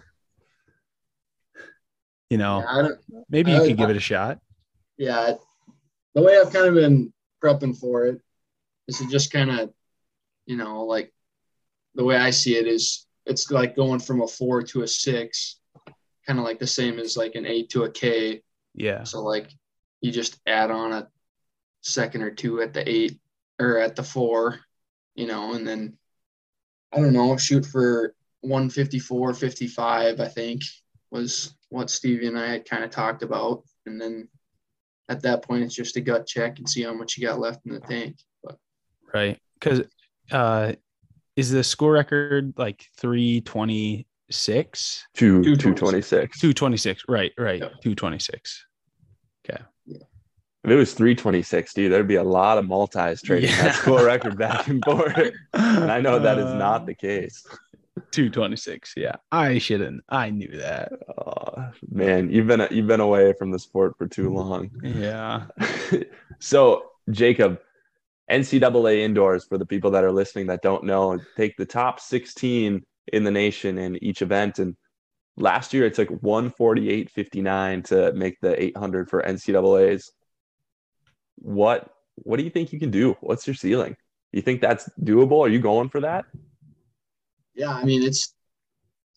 you 2.30 2.38
know, 2.38 2.60
Yeah, 2.66 2.88
maybe 3.28 3.52
you 3.52 3.62
I- 3.62 3.66
could 3.68 3.76
give 3.76 3.90
it 3.90 3.96
a 3.96 4.00
shot. 4.00 4.40
yeah, 4.96 5.34
the 6.14 6.22
way 6.22 6.38
I've 6.38 6.52
kind 6.52 6.66
of 6.66 6.74
been 6.74 7.12
prepping 7.42 7.78
for 7.78 8.06
it 8.06 8.20
is 8.88 8.98
to 8.98 9.08
just 9.08 9.30
kind 9.32 9.50
of, 9.50 9.72
you 10.46 10.56
know, 10.56 10.84
like 10.84 11.12
the 11.94 12.04
way 12.04 12.16
I 12.16 12.30
see 12.30 12.56
it 12.56 12.66
is 12.66 13.06
it's 13.26 13.50
like 13.50 13.76
going 13.76 14.00
from 14.00 14.22
a 14.22 14.26
four 14.26 14.62
to 14.62 14.82
a 14.82 14.88
six, 14.88 15.56
kind 16.26 16.38
of 16.38 16.44
like 16.44 16.58
the 16.58 16.66
same 16.66 16.98
as 16.98 17.16
like 17.16 17.34
an 17.34 17.46
eight 17.46 17.70
to 17.70 17.84
a 17.84 17.90
K. 17.90 18.42
Yeah, 18.74 19.04
So 19.04 19.22
like 19.22 19.50
you 20.00 20.10
just 20.12 20.38
add 20.46 20.70
on 20.70 20.92
a 20.92 21.08
second 21.82 22.22
or 22.22 22.30
two 22.30 22.60
at 22.62 22.72
the 22.72 22.88
eight 22.88 23.18
or 23.60 23.78
at 23.78 23.96
the 23.96 24.02
four, 24.02 24.60
you 25.14 25.26
know, 25.26 25.52
and 25.54 25.66
then 25.66 25.97
I 26.92 27.00
don't 27.00 27.12
know, 27.12 27.36
shoot 27.36 27.66
for 27.66 28.14
154, 28.40 29.34
55, 29.34 30.20
I 30.20 30.28
think 30.28 30.62
was 31.10 31.54
what 31.70 31.90
Stevie 31.90 32.26
and 32.26 32.38
I 32.38 32.48
had 32.48 32.68
kind 32.68 32.84
of 32.84 32.90
talked 32.90 33.22
about. 33.22 33.62
And 33.86 34.00
then 34.00 34.28
at 35.08 35.22
that 35.22 35.42
point, 35.42 35.64
it's 35.64 35.74
just 35.74 35.96
a 35.96 36.00
gut 36.00 36.26
check 36.26 36.58
and 36.58 36.68
see 36.68 36.82
how 36.82 36.92
much 36.92 37.16
you 37.16 37.26
got 37.26 37.38
left 37.38 37.66
in 37.66 37.72
the 37.74 37.80
tank. 37.80 38.16
But 38.42 38.58
right. 39.12 39.38
Because 39.58 39.82
uh, 40.30 40.74
is 41.36 41.50
the 41.50 41.64
school 41.64 41.90
record 41.90 42.54
like 42.56 42.86
three 42.96 43.40
twenty 43.42 44.06
six? 44.30 45.06
Two 45.14 45.42
two 45.42 45.56
226. 45.56 45.80
twenty 45.80 46.02
six. 46.02 46.40
Two 46.40 46.52
twenty 46.52 46.76
six. 46.76 47.02
Right, 47.08 47.32
right. 47.38 47.60
Yeah. 47.60 47.68
Two 47.82 47.94
twenty 47.94 48.18
six. 48.18 48.64
Okay. 48.64 48.67
If 50.68 50.72
it 50.72 50.76
was 50.76 50.92
326, 50.92 51.72
dude, 51.72 51.90
there'd 51.90 52.06
be 52.06 52.16
a 52.16 52.22
lot 52.22 52.58
of 52.58 52.66
multis 52.68 53.22
trading 53.22 53.48
Yeah. 53.48 53.62
that 53.62 53.74
school 53.76 54.04
record 54.04 54.36
back 54.36 54.68
and 54.68 54.84
forth. 54.84 55.16
And 55.54 55.90
I 55.90 55.98
know 56.02 56.18
that 56.18 56.36
is 56.38 56.52
not 56.52 56.84
the 56.84 56.92
uh, 56.92 56.96
case. 56.96 57.46
two 58.10 58.28
twenty 58.28 58.56
six. 58.56 58.92
Yeah, 58.94 59.16
I 59.32 59.56
shouldn't. 59.56 60.04
I 60.10 60.28
knew 60.28 60.50
that. 60.58 60.92
Oh, 61.16 61.70
man, 61.90 62.30
you've 62.30 62.46
been 62.46 62.68
you've 62.70 62.86
been 62.86 63.00
away 63.00 63.32
from 63.38 63.50
the 63.50 63.58
sport 63.58 63.96
for 63.96 64.06
too 64.06 64.28
long. 64.30 64.70
Yeah. 64.82 65.46
so, 66.38 66.90
Jacob, 67.10 67.60
NCAA 68.30 68.98
indoors 68.98 69.46
for 69.46 69.56
the 69.56 69.64
people 69.64 69.90
that 69.92 70.04
are 70.04 70.12
listening 70.12 70.48
that 70.48 70.60
don't 70.60 70.84
know, 70.84 71.18
take 71.34 71.56
the 71.56 71.64
top 71.64 71.98
16 71.98 72.84
in 73.14 73.24
the 73.24 73.30
nation 73.30 73.78
in 73.78 73.96
each 74.04 74.20
event. 74.20 74.58
And 74.58 74.76
last 75.38 75.72
year 75.72 75.86
it 75.86 75.94
took 75.94 76.10
148.59 76.10 77.84
to 77.84 78.12
make 78.12 78.38
the 78.42 78.62
800 78.62 79.08
for 79.08 79.22
NCAA's. 79.22 80.12
What 81.40 81.90
what 82.16 82.36
do 82.36 82.42
you 82.42 82.50
think 82.50 82.72
you 82.72 82.80
can 82.80 82.90
do? 82.90 83.16
What's 83.20 83.46
your 83.46 83.54
ceiling? 83.54 83.96
You 84.32 84.42
think 84.42 84.60
that's 84.60 84.88
doable? 85.02 85.40
Are 85.40 85.48
you 85.48 85.60
going 85.60 85.88
for 85.88 86.00
that? 86.00 86.26
yeah, 87.58 87.72
I 87.72 87.84
mean, 87.84 88.04
it's 88.04 88.32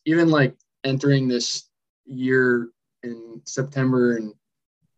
even 0.05 0.29
like 0.29 0.57
entering 0.83 1.27
this 1.27 1.69
year 2.05 2.69
in 3.03 3.41
September 3.45 4.17
and 4.17 4.33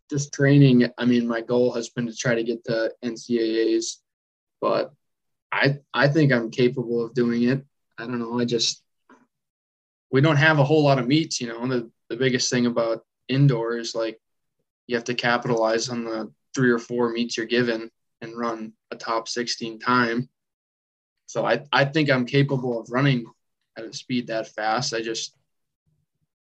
just 0.10 0.34
training. 0.34 0.88
I 0.98 1.04
mean, 1.04 1.28
my 1.28 1.42
goal 1.42 1.74
has 1.74 1.90
been 1.90 2.08
to 2.08 2.16
try 2.16 2.36
to 2.36 2.44
get 2.44 2.64
the 2.64 2.94
NCAAs, 3.04 3.98
but 4.62 4.94
I 5.52 5.80
I 5.94 6.08
think 6.08 6.32
I'm 6.32 6.52
capable 6.52 7.06
of 7.06 7.14
doing 7.14 7.44
it. 7.44 7.66
I 7.98 8.06
don't 8.06 8.20
know. 8.20 8.40
I 8.40 8.46
just 8.46 8.82
we 10.10 10.22
don't 10.22 10.38
have 10.38 10.60
a 10.60 10.64
whole 10.64 10.84
lot 10.84 11.00
of 11.00 11.08
meets, 11.08 11.42
you 11.42 11.48
know. 11.48 11.68
The 11.68 11.92
the 12.10 12.16
biggest 12.16 12.50
thing 12.50 12.66
about 12.66 13.04
indoor 13.28 13.78
is 13.78 13.94
like 13.94 14.22
you 14.88 14.96
have 14.96 15.06
to 15.06 15.16
capitalize 15.16 15.90
on 15.90 16.06
the 16.06 16.32
three 16.54 16.72
or 16.72 16.80
four 16.80 17.10
meets 17.12 17.38
you're 17.38 17.46
given 17.46 17.90
and 18.22 18.38
run 18.38 18.74
a 18.92 18.96
top 18.96 19.28
16 19.28 19.80
time. 19.80 20.30
So 21.26 21.46
I, 21.46 21.64
I 21.72 21.86
think 21.86 22.10
I'm 22.10 22.26
capable 22.26 22.80
of 22.80 22.90
running 22.92 23.26
at 23.78 23.86
a 23.86 23.94
speed 23.94 24.28
that 24.28 24.48
fast. 24.48 24.94
I 24.94 25.02
just 25.02 25.36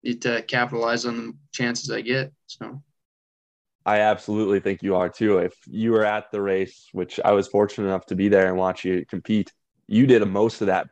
need 0.03 0.21
to 0.23 0.41
capitalize 0.43 1.05
on 1.05 1.17
the 1.17 1.33
chances 1.51 1.91
I 1.91 2.01
get. 2.01 2.33
So 2.47 2.81
I 3.85 3.99
absolutely 3.99 4.59
think 4.59 4.83
you 4.83 4.95
are 4.95 5.09
too. 5.09 5.39
If 5.39 5.55
you 5.67 5.91
were 5.91 6.05
at 6.05 6.31
the 6.31 6.41
race, 6.41 6.87
which 6.91 7.19
I 7.23 7.31
was 7.31 7.47
fortunate 7.47 7.87
enough 7.87 8.05
to 8.07 8.15
be 8.15 8.27
there 8.27 8.47
and 8.47 8.57
watch 8.57 8.85
you 8.85 9.05
compete, 9.07 9.51
you 9.87 10.05
did 10.05 10.25
most 10.27 10.61
of 10.61 10.67
that 10.67 10.89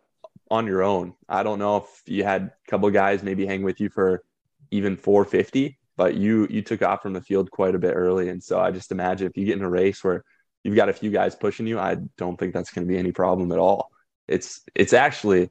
on 0.50 0.66
your 0.66 0.84
own. 0.84 1.14
I 1.28 1.44
don't 1.44 1.60
know 1.60 1.78
if 1.78 2.02
you 2.06 2.24
had 2.24 2.44
a 2.44 2.70
couple 2.70 2.90
guys 2.90 3.22
maybe 3.22 3.46
hang 3.46 3.62
with 3.64 3.80
you 3.80 3.90
for 3.90 4.24
even 4.72 4.98
450, 4.98 5.78
but 6.00 6.16
you 6.16 6.48
you 6.50 6.62
took 6.62 6.82
off 6.82 7.02
from 7.02 7.12
the 7.12 7.22
field 7.22 7.52
quite 7.52 7.76
a 7.76 7.78
bit 7.78 7.92
early. 7.92 8.30
And 8.30 8.42
so 8.42 8.58
I 8.58 8.72
just 8.72 8.94
imagine 8.94 9.28
if 9.28 9.36
you 9.36 9.46
get 9.46 9.58
in 9.58 9.66
a 9.66 9.70
race 9.70 10.02
where 10.02 10.24
you've 10.64 10.78
got 10.78 10.88
a 10.88 10.94
few 10.94 11.12
guys 11.12 11.36
pushing 11.36 11.68
you, 11.68 11.78
I 11.78 11.98
don't 12.18 12.40
think 12.40 12.54
that's 12.54 12.72
going 12.72 12.88
to 12.88 12.92
be 12.92 12.98
any 12.98 13.12
problem 13.12 13.52
at 13.52 13.60
all. 13.60 13.92
It's 14.26 14.62
it's 14.74 14.94
actually 14.94 15.50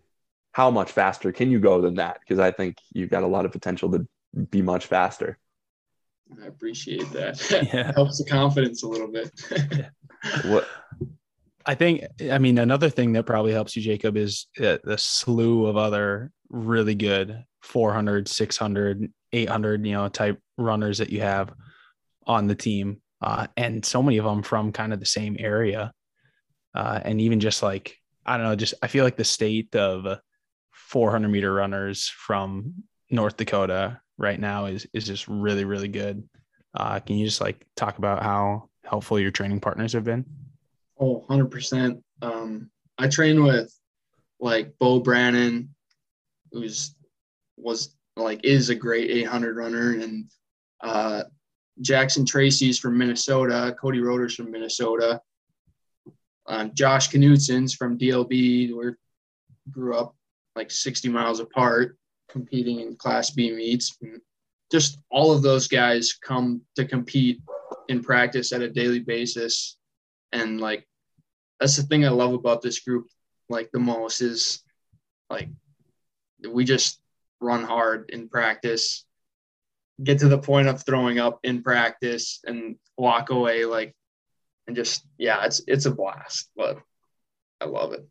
how 0.52 0.70
much 0.70 0.90
faster 0.90 1.32
can 1.32 1.50
you 1.50 1.61
go 1.61 1.82
than 1.82 1.96
that? 1.96 2.20
Because 2.20 2.38
I 2.38 2.50
think 2.50 2.78
you've 2.94 3.11
got 3.11 3.24
a 3.24 3.26
lot 3.26 3.44
of 3.44 3.52
potential 3.52 3.92
to 3.92 4.08
be 4.50 4.62
much 4.62 4.87
faster. 4.87 5.37
I 6.42 6.46
appreciate 6.46 7.12
that. 7.12 7.37
Yeah. 7.70 7.92
Helps 7.94 8.16
the 8.16 8.30
confidence 8.30 8.82
a 8.82 8.88
little 8.88 9.12
bit. 9.12 9.30
What 10.46 10.66
I 11.64 11.74
think, 11.74 12.02
I 12.33 12.38
mean, 12.38 12.56
another 12.56 12.88
thing 12.88 13.12
that 13.12 13.27
probably 13.27 13.52
helps 13.52 13.77
you, 13.77 13.83
Jacob, 13.83 14.16
is 14.16 14.46
uh, 14.58 14.79
the 14.83 14.96
slew 14.96 15.66
of 15.66 15.77
other 15.77 16.33
really 16.48 16.94
good 16.94 17.44
400, 17.60 18.27
600, 18.27 19.12
800, 19.33 19.87
you 19.87 19.92
know, 19.92 20.08
type 20.08 20.40
runners 20.56 20.98
that 20.98 21.10
you 21.10 21.20
have 21.20 21.52
on 22.26 22.46
the 22.46 22.54
team. 22.54 23.00
Uh, 23.20 23.46
and 23.56 23.85
so 23.85 24.02
many 24.02 24.18
of 24.18 24.24
them 24.24 24.42
from 24.42 24.72
kind 24.72 24.92
of 24.92 25.00
the 25.00 25.06
same 25.06 25.37
area. 25.38 25.92
Uh, 26.74 27.00
and 27.04 27.20
even 27.20 27.40
just 27.40 27.62
like, 27.62 27.96
I 28.24 28.37
don't 28.37 28.46
know, 28.46 28.56
just 28.56 28.74
I 28.83 28.87
feel 28.88 29.04
like 29.04 29.16
the 29.16 29.24
state 29.24 29.74
of 29.74 30.06
uh, 30.06 30.18
400 30.72 31.29
meter 31.29 31.52
runners 31.52 32.08
from 32.08 32.74
North 33.10 33.37
Dakota 33.37 34.00
right 34.18 34.38
now 34.38 34.66
is 34.66 34.87
is 34.92 35.04
just 35.04 35.26
really, 35.29 35.64
really 35.64 35.88
good. 35.88 36.29
Uh, 36.74 37.00
can 37.00 37.16
you 37.16 37.26
just 37.26 37.40
like 37.40 37.66
talk 37.74 37.98
about 37.98 38.22
how 38.22 38.68
helpful 38.85 39.18
your 39.18 39.31
training 39.31 39.60
partners 39.60 39.94
have 39.94 40.04
been? 40.04 40.24
Oh, 41.00 41.24
100%. 41.29 42.02
Um, 42.22 42.70
I 42.98 43.08
train 43.08 43.42
with 43.42 43.72
like 44.40 44.74
Bo 44.79 45.00
Brannon, 45.00 45.74
who's 46.52 46.94
was 47.56 47.96
like 48.19 48.44
is 48.44 48.69
a 48.69 48.75
great 48.75 49.10
800 49.10 49.56
runner, 49.56 49.92
and 49.92 50.31
uh, 50.81 51.25
Jackson 51.81 52.25
Tracy's 52.25 52.79
from 52.79 52.98
Minnesota, 52.98 53.75
Cody 53.81 54.00
Roder's 54.00 54.35
from 54.35 54.50
Minnesota, 54.50 55.21
um, 56.46 56.73
Josh 56.75 57.10
Knutson's 57.10 57.75
from 57.75 57.98
DLB, 57.98 58.75
where 58.75 58.98
grew 59.71 59.94
up 59.94 60.16
like 60.56 60.71
60 60.71 61.08
miles 61.08 61.40
apart, 61.40 61.96
competing 62.29 62.81
in 62.81 62.96
Class 62.96 63.31
B 63.31 63.52
meets. 63.52 63.96
And 64.02 64.21
just 64.73 64.98
all 65.10 65.31
of 65.31 65.42
those 65.42 65.69
guys 65.69 66.19
come 66.21 66.62
to 66.77 66.85
compete 66.85 67.40
in 67.88 68.02
practice 68.02 68.52
at 68.52 68.62
a 68.62 68.71
daily 68.71 68.98
basis. 68.98 69.77
And 70.33 70.60
like, 70.60 70.87
that's 71.60 71.77
the 71.77 71.83
thing 71.83 72.04
I 72.04 72.10
love 72.10 72.33
about 72.33 72.62
this 72.62 72.81
group, 72.81 73.06
like 73.48 73.71
the 73.73 73.79
most 73.79 74.21
is 74.21 74.62
like, 75.31 75.48
we 76.48 76.64
just 76.64 77.00
run 77.40 77.64
hard 77.64 78.10
in 78.10 78.28
practice, 78.28 79.04
get 80.02 80.20
to 80.20 80.28
the 80.28 80.38
point 80.38 80.68
of 80.68 80.84
throwing 80.84 81.18
up 81.18 81.40
in 81.42 81.62
practice 81.62 82.40
and 82.44 82.76
walk 82.96 83.30
away 83.30 83.64
like, 83.64 83.94
and 84.66 84.76
just, 84.76 85.06
yeah, 85.16 85.44
it's, 85.44 85.62
it's 85.66 85.86
a 85.86 85.90
blast, 85.90 86.50
but 86.56 86.78
I 87.60 87.64
love 87.64 87.92
it. 87.92 88.06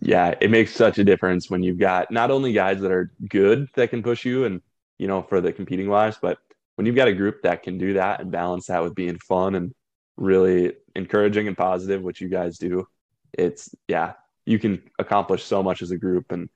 Yeah, 0.00 0.34
it 0.40 0.50
makes 0.50 0.72
such 0.72 0.98
a 0.98 1.04
difference 1.04 1.50
when 1.50 1.62
you've 1.62 1.78
got 1.78 2.10
not 2.12 2.30
only 2.30 2.52
guys 2.52 2.80
that 2.80 2.92
are 2.92 3.10
good 3.28 3.68
that 3.74 3.90
can 3.90 4.02
push 4.02 4.24
you 4.24 4.44
and, 4.44 4.60
you 4.98 5.08
know, 5.08 5.22
for 5.22 5.40
the 5.40 5.52
competing 5.52 5.88
wise, 5.88 6.16
but 6.22 6.38
when 6.76 6.86
you've 6.86 6.94
got 6.94 7.08
a 7.08 7.12
group 7.12 7.42
that 7.42 7.64
can 7.64 7.78
do 7.78 7.94
that 7.94 8.20
and 8.20 8.30
balance 8.30 8.66
that 8.66 8.82
with 8.84 8.94
being 8.94 9.18
fun 9.18 9.56
and 9.56 9.74
really 10.16 10.74
encouraging 10.94 11.48
and 11.48 11.56
positive, 11.56 12.00
which 12.00 12.20
you 12.20 12.28
guys 12.28 12.58
do, 12.58 12.86
it's, 13.32 13.74
yeah, 13.88 14.12
you 14.46 14.60
can 14.60 14.80
accomplish 15.00 15.42
so 15.42 15.62
much 15.62 15.82
as 15.82 15.90
a 15.90 15.98
group. 15.98 16.30
And 16.30 16.48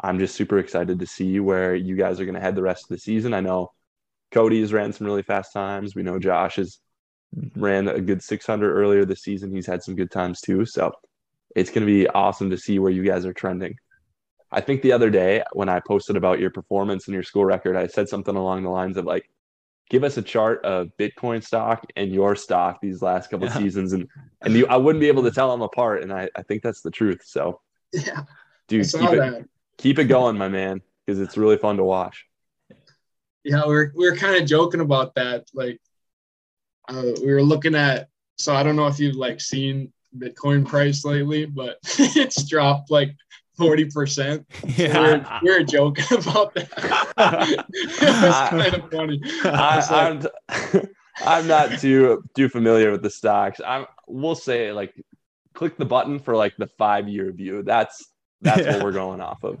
I'm 0.00 0.18
just 0.18 0.34
super 0.34 0.58
excited 0.58 0.98
to 0.98 1.06
see 1.06 1.40
where 1.40 1.74
you 1.74 1.96
guys 1.96 2.20
are 2.20 2.24
going 2.24 2.34
to 2.34 2.40
head 2.40 2.54
the 2.54 2.62
rest 2.62 2.84
of 2.84 2.88
the 2.88 2.98
season. 2.98 3.34
I 3.34 3.40
know 3.40 3.72
Cody's 4.30 4.72
ran 4.72 4.92
some 4.92 5.06
really 5.06 5.22
fast 5.22 5.52
times. 5.52 5.94
We 5.94 6.02
know 6.02 6.18
Josh 6.18 6.56
has 6.56 6.78
ran 7.56 7.88
a 7.88 8.00
good 8.00 8.22
600 8.22 8.72
earlier 8.72 9.04
this 9.04 9.22
season. 9.22 9.52
He's 9.52 9.66
had 9.66 9.82
some 9.82 9.96
good 9.96 10.10
times 10.10 10.40
too. 10.40 10.64
So 10.64 10.92
it's 11.56 11.70
going 11.70 11.86
to 11.86 11.92
be 11.92 12.08
awesome 12.08 12.50
to 12.50 12.58
see 12.58 12.78
where 12.78 12.92
you 12.92 13.02
guys 13.02 13.26
are 13.26 13.32
trending. 13.32 13.76
I 14.50 14.60
think 14.60 14.82
the 14.82 14.92
other 14.92 15.10
day 15.10 15.42
when 15.52 15.68
I 15.68 15.80
posted 15.80 16.16
about 16.16 16.38
your 16.38 16.50
performance 16.50 17.06
and 17.06 17.14
your 17.14 17.22
school 17.22 17.44
record, 17.44 17.76
I 17.76 17.86
said 17.86 18.08
something 18.08 18.34
along 18.34 18.62
the 18.62 18.70
lines 18.70 18.96
of 18.96 19.04
like, 19.04 19.28
give 19.90 20.04
us 20.04 20.16
a 20.16 20.22
chart 20.22 20.64
of 20.64 20.90
Bitcoin 20.98 21.42
stock 21.42 21.84
and 21.96 22.12
your 22.12 22.36
stock 22.36 22.80
these 22.80 23.02
last 23.02 23.30
couple 23.30 23.46
yeah. 23.46 23.58
seasons. 23.58 23.92
And, 23.92 24.08
and 24.42 24.54
you, 24.54 24.66
I 24.66 24.76
wouldn't 24.76 25.00
be 25.00 25.08
able 25.08 25.22
to 25.24 25.30
tell 25.30 25.50
them 25.50 25.62
apart. 25.62 26.02
And 26.02 26.12
I, 26.12 26.28
I 26.36 26.42
think 26.42 26.62
that's 26.62 26.82
the 26.82 26.90
truth. 26.90 27.22
So 27.24 27.60
yeah, 27.92 28.22
dude, 28.68 28.90
keep 28.90 29.10
it, 29.10 29.48
keep 29.78 29.98
it 29.98 30.04
going, 30.04 30.36
my 30.36 30.48
man, 30.48 30.82
because 31.06 31.20
it's 31.20 31.36
really 31.36 31.56
fun 31.56 31.78
to 31.78 31.84
watch. 31.84 32.26
Yeah. 33.44 33.62
We 33.64 33.68
we're, 33.68 33.92
we 33.94 34.10
we're 34.10 34.16
kind 34.16 34.40
of 34.40 34.48
joking 34.48 34.80
about 34.80 35.14
that. 35.14 35.46
Like 35.54 35.80
uh, 36.88 37.12
we 37.22 37.32
were 37.32 37.42
looking 37.42 37.74
at, 37.74 38.08
so 38.36 38.54
I 38.54 38.62
don't 38.62 38.76
know 38.76 38.86
if 38.86 38.98
you've 38.98 39.16
like 39.16 39.40
seen 39.40 39.92
Bitcoin 40.16 40.66
price 40.66 41.04
lately, 41.04 41.46
but 41.46 41.78
it's 41.98 42.46
dropped 42.46 42.90
like 42.90 43.14
40%. 43.58 44.44
Yeah. 44.78 45.40
we 45.42 45.50
are 45.50 45.62
joking 45.62 46.04
about 46.10 46.54
that. 46.54 47.64
it's 47.68 47.98
kind 48.50 48.74
of 48.74 48.90
funny. 48.90 49.20
I, 49.44 49.86
am 49.90 50.20
like, 50.20 50.90
I'm 51.24 51.46
not 51.48 51.78
too 51.80 52.22
too 52.34 52.48
familiar 52.48 52.92
with 52.92 53.02
the 53.02 53.10
stocks. 53.10 53.60
I'm 53.64 53.86
we'll 54.06 54.34
say 54.34 54.72
like 54.72 54.94
click 55.54 55.76
the 55.76 55.84
button 55.84 56.20
for 56.20 56.36
like 56.36 56.56
the 56.56 56.68
five 56.78 57.08
year 57.08 57.32
view. 57.32 57.62
That's 57.62 58.06
that's 58.40 58.62
yeah. 58.62 58.74
what 58.74 58.84
we're 58.84 58.92
going 58.92 59.20
off 59.20 59.42
of. 59.42 59.58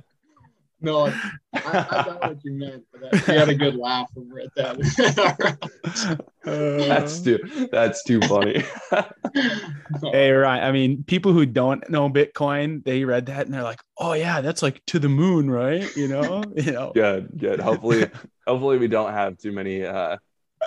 No, 0.80 1.06
I, 1.06 1.12
I 1.52 1.72
got 1.72 2.22
what 2.22 2.44
you 2.44 2.52
meant, 2.52 2.84
but 2.92 3.26
we 3.26 3.34
had 3.34 3.48
a 3.48 3.54
good 3.54 3.74
laugh 3.74 4.08
over 4.16 4.40
at 4.40 4.54
that. 4.54 6.20
that's 6.44 7.20
too 7.20 7.68
that's 7.72 8.04
too 8.04 8.20
funny. 8.20 8.62
hey, 10.12 10.30
right. 10.30 10.62
I 10.62 10.70
mean, 10.70 11.02
people 11.02 11.32
who 11.32 11.46
don't 11.46 11.88
know 11.90 12.08
Bitcoin, 12.08 12.84
they 12.84 13.04
read 13.04 13.26
that 13.26 13.46
and 13.46 13.54
they're 13.54 13.64
like, 13.64 13.80
"Oh 13.98 14.12
yeah, 14.12 14.40
that's 14.40 14.62
like 14.62 14.80
to 14.86 15.00
the 15.00 15.08
moon, 15.08 15.50
right?" 15.50 15.94
You 15.96 16.06
know, 16.06 16.44
you 16.56 16.70
know. 16.70 16.92
Good, 16.94 17.30
good. 17.36 17.58
Hopefully, 17.58 18.08
hopefully 18.46 18.78
we 18.78 18.86
don't 18.86 19.12
have 19.12 19.36
too 19.36 19.50
many 19.50 19.84
uh, 19.84 20.18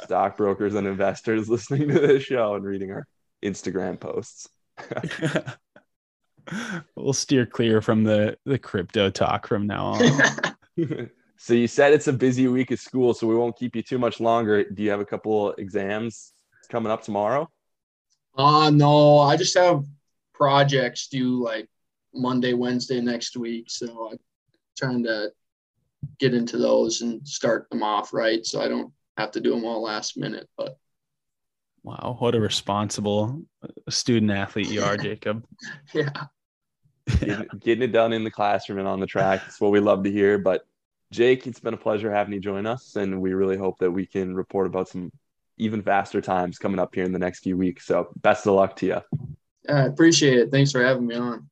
stockbrokers 0.03 0.75
and 0.75 0.87
investors 0.87 1.47
listening 1.47 1.87
to 1.87 1.99
this 1.99 2.23
show 2.23 2.55
and 2.55 2.65
reading 2.65 2.91
our 2.91 3.07
Instagram 3.41 3.97
posts 3.97 4.49
we'll 6.95 7.13
steer 7.13 7.45
clear 7.45 7.81
from 7.81 8.03
the 8.03 8.37
the 8.45 8.57
crypto 8.57 9.09
talk 9.09 9.47
from 9.47 9.67
now 9.67 9.85
on. 9.85 10.01
so 11.37 11.53
you 11.53 11.67
said 11.67 11.93
it's 11.93 12.07
a 12.07 12.13
busy 12.13 12.47
week 12.47 12.71
of 12.71 12.79
school, 12.79 13.13
so 13.13 13.27
we 13.27 13.35
won't 13.35 13.57
keep 13.57 13.75
you 13.75 13.81
too 13.81 13.99
much 13.99 14.19
longer. 14.19 14.63
Do 14.63 14.83
you 14.83 14.89
have 14.89 14.99
a 14.99 15.05
couple 15.05 15.51
exams 15.53 16.33
coming 16.69 16.91
up 16.91 17.03
tomorrow? 17.03 17.49
Uh 18.35 18.69
no, 18.69 19.19
I 19.19 19.35
just 19.35 19.57
have 19.57 19.83
projects 20.33 21.07
due 21.07 21.43
like 21.43 21.67
Monday, 22.13 22.53
Wednesday 22.53 23.01
next 23.01 23.37
week. 23.37 23.65
So 23.69 24.09
I'm 24.11 24.17
trying 24.77 25.03
to 25.03 25.31
get 26.19 26.33
into 26.33 26.57
those 26.57 27.01
and 27.01 27.25
start 27.27 27.69
them 27.69 27.83
off 27.83 28.13
right 28.13 28.45
so 28.45 28.61
I 28.61 28.67
don't 28.67 28.91
have 29.17 29.31
to 29.31 29.39
do 29.39 29.51
them 29.51 29.65
all 29.65 29.83
last 29.83 30.17
minute. 30.17 30.49
But 30.57 30.77
Wow, 31.83 32.17
what 32.19 32.35
a 32.35 32.39
responsible 32.39 33.41
uh, 33.63 33.67
student 33.89 34.31
athlete 34.31 34.69
you 34.69 34.83
are, 34.83 34.97
Jacob. 35.07 35.45
yeah. 35.93 36.09
Getting, 37.19 37.47
getting, 37.59 37.83
it 37.83 37.91
done 37.91 38.13
in 38.13 38.23
the 38.23 38.31
classroom 38.31 38.77
and 38.79 38.87
on 38.87 38.99
the 38.99 39.07
track. 39.07 39.41
It's 39.47 39.59
what 39.59 39.71
we 39.71 39.79
love 39.79 40.03
to 40.03 40.11
hear. 40.11 40.37
But 40.37 40.65
Jake, 41.11 41.47
it's 41.47 41.59
been 41.59 41.73
a 41.73 41.77
pleasure 41.77 42.11
having 42.11 42.33
you 42.33 42.39
join 42.39 42.67
us. 42.67 42.95
And 42.95 43.21
we 43.21 43.33
really 43.33 43.57
hope 43.57 43.79
that 43.79 43.91
we 43.91 44.05
can 44.05 44.35
report 44.35 44.67
about 44.67 44.89
some 44.89 45.11
even 45.57 45.81
faster 45.81 46.21
times 46.21 46.57
coming 46.57 46.79
up 46.79 46.93
here 46.93 47.03
in 47.03 47.11
the 47.11 47.19
next 47.19 47.39
few 47.39 47.57
weeks. 47.57 47.85
So 47.85 48.09
best 48.21 48.45
of 48.45 48.53
luck 48.53 48.75
to 48.77 48.85
you. 48.85 49.01
I 49.67 49.81
appreciate 49.83 50.37
it. 50.37 50.51
Thanks 50.51 50.71
for 50.71 50.83
having 50.83 51.07
me 51.07 51.15
on. 51.15 51.49